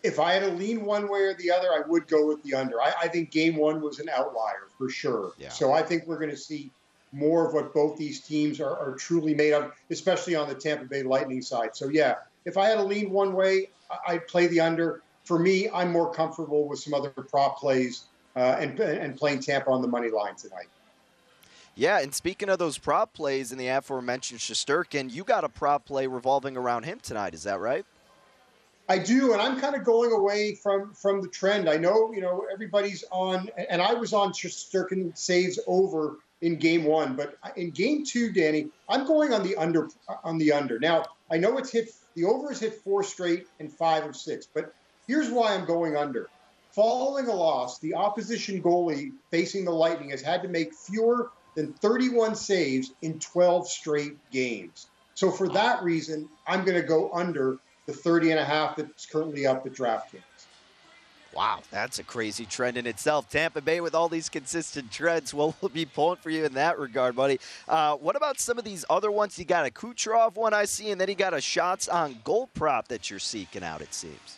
If 0.03 0.19
I 0.19 0.33
had 0.33 0.43
to 0.43 0.51
lean 0.51 0.85
one 0.85 1.09
way 1.09 1.21
or 1.21 1.33
the 1.33 1.51
other, 1.51 1.67
I 1.73 1.81
would 1.85 2.07
go 2.07 2.27
with 2.27 2.41
the 2.43 2.53
under. 2.55 2.81
I, 2.81 2.93
I 3.01 3.07
think 3.09 3.31
game 3.31 3.57
one 3.57 3.81
was 3.81 3.99
an 3.99 4.09
outlier 4.09 4.67
for 4.77 4.89
sure. 4.89 5.33
Yeah. 5.37 5.49
So 5.49 5.73
I 5.73 5.81
think 5.81 6.07
we're 6.07 6.19
going 6.19 6.29
to 6.29 6.37
see 6.37 6.71
more 7.13 7.47
of 7.47 7.53
what 7.53 7.73
both 7.73 7.95
these 7.97 8.19
teams 8.19 8.59
are, 8.59 8.75
are, 8.77 8.95
truly 8.95 9.35
made 9.35 9.53
of, 9.53 9.71
especially 9.91 10.35
on 10.35 10.49
the 10.49 10.55
Tampa 10.55 10.85
Bay 10.85 11.03
Lightning 11.03 11.41
side. 11.41 11.75
So, 11.75 11.89
yeah, 11.89 12.15
if 12.45 12.57
I 12.57 12.67
had 12.67 12.75
to 12.75 12.83
lean 12.83 13.11
one 13.11 13.33
way, 13.33 13.69
I'd 14.07 14.27
play 14.27 14.47
the 14.47 14.59
under. 14.59 15.03
For 15.23 15.37
me, 15.39 15.69
I'm 15.69 15.91
more 15.91 16.11
comfortable 16.11 16.67
with 16.67 16.79
some 16.79 16.93
other 16.93 17.09
prop 17.11 17.59
plays 17.59 18.05
uh, 18.35 18.57
and, 18.59 18.77
and 18.79 19.15
playing 19.15 19.39
Tampa 19.41 19.69
on 19.69 19.81
the 19.81 19.87
money 19.87 20.09
line 20.09 20.35
tonight. 20.35 20.67
Yeah, 21.75 21.99
and 21.99 22.13
speaking 22.13 22.49
of 22.49 22.59
those 22.59 22.77
prop 22.77 23.13
plays 23.13 23.51
in 23.51 23.57
the 23.57 23.67
aforementioned 23.67 24.39
Shesterkin, 24.39 25.11
you 25.11 25.23
got 25.23 25.43
a 25.43 25.49
prop 25.49 25.85
play 25.85 26.07
revolving 26.07 26.57
around 26.57 26.83
him 26.83 26.99
tonight. 26.99 27.33
Is 27.33 27.43
that 27.43 27.59
right? 27.59 27.85
I 28.89 28.97
do, 28.97 29.31
and 29.33 29.41
I'm 29.41 29.59
kind 29.59 29.75
of 29.75 29.83
going 29.83 30.11
away 30.11 30.55
from 30.55 30.93
from 30.93 31.21
the 31.21 31.29
trend. 31.29 31.69
I 31.69 31.77
know, 31.77 32.11
you 32.13 32.21
know, 32.21 32.45
everybody's 32.51 33.03
on, 33.11 33.49
and 33.69 33.81
I 33.81 33.93
was 33.93 34.13
on 34.13 34.33
Shesterkin 34.33 35.17
saves 35.17 35.57
over 35.67 36.17
in 36.43 36.57
game 36.57 36.83
one. 36.83 37.15
But 37.15 37.37
in 37.55 37.71
game 37.71 38.05
two, 38.05 38.31
Danny, 38.31 38.67
I'm 38.87 39.07
going 39.07 39.33
on 39.33 39.43
the 39.43 39.55
under 39.55 39.89
on 40.23 40.37
the 40.37 40.51
under. 40.51 40.77
Now 40.77 41.05
I 41.31 41.37
know 41.37 41.57
it's 41.57 41.71
hit 41.71 41.89
the 42.15 42.25
over 42.25 42.49
has 42.49 42.59
hit 42.59 42.75
four 42.83 43.01
straight 43.03 43.47
and 43.59 43.71
five 43.71 44.05
of 44.05 44.15
six, 44.15 44.45
but 44.45 44.73
here's 45.07 45.31
why 45.31 45.55
I'm 45.55 45.65
going 45.65 45.97
under. 45.97 46.29
following 46.71 47.27
a 47.27 47.33
loss, 47.33 47.79
the 47.79 47.93
opposition 47.93 48.61
goalie 48.61 49.11
facing 49.31 49.63
the 49.63 49.71
Lightning 49.71 50.09
has 50.09 50.21
had 50.21 50.41
to 50.41 50.49
make 50.49 50.73
fewer 50.73 51.31
than 51.55 51.71
31 51.73 52.35
saves 52.35 52.93
in 53.03 53.19
12 53.19 53.67
straight 53.67 54.17
games. 54.31 54.87
So 55.13 55.29
for 55.29 55.47
that 55.49 55.83
reason, 55.83 56.27
I'm 56.47 56.65
going 56.65 56.79
to 56.81 56.87
go 56.87 57.11
under 57.13 57.59
the 57.85 57.93
30 57.93 58.31
and 58.31 58.39
a 58.39 58.45
half 58.45 58.75
that's 58.75 59.05
currently 59.05 59.45
up 59.45 59.65
at 59.67 59.73
DraftKings. 59.73 60.23
Wow, 61.35 61.61
that's 61.71 61.97
a 61.99 62.03
crazy 62.03 62.45
trend 62.45 62.77
in 62.77 62.85
itself. 62.85 63.29
Tampa 63.29 63.61
Bay 63.61 63.81
with 63.81 63.95
all 63.95 64.07
these 64.07 64.29
consistent 64.29 64.91
trends. 64.91 65.33
We'll 65.43 65.55
be 65.73 65.85
pulling 65.85 66.17
for 66.17 66.29
you 66.29 66.45
in 66.45 66.53
that 66.53 66.79
regard, 66.79 67.15
buddy. 67.15 67.39
Uh, 67.67 67.95
what 67.95 68.15
about 68.15 68.39
some 68.39 68.57
of 68.57 68.63
these 68.63 68.85
other 68.89 69.11
ones? 69.11 69.37
You 69.37 69.45
got 69.45 69.65
a 69.65 69.69
Kucherov 69.69 70.35
one 70.35 70.53
I 70.53 70.65
see, 70.65 70.91
and 70.91 71.01
then 71.01 71.09
you 71.09 71.15
got 71.15 71.33
a 71.33 71.41
shots 71.41 71.87
on 71.87 72.17
goal 72.23 72.49
prop 72.53 72.87
that 72.87 73.09
you're 73.09 73.19
seeking 73.19 73.63
out, 73.63 73.81
it 73.81 73.93
seems. 73.93 74.37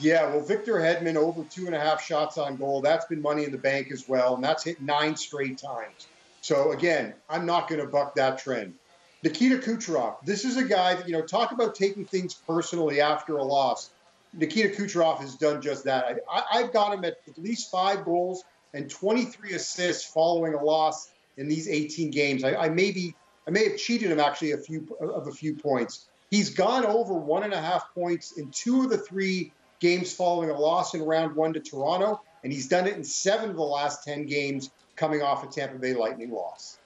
Yeah, 0.00 0.26
well, 0.26 0.40
Victor 0.40 0.74
Hedman 0.74 1.16
over 1.16 1.42
two 1.44 1.66
and 1.66 1.74
a 1.74 1.80
half 1.80 2.04
shots 2.04 2.38
on 2.38 2.56
goal. 2.56 2.80
That's 2.80 3.06
been 3.06 3.20
money 3.20 3.44
in 3.44 3.50
the 3.50 3.58
bank 3.58 3.90
as 3.90 4.08
well, 4.08 4.36
and 4.36 4.44
that's 4.44 4.62
hit 4.62 4.80
nine 4.80 5.16
straight 5.16 5.58
times. 5.58 6.06
So 6.40 6.72
again, 6.72 7.14
I'm 7.28 7.44
not 7.46 7.68
going 7.68 7.80
to 7.80 7.86
buck 7.86 8.14
that 8.14 8.38
trend. 8.38 8.74
Nikita 9.24 9.56
Kucherov, 9.56 10.16
this 10.24 10.44
is 10.44 10.56
a 10.56 10.62
guy 10.62 10.94
that, 10.94 11.08
you 11.08 11.12
know, 11.12 11.22
talk 11.22 11.50
about 11.50 11.74
taking 11.74 12.04
things 12.04 12.34
personally 12.34 13.00
after 13.00 13.38
a 13.38 13.42
loss. 13.42 13.90
Nikita 14.34 14.68
Kucherov 14.68 15.18
has 15.18 15.34
done 15.34 15.60
just 15.60 15.84
that. 15.84 16.20
I, 16.30 16.60
have 16.60 16.72
got 16.72 16.92
him 16.92 17.04
at 17.04 17.18
at 17.26 17.38
least 17.38 17.70
five 17.70 18.04
goals 18.04 18.44
and 18.74 18.90
23 18.90 19.54
assists 19.54 20.04
following 20.04 20.54
a 20.54 20.62
loss 20.62 21.10
in 21.36 21.48
these 21.48 21.68
18 21.68 22.10
games. 22.10 22.44
I, 22.44 22.54
I 22.54 22.68
may 22.68 22.90
be, 22.90 23.14
I 23.46 23.50
may 23.50 23.68
have 23.68 23.78
cheated 23.78 24.10
him 24.10 24.20
actually 24.20 24.52
a 24.52 24.58
few 24.58 24.86
of 25.00 25.26
a 25.26 25.32
few 25.32 25.54
points. 25.54 26.08
He's 26.30 26.50
gone 26.50 26.84
over 26.84 27.14
one 27.14 27.44
and 27.44 27.54
a 27.54 27.60
half 27.60 27.94
points 27.94 28.32
in 28.32 28.50
two 28.50 28.82
of 28.82 28.90
the 28.90 28.98
three 28.98 29.52
games 29.80 30.12
following 30.12 30.50
a 30.50 30.58
loss 30.58 30.94
in 30.94 31.02
round 31.02 31.34
one 31.34 31.52
to 31.54 31.60
Toronto, 31.60 32.20
and 32.44 32.52
he's 32.52 32.68
done 32.68 32.86
it 32.86 32.96
in 32.96 33.04
seven 33.04 33.50
of 33.50 33.56
the 33.56 33.62
last 33.62 34.04
10 34.04 34.26
games 34.26 34.70
coming 34.96 35.22
off 35.22 35.44
a 35.44 35.46
Tampa 35.46 35.78
Bay 35.78 35.94
Lightning 35.94 36.30
loss. 36.30 36.78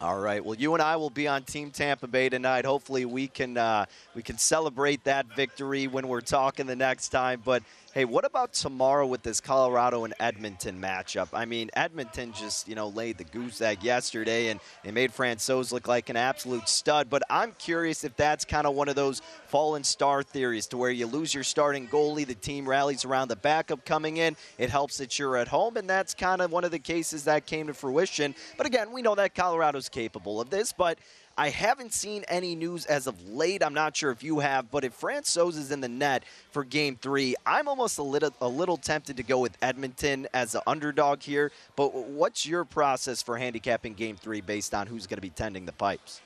All 0.00 0.18
right. 0.18 0.44
Well, 0.44 0.56
you 0.56 0.74
and 0.74 0.82
I 0.82 0.96
will 0.96 1.08
be 1.10 1.28
on 1.28 1.44
Team 1.44 1.70
Tampa 1.70 2.08
Bay 2.08 2.28
tonight. 2.28 2.64
Hopefully, 2.64 3.04
we 3.04 3.28
can 3.28 3.56
uh, 3.56 3.86
we 4.14 4.22
can 4.22 4.36
celebrate 4.36 5.04
that 5.04 5.26
victory 5.36 5.86
when 5.86 6.08
we're 6.08 6.20
talking 6.20 6.66
the 6.66 6.76
next 6.76 7.10
time. 7.10 7.40
But 7.44 7.62
Hey, 7.94 8.04
what 8.04 8.24
about 8.24 8.52
tomorrow 8.52 9.06
with 9.06 9.22
this 9.22 9.40
Colorado 9.40 10.02
and 10.02 10.14
Edmonton 10.18 10.80
matchup? 10.80 11.28
I 11.32 11.44
mean, 11.44 11.70
Edmonton 11.74 12.32
just, 12.32 12.66
you 12.66 12.74
know, 12.74 12.88
laid 12.88 13.18
the 13.18 13.24
goose 13.24 13.60
egg 13.60 13.84
yesterday 13.84 14.48
and 14.48 14.58
they 14.82 14.90
made 14.90 15.12
Francouz 15.12 15.70
look 15.70 15.86
like 15.86 16.08
an 16.10 16.16
absolute 16.16 16.68
stud. 16.68 17.08
But 17.08 17.22
I'm 17.30 17.52
curious 17.52 18.02
if 18.02 18.16
that's 18.16 18.44
kind 18.44 18.66
of 18.66 18.74
one 18.74 18.88
of 18.88 18.96
those 18.96 19.22
fallen 19.46 19.84
star 19.84 20.24
theories 20.24 20.66
to 20.68 20.76
where 20.76 20.90
you 20.90 21.06
lose 21.06 21.32
your 21.32 21.44
starting 21.44 21.86
goalie, 21.86 22.26
the 22.26 22.34
team 22.34 22.68
rallies 22.68 23.04
around 23.04 23.28
the 23.28 23.36
backup 23.36 23.84
coming 23.84 24.16
in. 24.16 24.34
It 24.58 24.70
helps 24.70 24.96
that 24.96 25.16
you're 25.16 25.36
at 25.36 25.46
home, 25.46 25.76
and 25.76 25.88
that's 25.88 26.14
kind 26.14 26.42
of 26.42 26.50
one 26.50 26.64
of 26.64 26.72
the 26.72 26.80
cases 26.80 27.22
that 27.26 27.46
came 27.46 27.68
to 27.68 27.74
fruition. 27.74 28.34
But 28.58 28.66
again, 28.66 28.90
we 28.90 29.02
know 29.02 29.14
that 29.14 29.36
Colorado's 29.36 29.88
capable 29.88 30.40
of 30.40 30.50
this, 30.50 30.72
but 30.72 30.98
I 31.36 31.48
haven't 31.48 31.92
seen 31.92 32.24
any 32.28 32.54
news 32.54 32.86
as 32.86 33.06
of 33.06 33.28
late. 33.28 33.62
I'm 33.64 33.74
not 33.74 33.96
sure 33.96 34.12
if 34.12 34.22
you 34.22 34.38
have, 34.38 34.70
but 34.70 34.84
if 34.84 35.00
Francouz 35.00 35.56
is 35.56 35.72
in 35.72 35.80
the 35.80 35.88
net 35.88 36.22
for 36.52 36.62
game 36.62 36.96
three, 36.96 37.34
I'm 37.44 37.66
almost 37.66 37.98
a 37.98 38.02
little 38.02 38.32
a 38.40 38.48
little 38.48 38.76
tempted 38.76 39.16
to 39.16 39.24
go 39.24 39.38
with 39.38 39.56
Edmonton 39.60 40.28
as 40.32 40.52
the 40.52 40.62
underdog 40.66 41.22
here. 41.22 41.50
But 41.74 41.94
what's 41.94 42.46
your 42.46 42.64
process 42.64 43.20
for 43.20 43.36
handicapping 43.36 43.94
game 43.94 44.16
three 44.16 44.42
based 44.42 44.74
on 44.74 44.86
who's 44.86 45.06
going 45.06 45.16
to 45.16 45.22
be 45.22 45.30
tending 45.30 45.66
the 45.66 45.72
pipes? 45.72 46.20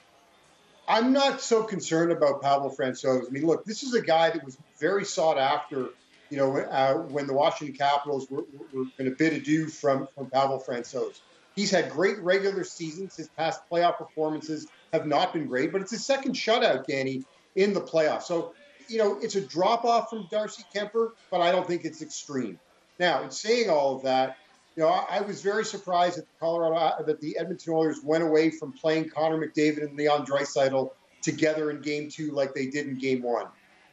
I'm 0.87 1.13
not 1.13 1.41
so 1.41 1.63
concerned 1.63 2.13
about 2.13 2.43
Pavel 2.43 2.75
Francouz. 2.75 3.27
I 3.27 3.31
mean, 3.31 3.47
look, 3.47 3.65
this 3.65 3.83
is 3.83 3.95
a 3.95 4.03
guy 4.03 4.31
that 4.31 4.45
was 4.45 4.59
very 4.79 5.05
sought 5.05 5.39
after. 5.39 5.89
You 6.31 6.37
know, 6.37 6.59
uh, 6.59 6.95
when 6.95 7.27
the 7.27 7.33
Washington 7.33 7.75
Capitals 7.75 8.31
were, 8.31 8.45
were 8.75 8.85
going 8.99 9.11
to 9.11 9.17
bid 9.17 9.33
adieu 9.33 9.69
from 9.69 10.07
from 10.15 10.29
Pavel 10.29 10.63
Francouz. 10.67 11.21
He's 11.57 11.71
had 11.71 11.91
great 11.91 12.19
regular 12.19 12.63
seasons. 12.63 13.17
His 13.17 13.29
past 13.29 13.63
playoff 13.71 13.97
performances 13.97 14.69
have 14.93 15.07
not 15.07 15.33
been 15.33 15.47
great, 15.47 15.73
but 15.73 15.81
it's 15.81 15.91
his 15.91 16.05
second 16.05 16.35
shutout, 16.35 16.87
Danny, 16.87 17.25
in 17.57 17.73
the 17.73 17.81
playoffs. 17.81 18.23
So, 18.25 18.55
you 18.89 18.99
know, 18.99 19.19
it's 19.21 19.37
a 19.37 19.41
drop 19.41 19.85
off 19.85 20.11
from 20.11 20.27
Darcy 20.31 20.65
Kuemper, 20.75 21.11
but 21.31 21.41
I 21.41 21.53
don't 21.53 21.67
think 21.67 21.85
it's 21.85 22.03
extreme. 22.03 22.59
Now, 22.99 23.23
in 23.23 23.31
saying 23.31 23.71
all 23.71 23.97
of 23.97 24.03
that, 24.03 24.37
you 24.77 24.85
know, 24.85 24.91
I, 24.91 25.19
I 25.19 25.21
was 25.23 25.43
very 25.43 25.65
surprised 25.65 26.19
that 26.19 26.23
the 26.23 26.39
Colorado 26.39 26.77
uh, 26.77 27.03
that 27.03 27.21
the 27.21 27.37
Edmonton 27.37 27.75
Oilers 27.75 28.01
went 28.03 28.23
away 28.23 28.51
from 28.51 28.73
playing 28.73 29.11
Connor 29.11 29.37
McDavid 29.37 29.83
and 29.83 29.97
Leon 29.97 30.25
Draisaitl 30.25 30.91
together 31.21 31.71
in 31.71 31.81
Game 31.81 32.09
Two 32.09 32.31
like 32.31 32.55
they 32.55 32.67
did 32.67 32.87
in 32.87 32.97
Game 32.97 33.23
One. 33.23 33.47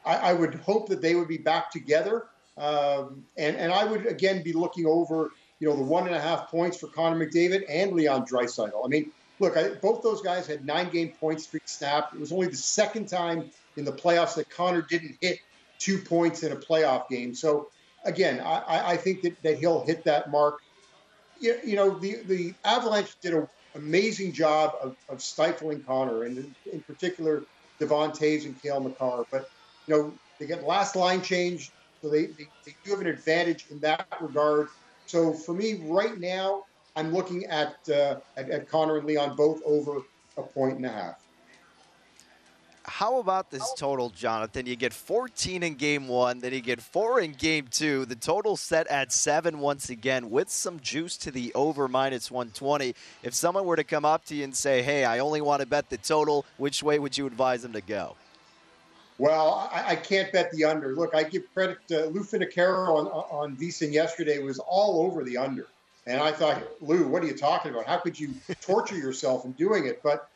I, 0.05 0.17
I 0.17 0.33
would 0.33 0.55
hope 0.55 0.89
that 0.89 1.01
they 1.01 1.15
would 1.15 1.27
be 1.27 1.37
back 1.37 1.71
together, 1.71 2.27
um, 2.57 3.25
and 3.35 3.57
and 3.57 3.73
I 3.73 3.83
would 3.83 4.05
again 4.05 4.43
be 4.43 4.53
looking 4.53 4.85
over 4.85 5.31
you 5.59 5.67
know 5.67 5.75
the 5.75 5.83
one 5.83 6.05
and 6.05 6.15
a 6.15 6.21
half 6.21 6.51
points 6.51 6.77
for 6.77 6.87
Connor 6.87 7.25
McDavid 7.25 7.63
and 7.67 7.93
Leon 7.93 8.27
Draisaitl. 8.27 8.85
I 8.85 8.87
mean, 8.87 9.11
look, 9.39 9.57
I, 9.57 9.69
both 9.69 10.03
those 10.03 10.21
guys 10.21 10.47
had 10.47 10.65
nine 10.65 10.89
game 10.89 11.13
point 11.19 11.41
streak 11.41 11.63
snapped. 11.67 12.13
It 12.13 12.19
was 12.19 12.31
only 12.31 12.47
the 12.47 12.57
second 12.57 13.07
time 13.07 13.49
in 13.77 13.85
the 13.85 13.91
playoffs 13.91 14.35
that 14.35 14.49
Connor 14.49 14.81
didn't 14.81 15.17
hit 15.21 15.39
two 15.79 15.97
points 15.97 16.43
in 16.43 16.51
a 16.51 16.55
playoff 16.55 17.09
game. 17.09 17.35
So 17.35 17.69
again, 18.05 18.39
I, 18.39 18.91
I 18.91 18.97
think 18.97 19.21
that, 19.23 19.41
that 19.43 19.57
he'll 19.59 19.83
hit 19.85 20.03
that 20.05 20.31
mark. 20.31 20.61
You, 21.39 21.59
you 21.65 21.75
know, 21.75 21.99
the, 21.99 22.23
the 22.25 22.53
Avalanche 22.63 23.15
did 23.21 23.33
an 23.33 23.47
amazing 23.75 24.31
job 24.31 24.75
of, 24.81 24.95
of 25.09 25.21
stifling 25.21 25.83
Connor, 25.83 26.23
and 26.23 26.37
in, 26.37 26.55
in 26.71 26.79
particular, 26.81 27.43
Devon 27.77 28.11
Toews 28.11 28.45
and 28.45 28.61
Cale 28.61 28.79
Makar. 28.79 29.25
But, 29.29 29.49
you 29.85 29.93
know, 29.93 30.13
they 30.39 30.45
get 30.45 30.63
last 30.63 30.95
line 30.95 31.21
change, 31.21 31.71
so 32.01 32.09
they, 32.09 32.27
they, 32.27 32.47
they 32.65 32.75
do 32.85 32.91
have 32.91 33.01
an 33.01 33.07
advantage 33.07 33.65
in 33.69 33.79
that 33.81 34.07
regard. 34.21 34.69
So 35.07 35.33
for 35.33 35.53
me, 35.53 35.81
right 35.83 36.17
now, 36.17 36.63
I'm 36.95 37.13
looking 37.13 37.45
at, 37.45 37.77
uh, 37.89 38.17
at, 38.37 38.49
at 38.49 38.69
Connor 38.69 38.97
and 38.97 39.07
Leon 39.07 39.35
both 39.35 39.61
over 39.65 40.01
a 40.37 40.43
point 40.43 40.77
and 40.77 40.85
a 40.85 40.91
half. 40.91 41.19
How 42.87 43.19
about 43.19 43.49
this 43.49 43.73
total, 43.73 44.11
Jonathan? 44.11 44.67
You 44.67 44.75
get 44.75 44.93
14 44.93 45.63
in 45.63 45.73
game 45.73 46.07
one, 46.07 46.39
then 46.39 46.53
you 46.53 46.61
get 46.61 46.79
four 46.79 47.19
in 47.19 47.31
game 47.31 47.67
two. 47.69 48.05
The 48.05 48.15
total 48.15 48.55
set 48.55 48.85
at 48.87 49.11
seven 49.11 49.57
once 49.57 49.89
again, 49.89 50.29
with 50.29 50.51
some 50.51 50.79
juice 50.79 51.17
to 51.17 51.31
the 51.31 51.51
over 51.55 51.87
minus 51.87 52.29
120. 52.29 52.93
If 53.23 53.33
someone 53.33 53.65
were 53.65 53.75
to 53.75 53.83
come 53.83 54.05
up 54.05 54.23
to 54.25 54.35
you 54.35 54.43
and 54.43 54.55
say, 54.55 54.83
"Hey, 54.83 55.03
I 55.03 55.17
only 55.17 55.41
want 55.41 55.61
to 55.61 55.67
bet 55.67 55.89
the 55.89 55.97
total," 55.97 56.45
which 56.57 56.83
way 56.83 56.99
would 56.99 57.17
you 57.17 57.25
advise 57.25 57.63
them 57.63 57.73
to 57.73 57.81
go? 57.81 58.15
Well, 59.17 59.67
I, 59.73 59.91
I 59.91 59.95
can't 59.95 60.31
bet 60.31 60.51
the 60.51 60.65
under. 60.65 60.95
Look, 60.95 61.15
I 61.15 61.23
give 61.23 61.51
credit 61.55 61.79
to 61.87 62.05
Lou 62.07 62.23
Finocchiaro 62.23 62.89
on 62.89 63.07
on 63.07 63.57
VSiN 63.57 63.93
yesterday 63.93 64.43
was 64.43 64.59
all 64.59 65.01
over 65.07 65.23
the 65.23 65.37
under. 65.37 65.65
And 66.07 66.21
I 66.21 66.31
thought, 66.31 66.61
Lou, 66.81 67.07
what 67.07 67.23
are 67.23 67.27
you 67.27 67.35
talking 67.35 67.71
about? 67.71 67.87
How 67.87 67.97
could 67.97 68.19
you 68.19 68.33
torture 68.61 68.97
yourself 68.97 69.45
in 69.45 69.53
doing 69.53 69.87
it? 69.87 70.01
But 70.03 70.29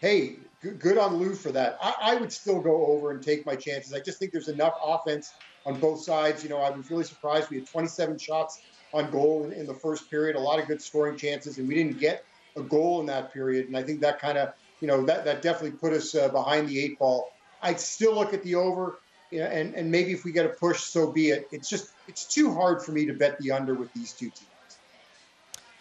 hey, 0.00 0.36
good 0.78 0.98
on 0.98 1.16
Lou 1.16 1.34
for 1.34 1.50
that. 1.52 1.78
I, 1.80 1.94
I, 2.00 2.14
would 2.16 2.32
still 2.32 2.60
go 2.60 2.86
over 2.86 3.10
and 3.10 3.22
take 3.22 3.46
my 3.46 3.56
chances. 3.56 3.92
I 3.92 4.00
just 4.00 4.18
think 4.18 4.32
there's 4.32 4.48
enough 4.48 4.74
offense 4.84 5.32
on 5.64 5.80
both 5.80 6.02
sides. 6.02 6.42
You 6.42 6.50
know, 6.50 6.58
I 6.58 6.70
was 6.70 6.90
really 6.90 7.04
surprised. 7.04 7.50
We 7.50 7.58
had 7.58 7.66
27 7.66 8.18
shots 8.18 8.60
on 8.92 9.10
goal 9.10 9.44
in, 9.44 9.52
in 9.52 9.66
the 9.66 9.74
first 9.74 10.10
period, 10.10 10.36
a 10.36 10.40
lot 10.40 10.58
of 10.58 10.66
good 10.66 10.82
scoring 10.82 11.16
chances, 11.16 11.58
and 11.58 11.66
we 11.66 11.74
didn't 11.74 11.98
get 11.98 12.24
a 12.56 12.62
goal 12.62 13.00
in 13.00 13.06
that 13.06 13.32
period. 13.32 13.66
And 13.66 13.76
I 13.76 13.82
think 13.82 14.00
that 14.00 14.20
kind 14.20 14.38
of, 14.38 14.52
you 14.80 14.88
know, 14.88 15.04
that, 15.04 15.24
that 15.24 15.42
definitely 15.42 15.78
put 15.78 15.92
us 15.92 16.14
uh, 16.14 16.28
behind 16.28 16.68
the 16.68 16.78
eight 16.78 16.98
ball. 16.98 17.30
I'd 17.62 17.80
still 17.80 18.14
look 18.14 18.34
at 18.34 18.42
the 18.42 18.56
over. 18.56 18.98
You 19.30 19.40
know, 19.40 19.46
and, 19.46 19.74
and 19.74 19.90
maybe 19.90 20.12
if 20.12 20.24
we 20.24 20.32
get 20.32 20.46
a 20.46 20.50
push, 20.50 20.80
so 20.80 21.10
be 21.10 21.30
it. 21.30 21.48
It's 21.50 21.68
just 21.68 21.90
it's 22.06 22.24
too 22.24 22.54
hard 22.54 22.82
for 22.82 22.92
me 22.92 23.06
to 23.06 23.14
bet 23.14 23.38
the 23.40 23.50
under 23.50 23.74
with 23.74 23.92
these 23.94 24.12
two 24.12 24.26
teams. 24.26 24.53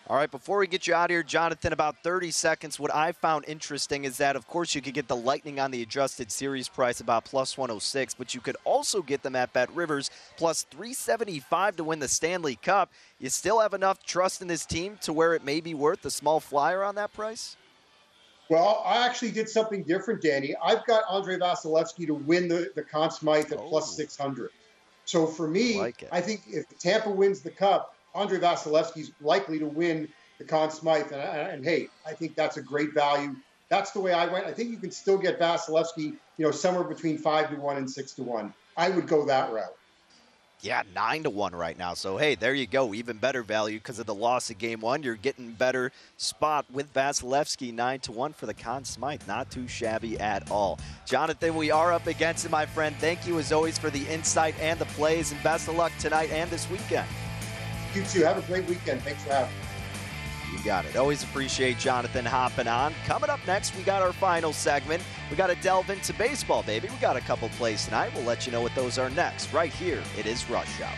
All 0.07 0.17
right, 0.17 0.29
before 0.29 0.57
we 0.57 0.67
get 0.67 0.85
you 0.85 0.93
out 0.93 1.05
of 1.05 1.11
here, 1.11 1.23
Jonathan, 1.23 1.71
about 1.71 1.95
30 2.03 2.29
seconds. 2.29 2.77
What 2.77 2.93
I 2.93 3.13
found 3.13 3.45
interesting 3.47 4.03
is 4.03 4.17
that, 4.17 4.35
of 4.35 4.45
course, 4.47 4.75
you 4.75 4.81
could 4.81 4.93
get 4.93 5.07
the 5.07 5.15
Lightning 5.15 5.61
on 5.61 5.71
the 5.71 5.81
adjusted 5.81 6.29
series 6.29 6.67
price 6.67 6.99
about 6.99 7.23
plus 7.23 7.57
106, 7.57 8.13
but 8.15 8.35
you 8.35 8.41
could 8.41 8.57
also 8.65 9.01
get 9.01 9.23
them 9.23 9.33
at 9.33 9.53
BetRivers 9.53 10.09
plus 10.35 10.63
375 10.63 11.77
to 11.77 11.85
win 11.85 11.99
the 11.99 12.09
Stanley 12.09 12.57
Cup. 12.57 12.91
You 13.17 13.29
still 13.29 13.61
have 13.61 13.73
enough 13.73 14.03
trust 14.03 14.41
in 14.41 14.49
this 14.49 14.65
team 14.65 14.97
to 15.03 15.13
where 15.13 15.35
it 15.35 15.45
may 15.45 15.61
be 15.61 15.73
worth 15.73 16.03
a 16.03 16.11
small 16.11 16.41
flyer 16.41 16.83
on 16.83 16.95
that 16.95 17.13
price? 17.13 17.55
Well, 18.49 18.83
I 18.85 19.05
actually 19.05 19.31
did 19.31 19.47
something 19.47 19.83
different, 19.83 20.21
Danny. 20.21 20.53
I've 20.61 20.85
got 20.85 21.05
Andre 21.07 21.37
Vasilevskiy 21.37 22.07
to 22.07 22.13
win 22.13 22.49
the, 22.49 22.71
the 22.75 22.83
Conn 22.83 23.09
Smythe 23.09 23.53
at 23.53 23.57
oh. 23.57 23.69
plus 23.69 23.95
600. 23.95 24.49
So 25.05 25.25
for 25.25 25.47
me, 25.47 25.77
I, 25.77 25.81
like 25.81 26.03
I 26.11 26.19
think 26.19 26.41
if 26.47 26.65
Tampa 26.77 27.09
wins 27.09 27.39
the 27.39 27.51
Cup, 27.51 27.92
Andrei 28.15 28.39
Vasilevskiy's 28.39 29.11
likely 29.21 29.59
to 29.59 29.65
win 29.65 30.07
the 30.37 30.43
Conn 30.43 30.69
Smythe. 30.71 31.11
And, 31.11 31.21
and, 31.21 31.65
hey, 31.65 31.87
I 32.05 32.13
think 32.13 32.35
that's 32.35 32.57
a 32.57 32.61
great 32.61 32.93
value. 32.93 33.35
That's 33.69 33.91
the 33.91 33.99
way 33.99 34.13
I 34.13 34.25
went. 34.27 34.45
I 34.45 34.51
think 34.51 34.69
you 34.69 34.77
can 34.77 34.91
still 34.91 35.17
get 35.17 35.39
Vasilevskiy, 35.39 36.15
you 36.37 36.45
know, 36.45 36.51
somewhere 36.51 36.83
between 36.83 37.17
five 37.17 37.49
to 37.49 37.55
one 37.55 37.77
and 37.77 37.89
six 37.89 38.13
to 38.13 38.23
one. 38.23 38.53
I 38.77 38.89
would 38.89 39.07
go 39.07 39.25
that 39.25 39.51
route. 39.51 39.75
Yeah, 40.63 40.83
nine 40.95 41.23
to 41.23 41.29
one 41.29 41.53
right 41.53 41.77
now. 41.77 41.93
So 41.93 42.15
hey, 42.15 42.35
there 42.35 42.53
you 42.53 42.65
go. 42.65 42.93
Even 42.93 43.17
better 43.17 43.43
value 43.43 43.79
because 43.79 43.99
of 43.99 44.05
the 44.05 44.13
loss 44.13 44.49
of 44.49 44.57
game 44.57 44.79
one. 44.79 45.03
You're 45.03 45.15
getting 45.15 45.51
better 45.51 45.91
spot 46.15 46.65
with 46.71 46.93
Vasilevskiy 46.93 47.73
nine 47.73 47.99
to 48.01 48.13
one 48.13 48.31
for 48.31 48.45
the 48.45 48.53
Conn 48.53 48.85
Smythe. 48.85 49.27
Not 49.27 49.51
too 49.51 49.67
shabby 49.67 50.17
at 50.21 50.49
all. 50.49 50.79
Jonathan, 51.05 51.55
we 51.55 51.69
are 51.69 51.91
up 51.91 52.07
against 52.07 52.45
it, 52.45 52.51
my 52.51 52.65
friend. 52.65 52.95
Thank 52.99 53.27
you 53.27 53.39
as 53.39 53.51
always 53.51 53.77
for 53.77 53.89
the 53.89 54.07
insight 54.07 54.55
and 54.61 54.79
the 54.79 54.85
plays, 54.85 55.33
and 55.33 55.43
best 55.43 55.67
of 55.67 55.75
luck 55.75 55.91
tonight 55.99 56.31
and 56.31 56.49
this 56.49 56.69
weekend. 56.69 57.09
You 57.93 58.03
too. 58.03 58.23
Have 58.23 58.37
a 58.37 58.41
great 58.41 58.67
weekend. 58.67 59.01
Thanks 59.01 59.23
for 59.23 59.31
having 59.31 59.53
me. 59.53 60.57
You 60.57 60.63
got 60.63 60.85
it. 60.85 60.95
Always 60.95 61.23
appreciate 61.23 61.79
Jonathan 61.79 62.25
hopping 62.25 62.67
on. 62.67 62.93
Coming 63.05 63.29
up 63.29 63.39
next, 63.47 63.75
we 63.75 63.83
got 63.83 64.01
our 64.01 64.13
final 64.13 64.53
segment. 64.53 65.01
We 65.31 65.35
got 65.35 65.47
to 65.47 65.55
delve 65.55 65.89
into 65.89 66.13
baseball, 66.13 66.63
baby. 66.63 66.89
We 66.89 66.95
got 66.97 67.17
a 67.17 67.21
couple 67.21 67.49
plays 67.49 67.85
tonight. 67.85 68.11
We'll 68.13 68.23
let 68.23 68.45
you 68.45 68.51
know 68.51 68.61
what 68.61 68.75
those 68.75 68.97
are 68.97 69.09
next. 69.09 69.51
Right 69.51 69.73
here, 69.73 70.03
it 70.17 70.27
is 70.27 70.47
Rush 70.49 70.81
Hour. 70.81 70.97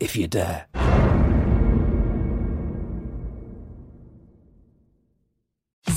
if 0.00 0.16
you 0.16 0.26
dare. 0.26 0.97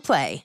Play. 0.00 0.44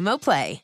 Play. 0.17 0.63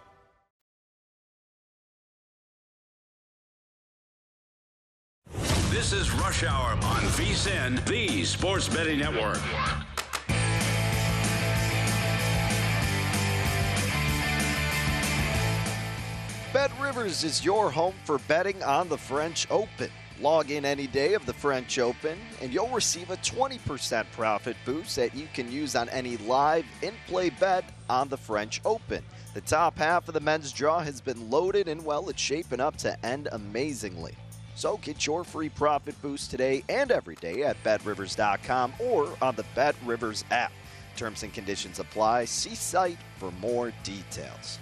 hour 6.43 6.71
on 6.71 7.01
VSiN, 7.17 7.85
the 7.85 8.23
Sports 8.23 8.67
Betting 8.67 8.99
Network. 8.99 9.39
Bet 16.53 16.71
Rivers 16.81 17.23
is 17.23 17.45
your 17.45 17.71
home 17.71 17.93
for 18.05 18.17
betting 18.27 18.61
on 18.63 18.89
the 18.89 18.97
French 18.97 19.47
Open. 19.49 19.89
Log 20.19 20.51
in 20.51 20.65
any 20.65 20.85
day 20.87 21.13
of 21.13 21.25
the 21.25 21.33
French 21.33 21.79
Open, 21.79 22.17
and 22.41 22.53
you'll 22.53 22.69
receive 22.69 23.09
a 23.09 23.17
20% 23.17 24.05
profit 24.11 24.55
boost 24.65 24.95
that 24.95 25.15
you 25.15 25.27
can 25.33 25.51
use 25.51 25.75
on 25.75 25.89
any 25.89 26.17
live 26.17 26.65
in 26.81 26.93
play 27.07 27.29
bet 27.29 27.65
on 27.89 28.09
the 28.09 28.17
French 28.17 28.61
Open. 28.65 29.03
The 29.33 29.41
top 29.41 29.77
half 29.77 30.07
of 30.07 30.13
the 30.13 30.19
men's 30.19 30.51
draw 30.51 30.79
has 30.79 31.01
been 31.01 31.29
loaded, 31.29 31.67
and 31.67 31.85
well, 31.85 32.09
it's 32.09 32.21
shaping 32.21 32.59
up 32.59 32.75
to 32.77 33.05
end 33.05 33.29
amazingly. 33.31 34.15
So 34.55 34.77
get 34.77 35.05
your 35.05 35.23
free 35.23 35.49
profit 35.49 35.99
boost 36.01 36.31
today 36.31 36.63
and 36.69 36.91
every 36.91 37.15
day 37.15 37.43
at 37.43 37.61
betrivers.com 37.63 38.73
or 38.79 39.15
on 39.21 39.35
the 39.35 39.45
BetRivers 39.55 40.23
app. 40.31 40.51
Terms 40.95 41.23
and 41.23 41.33
conditions 41.33 41.79
apply. 41.79 42.25
See 42.25 42.55
site 42.55 42.99
for 43.17 43.31
more 43.33 43.73
details. 43.83 44.59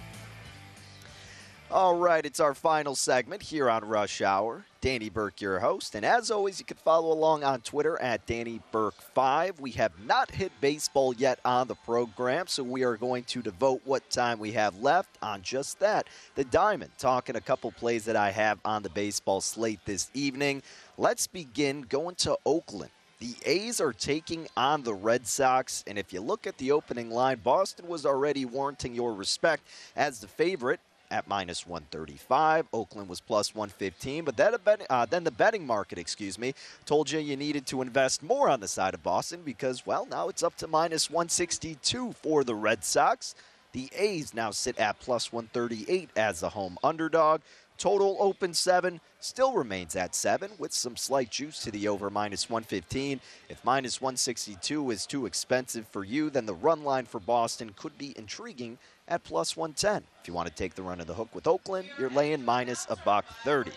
All 1.70 1.96
right, 1.96 2.24
it's 2.24 2.40
our 2.40 2.54
final 2.54 2.96
segment 2.96 3.42
here 3.42 3.70
on 3.70 3.84
Rush 3.84 4.20
Hour. 4.20 4.64
Danny 4.80 5.10
Burke, 5.10 5.40
your 5.40 5.58
host. 5.58 5.94
And 5.94 6.06
as 6.06 6.30
always, 6.30 6.58
you 6.58 6.64
can 6.64 6.78
follow 6.78 7.12
along 7.12 7.44
on 7.44 7.60
Twitter 7.60 8.00
at 8.00 8.24
Danny 8.26 8.60
Burke5. 8.72 9.60
We 9.60 9.72
have 9.72 9.92
not 10.06 10.30
hit 10.30 10.52
baseball 10.60 11.14
yet 11.14 11.38
on 11.44 11.68
the 11.68 11.74
program, 11.74 12.46
so 12.46 12.62
we 12.62 12.82
are 12.84 12.96
going 12.96 13.24
to 13.24 13.42
devote 13.42 13.82
what 13.84 14.08
time 14.08 14.38
we 14.38 14.52
have 14.52 14.80
left 14.80 15.18
on 15.20 15.42
just 15.42 15.80
that. 15.80 16.06
The 16.34 16.44
Diamond, 16.44 16.92
talking 16.98 17.36
a 17.36 17.40
couple 17.40 17.70
plays 17.72 18.06
that 18.06 18.16
I 18.16 18.30
have 18.30 18.58
on 18.64 18.82
the 18.82 18.90
baseball 18.90 19.42
slate 19.42 19.80
this 19.84 20.10
evening. 20.14 20.62
Let's 20.96 21.26
begin 21.26 21.82
going 21.82 22.14
to 22.16 22.38
Oakland. 22.46 22.90
The 23.18 23.34
A's 23.44 23.82
are 23.82 23.92
taking 23.92 24.48
on 24.56 24.82
the 24.82 24.94
Red 24.94 25.26
Sox, 25.26 25.84
and 25.86 25.98
if 25.98 26.10
you 26.10 26.22
look 26.22 26.46
at 26.46 26.56
the 26.56 26.72
opening 26.72 27.10
line, 27.10 27.38
Boston 27.44 27.86
was 27.86 28.06
already 28.06 28.46
warranting 28.46 28.94
your 28.94 29.12
respect 29.12 29.62
as 29.94 30.20
the 30.20 30.26
favorite 30.26 30.80
at 31.10 31.28
minus 31.28 31.66
135. 31.66 32.66
Oakland 32.72 33.08
was 33.08 33.20
plus 33.20 33.54
115, 33.54 34.24
but 34.24 34.36
then, 34.36 34.54
uh, 34.88 35.06
then 35.06 35.24
the 35.24 35.30
betting 35.30 35.66
market, 35.66 35.98
excuse 35.98 36.38
me, 36.38 36.54
told 36.86 37.10
you 37.10 37.18
you 37.18 37.36
needed 37.36 37.66
to 37.66 37.82
invest 37.82 38.22
more 38.22 38.48
on 38.48 38.60
the 38.60 38.68
side 38.68 38.94
of 38.94 39.02
Boston 39.02 39.42
because, 39.44 39.86
well, 39.86 40.06
now 40.06 40.28
it's 40.28 40.42
up 40.42 40.56
to 40.56 40.66
minus 40.66 41.10
162 41.10 42.12
for 42.12 42.44
the 42.44 42.54
Red 42.54 42.84
Sox. 42.84 43.34
The 43.72 43.88
A's 43.96 44.34
now 44.34 44.50
sit 44.50 44.78
at 44.78 44.98
plus 44.98 45.32
138 45.32 46.10
as 46.16 46.40
the 46.40 46.50
home 46.50 46.76
underdog. 46.82 47.40
Total 47.80 48.18
open 48.20 48.52
seven 48.52 49.00
still 49.20 49.54
remains 49.54 49.96
at 49.96 50.14
seven 50.14 50.50
with 50.58 50.70
some 50.70 50.98
slight 50.98 51.30
juice 51.30 51.60
to 51.62 51.70
the 51.70 51.88
over 51.88 52.10
minus 52.10 52.50
115. 52.50 53.20
If 53.48 53.64
minus 53.64 54.02
162 54.02 54.90
is 54.90 55.06
too 55.06 55.24
expensive 55.24 55.86
for 55.88 56.04
you, 56.04 56.28
then 56.28 56.44
the 56.44 56.52
run 56.52 56.84
line 56.84 57.06
for 57.06 57.20
Boston 57.20 57.72
could 57.74 57.96
be 57.96 58.12
intriguing 58.18 58.76
at 59.10 59.24
plus 59.24 59.56
110. 59.56 60.04
If 60.22 60.28
you 60.28 60.34
want 60.34 60.48
to 60.48 60.54
take 60.54 60.74
the 60.74 60.82
run 60.82 61.00
of 61.00 61.06
the 61.06 61.14
hook 61.14 61.34
with 61.34 61.46
Oakland, 61.46 61.88
you're 61.98 62.10
laying 62.10 62.44
minus 62.44 62.86
a 62.88 62.96
buck 62.96 63.26
30. 63.44 63.72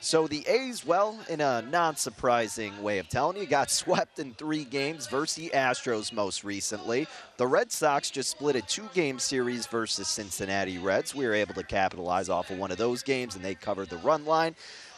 So 0.00 0.26
the 0.26 0.46
A's, 0.46 0.86
well, 0.86 1.18
in 1.28 1.40
a 1.40 1.62
non 1.62 1.96
surprising 1.96 2.82
way 2.82 2.98
of 2.98 3.08
telling 3.08 3.38
you, 3.38 3.46
got 3.46 3.70
swept 3.82 4.18
in 4.18 4.34
three 4.34 4.64
games 4.64 5.06
versus 5.06 5.36
the 5.36 5.50
Astros 5.50 6.12
most 6.12 6.44
recently. 6.44 7.06
The 7.38 7.46
Red 7.46 7.72
Sox 7.72 8.10
just 8.10 8.30
split 8.30 8.56
a 8.56 8.62
two 8.62 8.88
game 8.94 9.18
series 9.18 9.66
versus 9.66 10.06
Cincinnati 10.06 10.78
Reds. 10.78 11.14
We 11.14 11.26
were 11.26 11.34
able 11.34 11.54
to 11.54 11.62
capitalize 11.64 12.28
off 12.28 12.50
of 12.50 12.58
one 12.58 12.70
of 12.70 12.78
those 12.78 13.02
games, 13.02 13.36
and 13.36 13.44
they 13.44 13.54
covered 13.54 13.88
the 13.88 13.96
run 13.98 14.24
line. 14.24 14.54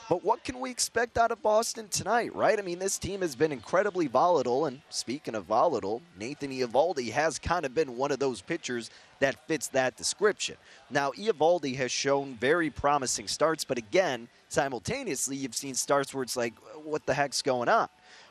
But 0.09 0.25
what 0.25 0.43
can 0.43 0.59
we 0.59 0.71
expect 0.71 1.19
out 1.19 1.33
of 1.33 1.43
Boston 1.43 1.87
tonight, 1.89 2.35
right? 2.35 2.59
I 2.59 2.63
mean, 2.63 2.79
this 2.79 2.99
team 2.99 3.21
has 3.21 3.37
been 3.37 3.53
incredibly 3.53 4.07
volatile. 4.07 4.65
And 4.65 4.81
speaking 4.89 5.35
of 5.35 5.45
volatile, 5.45 6.01
Nathan 6.19 6.51
Eovaldi 6.51 7.13
has 7.13 7.39
kind 7.39 7.67
of 7.67 7.75
been 7.75 7.95
one 7.95 8.11
of 8.11 8.19
those 8.19 8.41
pitchers 8.41 8.91
that 9.21 9.47
fits 9.47 9.69
that 9.69 9.99
description. 9.99 10.57
Now, 10.89 11.11
Eovaldi 11.11 11.77
has 11.77 11.93
shown 11.93 12.37
very 12.41 12.71
promising 12.71 13.29
starts, 13.29 13.65
but 13.65 13.77
again, 13.77 14.29
simultaneously, 14.49 15.37
you've 15.37 15.55
seen 15.55 15.75
starts 15.75 16.15
where 16.15 16.23
it's 16.23 16.39
like, 16.39 16.55
what 16.85 17.05
the 17.05 17.13
heck's 17.13 17.43
going 17.43 17.69
on? 17.69 17.89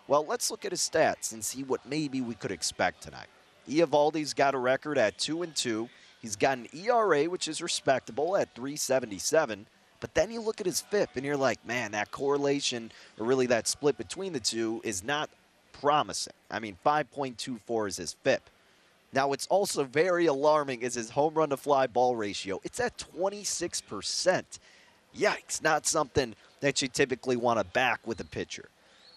Well, 0.08 0.26
let's 0.26 0.50
look 0.50 0.66
at 0.66 0.72
his 0.72 0.82
stats 0.82 1.32
and 1.34 1.46
see 1.46 1.64
what 1.64 1.86
maybe 1.86 2.22
we 2.22 2.34
could 2.34 2.52
expect 2.52 3.04
tonight. 3.04 3.28
Eovaldi's 3.70 4.34
got 4.34 4.56
a 4.56 4.58
record 4.58 4.98
at 4.98 5.20
2 5.20 5.44
and 5.44 5.56
2. 5.56 5.88
He's 6.22 6.36
got 6.38 6.58
an 6.58 6.68
ERA 6.74 7.26
which 7.26 7.48
is 7.48 7.62
respectable 7.62 8.36
at 8.36 8.56
377. 8.56 9.68
But 10.00 10.14
then 10.14 10.32
you 10.32 10.42
look 10.42 10.60
at 10.60 10.68
his 10.68 10.82
FIP 10.82 11.10
and 11.16 11.26
you're 11.26 11.38
like, 11.38 11.66
man, 11.66 11.92
that 11.92 12.12
correlation 12.12 12.92
or 13.20 13.26
really 13.26 13.48
that 13.48 13.68
split 13.68 13.98
between 13.98 14.34
the 14.34 14.40
two 14.40 14.82
is 14.84 15.04
not 15.04 15.30
promising. 15.74 16.34
I 16.52 16.60
mean, 16.60 16.78
5.24 16.86 17.88
is 17.88 17.98
his 17.98 18.16
FIP. 18.24 18.50
Now, 19.14 19.30
what's 19.30 19.48
also 19.48 19.84
very 19.84 20.26
alarming 20.26 20.82
is 20.82 20.96
his 20.96 21.10
home 21.10 21.34
run 21.34 21.50
to 21.50 21.58
fly 21.58 21.88
ball 21.88 22.16
ratio. 22.16 22.60
It's 22.64 22.80
at 22.80 22.98
26%. 23.18 24.60
Yikes, 25.18 25.64
not 25.64 25.88
something 25.88 26.36
that 26.60 26.82
you 26.82 26.88
typically 26.88 27.38
want 27.38 27.60
to 27.60 27.66
back 27.66 28.06
with 28.06 28.20
a 28.20 28.26
pitcher. 28.26 28.70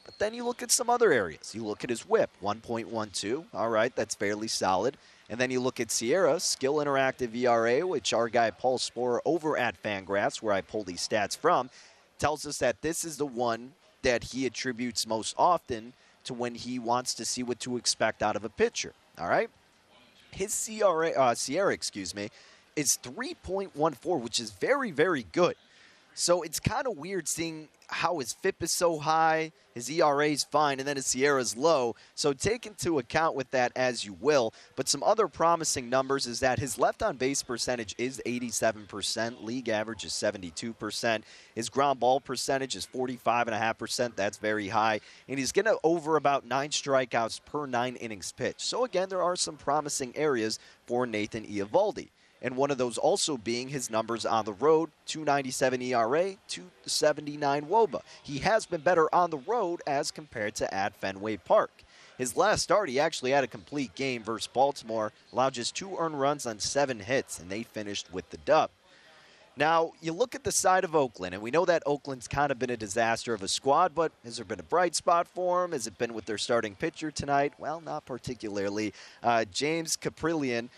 But 0.05 0.19
then 0.19 0.33
you 0.33 0.45
look 0.45 0.63
at 0.63 0.71
some 0.71 0.89
other 0.89 1.13
areas. 1.13 1.55
You 1.55 1.65
look 1.65 1.85
at 1.85 1.91
his 1.91 2.09
whip, 2.09 2.31
1.12. 2.43 3.45
All 3.53 3.69
right, 3.69 3.95
that's 3.95 4.15
fairly 4.15 4.49
solid. 4.49 4.97
And 5.31 5.41
then 5.41 5.53
you 5.53 5.61
look 5.61 5.79
at 5.79 5.89
SIERA, 5.89 6.41
skill 6.41 6.75
interactive 6.75 7.35
ERA, 7.37 7.87
which 7.87 8.13
our 8.13 8.29
guy 8.29 8.51
Paul 8.51 8.79
Sporer 8.79 9.21
over 9.25 9.57
at 9.57 9.81
Fangraphs, 9.81 10.43
where 10.43 10.53
I 10.53 10.61
pulled 10.61 10.87
these 10.87 11.07
stats 11.07 11.39
from, 11.39 11.71
tells 12.19 12.45
us 12.45 12.59
that 12.59 12.83
this 12.83 13.05
is 13.05 13.17
the 13.17 13.27
one 13.27 13.73
that 14.03 14.25
he 14.25 14.45
attributes 14.45 15.07
most 15.07 15.37
often 15.39 15.93
to 16.25 16.35
when 16.35 16.57
he 16.57 16.81
wants 16.81 17.15
to 17.15 17.25
see 17.25 17.45
what 17.45 17.61
to 17.61 17.77
expect 17.77 18.25
out 18.25 18.35
of 18.35 18.45
a 18.45 18.49
pitcher. 18.49 18.93
All 19.19 19.29
right? 19.29 19.49
His 20.33 20.53
CRA, 20.53 21.11
uh, 21.11 21.35
SIERA, 21.35 21.73
excuse 21.73 22.13
me, 22.13 22.31
is 22.75 22.99
3.14, 23.05 24.21
which 24.21 24.41
is 24.41 24.51
very, 24.51 24.91
very 24.91 25.27
good. 25.33 25.55
So 26.21 26.43
it's 26.43 26.61
kind 26.61 26.87
of 26.87 26.99
weird 26.99 27.27
seeing 27.27 27.71
how 27.89 28.19
his 28.19 28.35
FIP 28.35 28.63
is 28.63 28.73
so 28.73 28.99
high, 28.99 29.53
his 29.75 29.91
ERA 29.91 30.29
is 30.29 30.45
fine, 30.45 30.79
and 30.79 30.87
then 30.87 30.97
his 30.97 31.07
SIERA 31.07 31.41
is 31.41 31.57
low. 31.57 31.97
So 32.15 32.35
take 32.35 32.67
into 32.67 32.99
account 32.99 33.35
with 33.35 33.51
that 33.53 33.73
as 33.75 34.05
you 34.05 34.13
will. 34.21 34.53
But 34.77 34.87
some 34.87 35.03
other 35.03 35.29
promising 35.29 35.89
numbers 35.89 36.27
is 36.27 36.41
that 36.41 36.59
his 36.59 36.79
left 36.79 37.03
on 37.03 37.17
base 37.17 37.43
percentage 37.43 37.95
is 37.97 38.21
87%, 38.27 39.43
league 39.43 39.71
average 39.71 40.05
is 40.05 40.13
72%, 40.13 41.23
his 41.55 41.71
ground 41.71 42.01
ball 42.01 42.21
percentage 42.21 42.77
is 42.77 42.87
45.5%. 42.95 44.15
That's 44.15 44.37
very 44.37 44.69
high. 44.69 45.01
And 45.27 45.39
he's 45.39 45.53
getting 45.53 45.75
over 45.83 46.17
about 46.17 46.45
nine 46.45 46.69
strikeouts 46.69 47.47
per 47.47 47.65
nine 47.65 47.97
innings 47.97 48.31
pitched. 48.31 48.61
So 48.61 48.85
again, 48.85 49.09
there 49.09 49.23
are 49.23 49.37
some 49.37 49.57
promising 49.57 50.15
areas 50.19 50.59
for 50.87 51.07
Nathan 51.07 51.47
Eovaldi 51.47 52.11
and 52.43 52.57
one 52.57 52.71
of 52.71 52.79
those 52.79 52.99
also 52.99 53.37
being 53.37 53.69
his 53.69 53.91
numbers 53.91 54.25
on 54.25 54.45
the 54.45 54.53
road 54.53 54.91
297 55.07 55.83
ERA, 55.83 56.37
279 56.49 57.67
Woba. 57.67 58.01
He 58.23 58.39
has 58.39 58.67
been 58.67 58.81
better 58.81 59.13
on 59.15 59.31
the 59.31 59.39
road 59.39 59.83
as 59.87 60.11
compared 60.11 60.55
to 60.57 60.73
at 60.75 60.95
Fenway 60.95 61.37
Park. 61.39 61.85
His 62.19 62.37
last 62.37 62.63
start, 62.63 62.91
he 62.91 63.01
actually 63.01 63.31
had 63.31 63.45
a 63.45 63.49
complete 63.49 63.95
game 63.95 64.23
versus 64.23 64.47
Baltimore, 64.47 65.13
allowed 65.33 65.55
just 65.55 65.75
two 65.75 65.97
earned 65.99 66.21
runs 66.21 66.45
on 66.45 66.59
seven 66.59 67.01
hits, 67.01 67.39
and 67.39 67.49
they 67.49 67.63
finished 67.63 68.13
with 68.13 68.29
the 68.29 68.37
dub. 68.39 68.71
Now, 69.57 69.93
you 70.01 70.13
look 70.13 70.35
at 70.35 70.45
the 70.45 70.53
side 70.53 70.85
of 70.85 70.95
Oakland, 70.95 71.35
and 71.35 71.43
we 71.43 71.51
know 71.51 71.65
that 71.65 71.83
Oakland's 71.85 72.29
kind 72.29 72.53
of 72.53 72.59
been 72.59 72.71
a 72.71 72.77
disaster 72.77 73.35
of 73.35 73.43
a 73.43 73.49
squad, 73.49 73.95
but 73.95 74.13
has 74.25 74.37
there 74.37 74.45
been 74.45 74.61
a 74.61 74.63
bright 74.63 74.95
spot 74.95 75.27
for 75.27 75.63
them? 75.63 75.73
Has 75.73 75.87
it 75.87 75.99
been 75.99 76.15
with 76.15 76.25
their 76.25 76.39
starting 76.39 76.75
pitcher 76.75 77.11
tonight? 77.11 77.53
Well, 77.59 77.81
not 77.81 78.07
particularly. 78.07 78.95
Uh, 79.23 79.45
James 79.47 79.97
Kaprielian 79.97 80.69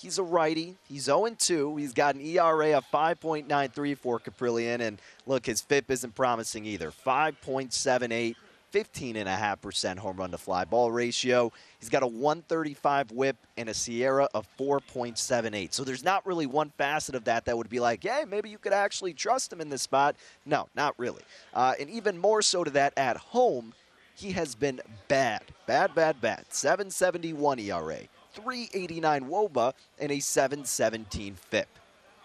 He's 0.00 0.18
a 0.18 0.22
righty. 0.22 0.76
He's 0.88 1.04
0 1.04 1.28
2. 1.36 1.76
He's 1.76 1.92
got 1.92 2.14
an 2.14 2.20
ERA 2.20 2.78
of 2.78 2.84
5.93 2.92 3.98
for 3.98 4.20
Kaprielian. 4.20 4.80
And 4.80 5.00
look, 5.26 5.46
his 5.46 5.60
FIP 5.60 5.90
isn't 5.90 6.14
promising 6.14 6.64
either 6.66 6.92
5.78, 6.92 8.36
15.5% 8.72 9.98
home 9.98 10.16
run 10.16 10.30
to 10.30 10.38
fly 10.38 10.64
ball 10.64 10.92
ratio. 10.92 11.50
He's 11.80 11.88
got 11.88 12.04
a 12.04 12.06
135 12.06 13.10
whip 13.10 13.36
and 13.56 13.68
a 13.68 13.72
SIERA 13.72 14.28
of 14.34 14.46
4.78. 14.56 15.72
So 15.72 15.82
there's 15.82 16.04
not 16.04 16.24
really 16.24 16.46
one 16.46 16.70
facet 16.78 17.16
of 17.16 17.24
that 17.24 17.46
that 17.46 17.56
would 17.56 17.68
be 17.68 17.80
like, 17.80 18.04
hey, 18.04 18.24
maybe 18.28 18.50
you 18.50 18.58
could 18.58 18.72
actually 18.72 19.14
trust 19.14 19.52
him 19.52 19.60
in 19.60 19.68
this 19.68 19.82
spot. 19.82 20.14
No, 20.46 20.68
not 20.76 20.94
really. 20.96 21.22
Uh, 21.52 21.74
and 21.80 21.90
even 21.90 22.18
more 22.18 22.40
so 22.40 22.62
to 22.62 22.70
that 22.70 22.92
at 22.96 23.16
home, 23.16 23.74
he 24.14 24.30
has 24.32 24.54
been 24.54 24.80
bad. 25.08 25.42
Bad, 25.66 25.94
bad, 25.96 26.20
bad. 26.20 26.44
771 26.50 27.58
ERA. 27.58 27.98
389 28.34 29.24
Woba 29.24 29.72
and 29.98 30.12
a 30.12 30.20
717 30.20 31.34
FIP. 31.34 31.68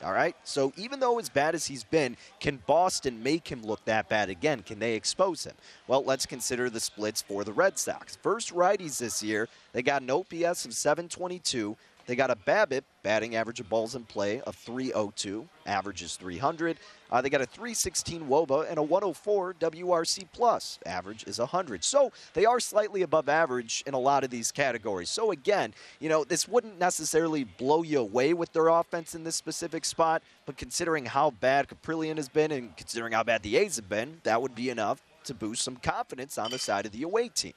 All 0.03 0.11
right. 0.11 0.35
So 0.43 0.73
even 0.75 0.99
though 0.99 1.17
as 1.17 1.29
bad 1.29 1.55
as 1.55 1.65
he's 1.65 1.85
been, 1.85 2.17
can 2.41 2.59
Boston 2.67 3.23
make 3.23 3.47
him 3.47 3.63
look 3.63 3.83
that 3.85 4.09
bad 4.09 4.29
again? 4.29 4.61
Can 4.61 4.79
they 4.79 4.95
expose 4.95 5.45
him? 5.45 5.53
Well, 5.87 6.03
let's 6.03 6.25
consider 6.25 6.69
the 6.69 6.81
splits 6.81 7.21
for 7.21 7.45
the 7.45 7.53
Red 7.53 7.79
Sox. 7.79 8.17
First 8.17 8.53
righties 8.53 8.97
this 8.97 9.23
year, 9.23 9.47
they 9.71 9.81
got 9.81 10.01
an 10.01 10.11
OPS 10.11 10.65
of 10.65 10.73
722, 10.73 11.77
They 12.05 12.15
got 12.15 12.31
a 12.31 12.35
BABIP 12.35 12.83
batting 13.01 13.35
average 13.35 13.59
of 13.59 13.69
balls 13.69 13.95
in 13.95 14.03
play, 14.03 14.41
of 14.41 14.55
302, 14.55 15.47
average 15.65 16.01
is 16.01 16.15
300. 16.17 16.77
Uh, 17.09 17.21
they 17.21 17.29
got 17.29 17.41
a 17.41 17.45
316 17.45 18.27
WOBA 18.27 18.69
and 18.69 18.77
a 18.77 18.83
104 18.83 19.53
WRC 19.53 20.25
plus, 20.33 20.79
average 20.85 21.23
is 21.25 21.39
100. 21.39 21.83
So 21.83 22.11
they 22.33 22.45
are 22.45 22.59
slightly 22.59 23.03
above 23.03 23.29
average 23.29 23.83
in 23.85 23.93
a 23.93 23.99
lot 23.99 24.23
of 24.23 24.29
these 24.29 24.51
categories. 24.51 25.09
So 25.09 25.31
again, 25.31 25.73
you 25.99 26.09
know, 26.09 26.23
this 26.23 26.47
wouldn't 26.47 26.79
necessarily 26.79 27.45
blow 27.45 27.83
you 27.83 27.99
away 27.99 28.33
with 28.33 28.51
their 28.51 28.67
offense 28.67 29.15
in 29.15 29.23
this 29.23 29.35
specific 29.35 29.85
spot, 29.85 30.23
but 30.45 30.57
considering 30.57 31.05
how 31.05 31.31
bad 31.31 31.67
Kaprielian 31.67 32.17
has 32.17 32.29
been 32.29 32.51
and 32.51 32.75
considering 32.75 33.13
how 33.13 33.23
bad 33.23 33.43
the 33.43 33.55
A's 33.57 33.77
have 33.77 33.87
been, 33.87 34.19
that 34.23 34.41
would 34.41 34.55
be 34.55 34.69
enough 34.69 35.01
to 35.25 35.33
boost 35.33 35.63
some 35.63 35.77
confidence 35.77 36.37
on 36.37 36.51
the 36.51 36.59
side 36.59 36.85
of 36.85 36.91
the 36.91 37.03
away 37.03 37.29
team. 37.29 37.53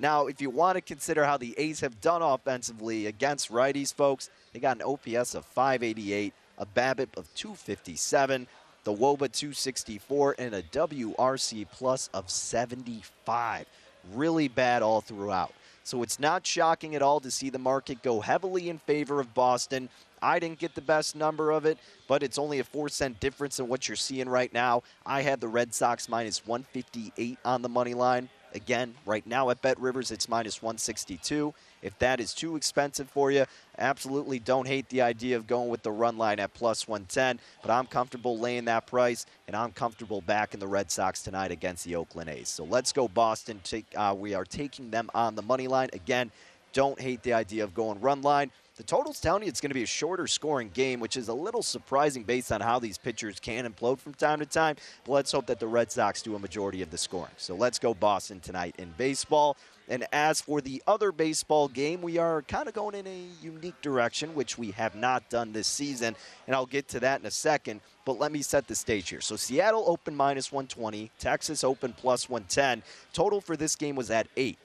Now, 0.00 0.28
if 0.28 0.40
you 0.40 0.48
want 0.48 0.76
to 0.76 0.80
consider 0.80 1.24
how 1.24 1.36
the 1.36 1.54
A's 1.58 1.80
have 1.80 2.00
done 2.00 2.22
offensively 2.22 3.06
against 3.06 3.50
righties, 3.50 3.92
folks, 3.92 4.30
they 4.52 4.60
got 4.60 4.76
an 4.76 4.82
OPS 4.84 5.34
of 5.34 5.44
588, 5.44 6.32
a 6.58 6.66
BABIP 6.66 7.16
of 7.16 7.32
257, 7.34 8.46
the 8.84 8.92
WOBA 8.92 9.32
264, 9.32 10.36
and 10.38 10.54
a 10.54 10.62
WRC 10.62 11.66
plus 11.72 12.08
of 12.14 12.30
75. 12.30 13.66
Really 14.14 14.46
bad 14.46 14.82
all 14.82 15.00
throughout. 15.00 15.52
So 15.82 16.04
it's 16.04 16.20
not 16.20 16.46
shocking 16.46 16.94
at 16.94 17.02
all 17.02 17.18
to 17.18 17.30
see 17.30 17.50
the 17.50 17.58
market 17.58 18.02
go 18.02 18.20
heavily 18.20 18.68
in 18.68 18.78
favor 18.78 19.18
of 19.20 19.34
Boston. 19.34 19.88
I 20.22 20.38
didn't 20.38 20.60
get 20.60 20.76
the 20.76 20.80
best 20.80 21.16
number 21.16 21.50
of 21.50 21.64
it, 21.64 21.76
but 22.06 22.22
it's 22.22 22.38
only 22.38 22.60
a 22.60 22.64
four 22.64 22.88
cent 22.88 23.18
difference 23.18 23.58
in 23.58 23.66
what 23.66 23.88
you're 23.88 23.96
seeing 23.96 24.28
right 24.28 24.52
now. 24.52 24.82
I 25.04 25.22
had 25.22 25.40
the 25.40 25.48
Red 25.48 25.74
Sox 25.74 26.08
minus 26.08 26.46
158 26.46 27.38
on 27.44 27.62
the 27.62 27.68
money 27.68 27.94
line. 27.94 28.28
Again, 28.54 28.94
right 29.04 29.26
now 29.26 29.50
at 29.50 29.62
BetRivers, 29.62 30.10
it's 30.10 30.28
minus 30.28 30.62
162. 30.62 31.54
If 31.82 31.98
that 31.98 32.20
is 32.20 32.34
too 32.34 32.56
expensive 32.56 33.08
for 33.08 33.30
you, 33.30 33.44
absolutely 33.78 34.38
don't 34.38 34.66
hate 34.66 34.88
the 34.88 35.02
idea 35.02 35.36
of 35.36 35.46
going 35.46 35.68
with 35.68 35.82
the 35.82 35.92
run 35.92 36.18
line 36.18 36.40
at 36.40 36.54
plus 36.54 36.88
110. 36.88 37.40
But 37.62 37.70
I'm 37.70 37.86
comfortable 37.86 38.38
laying 38.38 38.64
that 38.64 38.86
price, 38.86 39.26
and 39.46 39.54
I'm 39.54 39.72
comfortable 39.72 40.20
backing 40.20 40.60
the 40.60 40.66
Red 40.66 40.90
Sox 40.90 41.22
tonight 41.22 41.50
against 41.50 41.84
the 41.84 41.96
Oakland 41.96 42.30
A's. 42.30 42.48
So 42.48 42.64
let's 42.64 42.92
go, 42.92 43.06
Boston. 43.06 43.60
Take, 43.62 43.86
uh, 43.96 44.14
we 44.16 44.34
are 44.34 44.44
taking 44.44 44.90
them 44.90 45.10
on 45.14 45.34
the 45.34 45.42
money 45.42 45.68
line. 45.68 45.90
Again, 45.92 46.30
don't 46.72 47.00
hate 47.00 47.22
the 47.22 47.32
idea 47.32 47.64
of 47.64 47.74
going 47.74 48.00
run 48.00 48.22
line. 48.22 48.50
The 48.78 48.84
total's 48.84 49.18
telling 49.18 49.42
you 49.42 49.48
it's 49.48 49.60
going 49.60 49.70
to 49.70 49.74
be 49.74 49.82
a 49.82 49.86
shorter 49.86 50.28
scoring 50.28 50.70
game, 50.72 51.00
which 51.00 51.16
is 51.16 51.26
a 51.26 51.34
little 51.34 51.64
surprising 51.64 52.22
based 52.22 52.52
on 52.52 52.60
how 52.60 52.78
these 52.78 52.96
pitchers 52.96 53.40
can 53.40 53.68
implode 53.68 53.98
from 53.98 54.14
time 54.14 54.38
to 54.38 54.46
time. 54.46 54.76
But 55.04 55.12
let's 55.14 55.32
hope 55.32 55.46
that 55.46 55.58
the 55.58 55.66
Red 55.66 55.90
Sox 55.90 56.22
do 56.22 56.36
a 56.36 56.38
majority 56.38 56.80
of 56.80 56.92
the 56.92 56.96
scoring. 56.96 57.32
So 57.38 57.56
let's 57.56 57.80
go 57.80 57.92
Boston 57.92 58.38
tonight 58.38 58.76
in 58.78 58.94
baseball. 58.96 59.56
And 59.88 60.06
as 60.12 60.40
for 60.40 60.60
the 60.60 60.80
other 60.86 61.10
baseball 61.10 61.66
game, 61.66 62.02
we 62.02 62.18
are 62.18 62.42
kind 62.42 62.68
of 62.68 62.74
going 62.74 62.94
in 62.94 63.08
a 63.08 63.26
unique 63.42 63.80
direction, 63.82 64.32
which 64.36 64.56
we 64.56 64.70
have 64.72 64.94
not 64.94 65.28
done 65.28 65.52
this 65.52 65.66
season. 65.66 66.14
And 66.46 66.54
I'll 66.54 66.64
get 66.64 66.86
to 66.88 67.00
that 67.00 67.18
in 67.18 67.26
a 67.26 67.32
second. 67.32 67.80
But 68.04 68.20
let 68.20 68.30
me 68.30 68.42
set 68.42 68.68
the 68.68 68.76
stage 68.76 69.08
here. 69.08 69.20
So 69.20 69.34
Seattle 69.34 69.82
open 69.88 70.14
minus 70.14 70.52
120, 70.52 71.10
Texas 71.18 71.64
open 71.64 71.94
plus 71.94 72.28
110. 72.28 72.84
Total 73.12 73.40
for 73.40 73.56
this 73.56 73.74
game 73.74 73.96
was 73.96 74.12
at 74.12 74.28
eight. 74.36 74.58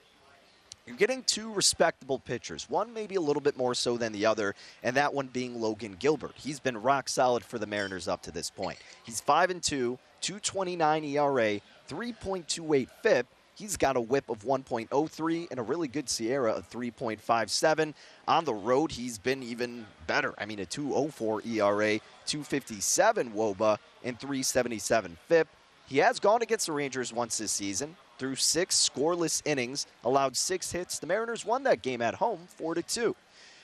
You're 0.86 0.96
getting 0.96 1.22
two 1.22 1.50
respectable 1.50 2.18
pitchers, 2.18 2.68
one 2.68 2.92
maybe 2.92 3.14
a 3.14 3.20
little 3.20 3.40
bit 3.40 3.56
more 3.56 3.74
so 3.74 3.96
than 3.96 4.12
the 4.12 4.26
other, 4.26 4.54
and 4.82 4.94
that 4.96 5.14
one 5.14 5.28
being 5.28 5.58
Logan 5.58 5.96
Gilbert. 5.98 6.34
He's 6.36 6.60
been 6.60 6.76
rock 6.76 7.08
solid 7.08 7.42
for 7.42 7.58
the 7.58 7.66
Mariners 7.66 8.06
up 8.06 8.20
to 8.22 8.30
this 8.30 8.50
point. 8.50 8.78
He's 9.02 9.20
5 9.22 9.48
and 9.48 9.62
2, 9.62 9.98
229 10.20 11.04
ERA, 11.04 11.60
3.28 11.88 12.88
FIP. 13.02 13.26
He's 13.54 13.78
got 13.78 13.96
a 13.96 14.00
whip 14.00 14.28
of 14.28 14.42
1.03 14.42 15.46
and 15.50 15.58
a 15.58 15.62
really 15.62 15.88
good 15.88 16.06
SIERA 16.06 16.52
of 16.52 16.68
3.57. 16.68 17.94
On 18.28 18.44
the 18.44 18.52
road, 18.52 18.92
he's 18.92 19.16
been 19.16 19.42
even 19.42 19.86
better. 20.06 20.34
I 20.36 20.44
mean, 20.44 20.58
a 20.58 20.66
204 20.66 21.42
ERA, 21.46 21.98
257 22.26 23.32
WOBA, 23.32 23.78
and 24.02 24.18
377 24.18 25.16
FIP. 25.28 25.48
He 25.86 25.98
has 25.98 26.18
gone 26.18 26.42
against 26.42 26.66
the 26.66 26.72
Rangers 26.72 27.12
once 27.12 27.38
this 27.38 27.52
season 27.52 27.96
through 28.18 28.36
six 28.36 28.88
scoreless 28.88 29.42
innings, 29.44 29.86
allowed 30.04 30.36
six 30.36 30.72
hits. 30.72 30.98
The 30.98 31.06
Mariners 31.06 31.44
won 31.44 31.62
that 31.64 31.82
game 31.82 32.02
at 32.02 32.14
home, 32.14 32.40
four 32.46 32.74
to 32.74 32.82
two. 32.82 33.16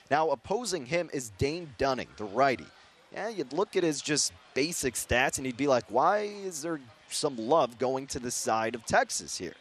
Now 0.09 0.29
opposing 0.29 0.85
him 0.85 1.09
is 1.13 1.31
Dane 1.37 1.69
Dunning, 1.77 2.09
the 2.17 2.25
righty. 2.25 2.67
Yeah, 3.13 3.29
you'd 3.29 3.53
look 3.53 3.75
at 3.75 3.83
his 3.83 4.01
just 4.01 4.33
basic 4.53 4.95
stats 4.95 5.37
and 5.37 5.45
you'd 5.45 5.57
be 5.57 5.67
like, 5.67 5.85
why 5.89 6.29
is 6.43 6.61
there 6.61 6.79
some 7.09 7.37
love 7.37 7.77
going 7.77 8.07
to 8.07 8.19
the 8.19 8.31
side 8.31 8.75
of 8.75 8.85
Texas 8.85 9.37
here? 9.37 9.55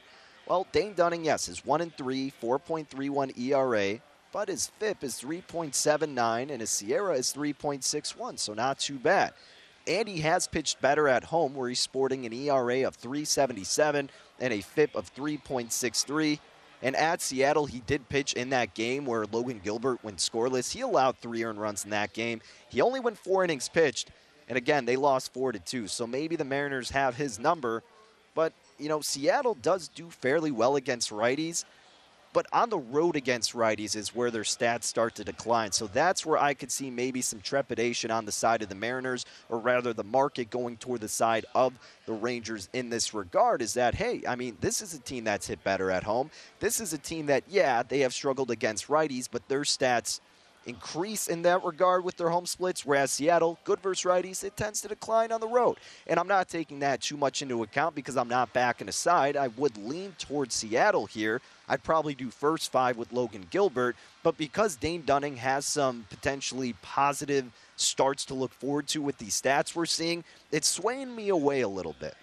Well, 0.46 0.66
Dane 0.72 0.94
Dunning, 0.94 1.24
yes, 1.24 1.48
is 1.48 1.64
one 1.64 1.80
and 1.80 1.96
three, 1.96 2.32
4.31 2.42 3.38
ERA, 3.38 4.00
but 4.32 4.48
his 4.48 4.66
FIP 4.78 5.04
is 5.04 5.20
3.79 5.20 6.50
and 6.50 6.60
his 6.60 6.70
SIERA 6.70 7.16
is 7.16 7.32
3.61, 7.32 8.38
so 8.38 8.54
not 8.54 8.78
too 8.78 8.98
bad. 8.98 9.32
And 9.86 10.08
he 10.08 10.20
has 10.20 10.46
pitched 10.46 10.80
better 10.80 11.08
at 11.08 11.24
home, 11.24 11.54
where 11.54 11.68
he's 11.68 11.80
sporting 11.80 12.26
an 12.26 12.32
ERA 12.32 12.86
of 12.86 12.96
377 12.96 14.10
and 14.38 14.52
a 14.52 14.60
FIP 14.60 14.94
of 14.94 15.14
3.63. 15.14 16.38
And 16.82 16.96
at 16.96 17.20
Seattle, 17.20 17.66
he 17.66 17.80
did 17.80 18.08
pitch 18.08 18.32
in 18.32 18.50
that 18.50 18.74
game 18.74 19.04
where 19.04 19.26
Logan 19.26 19.60
Gilbert 19.62 20.02
went 20.02 20.18
scoreless. 20.18 20.72
He 20.72 20.80
allowed 20.80 21.18
three 21.18 21.44
earned 21.44 21.60
runs 21.60 21.84
in 21.84 21.90
that 21.90 22.12
game. 22.12 22.40
He 22.68 22.80
only 22.80 23.00
went 23.00 23.18
four 23.18 23.44
innings 23.44 23.68
pitched, 23.68 24.10
and 24.48 24.56
again, 24.56 24.86
they 24.86 24.96
lost 24.96 25.32
four 25.32 25.52
to 25.52 25.58
two. 25.58 25.86
So 25.88 26.06
maybe 26.06 26.36
the 26.36 26.44
Mariners 26.44 26.90
have 26.90 27.16
his 27.16 27.38
number, 27.38 27.82
but 28.34 28.52
you 28.78 28.88
know, 28.88 29.02
Seattle 29.02 29.54
does 29.54 29.88
do 29.88 30.08
fairly 30.08 30.50
well 30.50 30.76
against 30.76 31.10
righties. 31.10 31.64
But 32.32 32.46
on 32.52 32.70
the 32.70 32.78
road 32.78 33.16
against 33.16 33.54
righties 33.54 33.96
is 33.96 34.14
where 34.14 34.30
their 34.30 34.42
stats 34.42 34.84
start 34.84 35.16
to 35.16 35.24
decline. 35.24 35.72
So 35.72 35.88
that's 35.88 36.24
where 36.24 36.38
I 36.38 36.54
could 36.54 36.70
see 36.70 36.88
maybe 36.88 37.22
some 37.22 37.40
trepidation 37.40 38.10
on 38.10 38.24
the 38.24 38.32
side 38.32 38.62
of 38.62 38.68
the 38.68 38.74
Mariners, 38.76 39.26
or 39.48 39.58
rather 39.58 39.92
the 39.92 40.04
market 40.04 40.48
going 40.48 40.76
toward 40.76 41.00
the 41.00 41.08
side 41.08 41.44
of 41.54 41.72
the 42.06 42.12
Rangers 42.12 42.68
in 42.72 42.88
this 42.88 43.12
regard. 43.14 43.62
Is 43.62 43.74
that, 43.74 43.96
hey, 43.96 44.22
I 44.28 44.36
mean, 44.36 44.56
this 44.60 44.80
is 44.80 44.94
a 44.94 45.00
team 45.00 45.24
that's 45.24 45.48
hit 45.48 45.64
better 45.64 45.90
at 45.90 46.04
home. 46.04 46.30
This 46.60 46.80
is 46.80 46.92
a 46.92 46.98
team 46.98 47.26
that, 47.26 47.42
yeah, 47.48 47.82
they 47.82 48.00
have 48.00 48.14
struggled 48.14 48.50
against 48.50 48.86
righties, 48.86 49.28
but 49.30 49.48
their 49.48 49.62
stats 49.62 50.20
increase 50.66 51.28
in 51.28 51.42
that 51.42 51.64
regard 51.64 52.04
with 52.04 52.16
their 52.16 52.28
home 52.28 52.46
splits, 52.46 52.84
whereas 52.84 53.10
Seattle, 53.10 53.58
good 53.64 53.80
versus 53.80 54.04
righties, 54.04 54.44
it 54.44 54.56
tends 54.56 54.80
to 54.82 54.88
decline 54.88 55.32
on 55.32 55.40
the 55.40 55.48
road. 55.48 55.76
And 56.06 56.18
I'm 56.18 56.28
not 56.28 56.48
taking 56.48 56.80
that 56.80 57.00
too 57.00 57.16
much 57.16 57.42
into 57.42 57.62
account 57.62 57.94
because 57.94 58.16
I'm 58.16 58.28
not 58.28 58.52
backing 58.52 58.88
aside. 58.88 59.36
I 59.36 59.48
would 59.48 59.76
lean 59.76 60.14
towards 60.18 60.54
Seattle 60.54 61.06
here. 61.06 61.40
I'd 61.68 61.82
probably 61.82 62.14
do 62.14 62.30
first 62.30 62.72
five 62.72 62.96
with 62.96 63.12
Logan 63.12 63.46
Gilbert, 63.50 63.96
but 64.22 64.36
because 64.36 64.76
Dane 64.76 65.02
Dunning 65.06 65.36
has 65.36 65.66
some 65.66 66.06
potentially 66.10 66.74
positive 66.82 67.46
starts 67.76 68.24
to 68.26 68.34
look 68.34 68.52
forward 68.54 68.88
to 68.88 69.00
with 69.00 69.18
these 69.18 69.40
stats 69.40 69.74
we're 69.74 69.86
seeing, 69.86 70.24
it's 70.50 70.68
swaying 70.68 71.14
me 71.14 71.28
away 71.28 71.60
a 71.60 71.68
little 71.68 71.94
bit. 72.00 72.14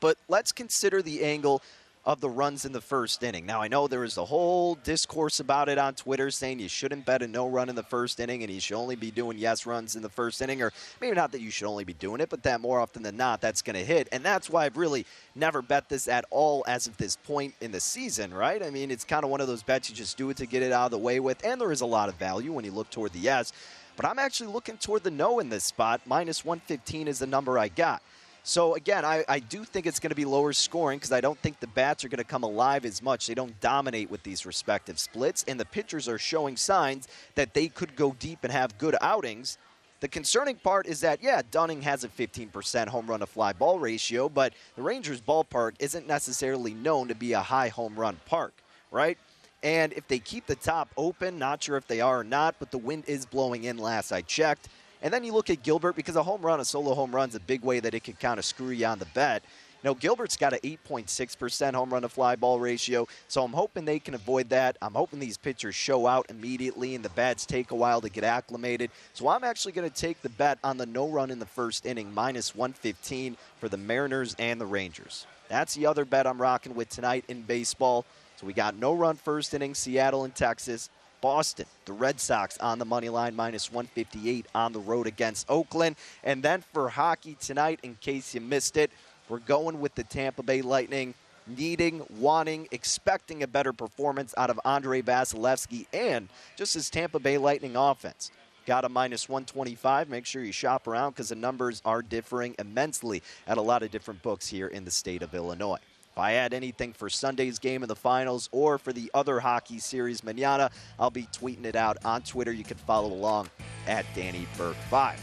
But 0.00 0.16
let's 0.28 0.52
consider 0.52 1.02
the 1.02 1.22
angle 1.22 1.62
of 2.04 2.20
the 2.20 2.28
runs 2.28 2.64
in 2.64 2.72
the 2.72 2.80
first 2.80 3.22
inning. 3.22 3.46
Now, 3.46 3.62
I 3.62 3.68
know 3.68 3.86
there 3.86 4.00
was 4.00 4.16
a 4.16 4.24
whole 4.24 4.74
discourse 4.74 5.38
about 5.38 5.68
it 5.68 5.78
on 5.78 5.94
Twitter 5.94 6.32
saying 6.32 6.58
you 6.58 6.68
shouldn't 6.68 7.06
bet 7.06 7.22
a 7.22 7.28
no 7.28 7.48
run 7.48 7.68
in 7.68 7.76
the 7.76 7.82
first 7.84 8.18
inning 8.18 8.42
and 8.42 8.52
you 8.52 8.58
should 8.58 8.76
only 8.76 8.96
be 8.96 9.12
doing 9.12 9.38
yes 9.38 9.66
runs 9.66 9.94
in 9.94 10.02
the 10.02 10.08
first 10.08 10.42
inning, 10.42 10.62
or 10.62 10.72
maybe 11.00 11.14
not 11.14 11.30
that 11.30 11.40
you 11.40 11.50
should 11.50 11.68
only 11.68 11.84
be 11.84 11.92
doing 11.92 12.20
it, 12.20 12.28
but 12.28 12.42
that 12.42 12.60
more 12.60 12.80
often 12.80 13.04
than 13.04 13.16
not, 13.16 13.40
that's 13.40 13.62
going 13.62 13.76
to 13.76 13.84
hit. 13.84 14.08
And 14.10 14.24
that's 14.24 14.50
why 14.50 14.64
I've 14.64 14.76
really 14.76 15.06
never 15.36 15.62
bet 15.62 15.88
this 15.88 16.08
at 16.08 16.24
all 16.30 16.64
as 16.66 16.88
of 16.88 16.96
this 16.96 17.16
point 17.16 17.54
in 17.60 17.70
the 17.70 17.80
season, 17.80 18.34
right? 18.34 18.62
I 18.62 18.70
mean, 18.70 18.90
it's 18.90 19.04
kind 19.04 19.22
of 19.22 19.30
one 19.30 19.40
of 19.40 19.46
those 19.46 19.62
bets 19.62 19.88
you 19.88 19.94
just 19.94 20.16
do 20.16 20.28
it 20.30 20.36
to 20.38 20.46
get 20.46 20.64
it 20.64 20.72
out 20.72 20.86
of 20.86 20.90
the 20.90 20.98
way 20.98 21.20
with, 21.20 21.44
and 21.44 21.60
there 21.60 21.70
is 21.70 21.82
a 21.82 21.86
lot 21.86 22.08
of 22.08 22.16
value 22.16 22.52
when 22.52 22.64
you 22.64 22.72
look 22.72 22.90
toward 22.90 23.12
the 23.12 23.20
yes. 23.20 23.52
But 23.94 24.06
I'm 24.06 24.18
actually 24.18 24.52
looking 24.52 24.78
toward 24.78 25.04
the 25.04 25.10
no 25.10 25.38
in 25.38 25.50
this 25.50 25.64
spot. 25.64 26.00
Minus 26.06 26.44
115 26.44 27.06
is 27.06 27.20
the 27.20 27.26
number 27.26 27.58
I 27.58 27.68
got. 27.68 28.02
So 28.44 28.74
again, 28.74 29.04
I, 29.04 29.24
I 29.28 29.38
do 29.38 29.64
think 29.64 29.86
it's 29.86 30.00
going 30.00 30.10
to 30.10 30.16
be 30.16 30.24
lower 30.24 30.52
scoring 30.52 30.98
because 30.98 31.12
I 31.12 31.20
don't 31.20 31.38
think 31.38 31.60
the 31.60 31.68
bats 31.68 32.04
are 32.04 32.08
going 32.08 32.18
to 32.18 32.24
come 32.24 32.42
alive 32.42 32.84
as 32.84 33.00
much. 33.00 33.26
They 33.26 33.34
don't 33.34 33.58
dominate 33.60 34.10
with 34.10 34.24
these 34.24 34.44
respective 34.44 34.98
splits, 34.98 35.44
and 35.46 35.60
the 35.60 35.64
pitchers 35.64 36.08
are 36.08 36.18
showing 36.18 36.56
signs 36.56 37.06
that 37.36 37.54
they 37.54 37.68
could 37.68 37.94
go 37.94 38.16
deep 38.18 38.40
and 38.42 38.52
have 38.52 38.76
good 38.78 38.96
outings. 39.00 39.58
The 40.00 40.08
concerning 40.08 40.56
part 40.56 40.88
is 40.88 41.00
that, 41.02 41.22
yeah, 41.22 41.42
Dunning 41.52 41.82
has 41.82 42.02
a 42.02 42.08
15% 42.08 42.88
home 42.88 43.06
run 43.06 43.20
to 43.20 43.26
fly 43.26 43.52
ball 43.52 43.78
ratio, 43.78 44.28
but 44.28 44.52
the 44.74 44.82
Rangers 44.82 45.20
ballpark 45.20 45.74
isn't 45.78 46.08
necessarily 46.08 46.74
known 46.74 47.06
to 47.06 47.14
be 47.14 47.34
a 47.34 47.40
high 47.40 47.68
home 47.68 47.94
run 47.94 48.18
park, 48.26 48.52
right? 48.90 49.16
And 49.62 49.92
if 49.92 50.08
they 50.08 50.18
keep 50.18 50.46
the 50.46 50.56
top 50.56 50.88
open, 50.96 51.38
not 51.38 51.62
sure 51.62 51.76
if 51.76 51.86
they 51.86 52.00
are 52.00 52.20
or 52.20 52.24
not, 52.24 52.56
but 52.58 52.72
the 52.72 52.78
wind 52.78 53.04
is 53.06 53.24
blowing 53.24 53.62
in 53.62 53.78
last 53.78 54.10
I 54.10 54.22
checked. 54.22 54.68
And 55.02 55.12
then 55.12 55.24
you 55.24 55.32
look 55.32 55.50
at 55.50 55.62
Gilbert 55.62 55.96
because 55.96 56.16
a 56.16 56.22
home 56.22 56.42
run, 56.42 56.60
a 56.60 56.64
solo 56.64 56.94
home 56.94 57.14
run, 57.14 57.28
is 57.28 57.34
a 57.34 57.40
big 57.40 57.62
way 57.62 57.80
that 57.80 57.92
it 57.92 58.04
can 58.04 58.14
kind 58.14 58.38
of 58.38 58.44
screw 58.44 58.70
you 58.70 58.86
on 58.86 59.00
the 59.00 59.06
bet. 59.06 59.42
You 59.82 59.90
know, 59.90 59.94
Gilbert's 59.94 60.36
got 60.36 60.52
an 60.52 60.60
8.6% 60.60 61.74
home 61.74 61.92
run 61.92 62.02
to 62.02 62.08
fly 62.08 62.36
ball 62.36 62.60
ratio, 62.60 63.08
so 63.26 63.42
I'm 63.42 63.52
hoping 63.52 63.84
they 63.84 63.98
can 63.98 64.14
avoid 64.14 64.48
that. 64.50 64.78
I'm 64.80 64.94
hoping 64.94 65.18
these 65.18 65.36
pitchers 65.36 65.74
show 65.74 66.06
out 66.06 66.26
immediately 66.28 66.94
and 66.94 67.04
the 67.04 67.08
bats 67.08 67.44
take 67.44 67.72
a 67.72 67.74
while 67.74 68.00
to 68.00 68.08
get 68.08 68.22
acclimated. 68.22 68.92
So 69.12 69.26
I'm 69.26 69.42
actually 69.42 69.72
going 69.72 69.90
to 69.90 69.94
take 69.94 70.22
the 70.22 70.28
bet 70.28 70.58
on 70.62 70.76
the 70.76 70.86
no 70.86 71.08
run 71.08 71.32
in 71.32 71.40
the 71.40 71.46
first 71.46 71.84
inning, 71.84 72.14
minus 72.14 72.54
115 72.54 73.36
for 73.58 73.68
the 73.68 73.76
Mariners 73.76 74.36
and 74.38 74.60
the 74.60 74.66
Rangers. 74.66 75.26
That's 75.48 75.74
the 75.74 75.86
other 75.86 76.04
bet 76.04 76.28
I'm 76.28 76.40
rocking 76.40 76.76
with 76.76 76.88
tonight 76.88 77.24
in 77.26 77.42
baseball. 77.42 78.06
So 78.36 78.46
we 78.46 78.52
got 78.52 78.76
no 78.76 78.92
run 78.92 79.16
first 79.16 79.52
inning, 79.52 79.74
Seattle 79.74 80.22
and 80.22 80.34
Texas. 80.34 80.90
Boston. 81.22 81.64
The 81.86 81.94
Red 81.94 82.20
Sox 82.20 82.58
on 82.58 82.78
the 82.78 82.84
money 82.84 83.08
line, 83.08 83.34
minus 83.34 83.72
158 83.72 84.44
on 84.54 84.74
the 84.74 84.80
road 84.80 85.06
against 85.06 85.48
Oakland. 85.48 85.96
And 86.22 86.42
then 86.42 86.62
for 86.74 86.90
hockey 86.90 87.38
tonight, 87.40 87.80
in 87.82 87.94
case 88.02 88.34
you 88.34 88.42
missed 88.42 88.76
it, 88.76 88.90
we're 89.30 89.38
going 89.38 89.80
with 89.80 89.94
the 89.94 90.04
Tampa 90.04 90.42
Bay 90.42 90.60
Lightning 90.60 91.14
needing, 91.46 92.04
wanting, 92.18 92.68
expecting 92.70 93.42
a 93.42 93.46
better 93.46 93.72
performance 93.72 94.34
out 94.36 94.50
of 94.50 94.60
Andrei 94.64 95.02
Vasilevskiy 95.02 95.86
and 95.92 96.28
just 96.56 96.74
his 96.74 96.90
Tampa 96.90 97.18
Bay 97.18 97.38
Lightning 97.38 97.76
offense. 97.76 98.30
Got 98.66 98.84
a 98.84 98.88
minus 98.88 99.28
125. 99.28 100.08
Make 100.08 100.24
sure 100.24 100.44
you 100.44 100.52
shop 100.52 100.86
around 100.86 101.12
because 101.12 101.30
the 101.30 101.34
numbers 101.34 101.82
are 101.84 102.00
differing 102.00 102.54
immensely 102.58 103.22
at 103.46 103.58
a 103.58 103.62
lot 103.62 103.82
of 103.82 103.90
different 103.90 104.22
books 104.22 104.48
here 104.48 104.68
in 104.68 104.84
the 104.84 104.90
state 104.90 105.22
of 105.22 105.34
Illinois. 105.34 105.80
If 106.12 106.18
I 106.18 106.34
add 106.34 106.52
anything 106.52 106.92
for 106.92 107.08
Sunday's 107.08 107.58
game 107.58 107.82
in 107.82 107.88
the 107.88 107.96
finals 107.96 108.50
or 108.52 108.76
for 108.76 108.92
the 108.92 109.10
other 109.14 109.40
hockey 109.40 109.78
series 109.78 110.22
manana, 110.22 110.70
I'll 110.98 111.10
be 111.10 111.26
tweeting 111.32 111.64
it 111.64 111.74
out 111.74 111.96
on 112.04 112.20
Twitter. 112.20 112.52
You 112.52 112.64
can 112.64 112.76
follow 112.76 113.08
along 113.08 113.48
at 113.86 114.04
Danny 114.14 114.46
Burke 114.58 114.76
5. 114.90 115.18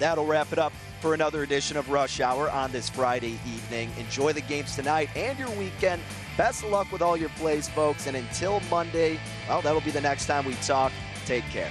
That'll 0.00 0.26
wrap 0.26 0.52
it 0.52 0.58
up 0.58 0.72
for 1.00 1.14
another 1.14 1.44
edition 1.44 1.76
of 1.76 1.90
Rush 1.90 2.20
Hour 2.20 2.50
on 2.50 2.72
this 2.72 2.88
Friday 2.88 3.38
evening. 3.46 3.88
Enjoy 3.98 4.32
the 4.32 4.40
games 4.40 4.74
tonight 4.74 5.10
and 5.14 5.38
your 5.38 5.50
weekend. 5.50 6.02
Best 6.36 6.64
of 6.64 6.70
luck 6.70 6.90
with 6.90 7.02
all 7.02 7.16
your 7.16 7.28
plays, 7.30 7.68
folks. 7.68 8.08
And 8.08 8.16
until 8.16 8.58
Monday, 8.68 9.20
well, 9.48 9.62
that'll 9.62 9.80
be 9.80 9.92
the 9.92 10.00
next 10.00 10.26
time 10.26 10.44
we 10.44 10.54
talk. 10.54 10.90
Take 11.24 11.44
care. 11.50 11.70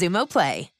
Xumo 0.00 0.26
Play. 0.26 0.79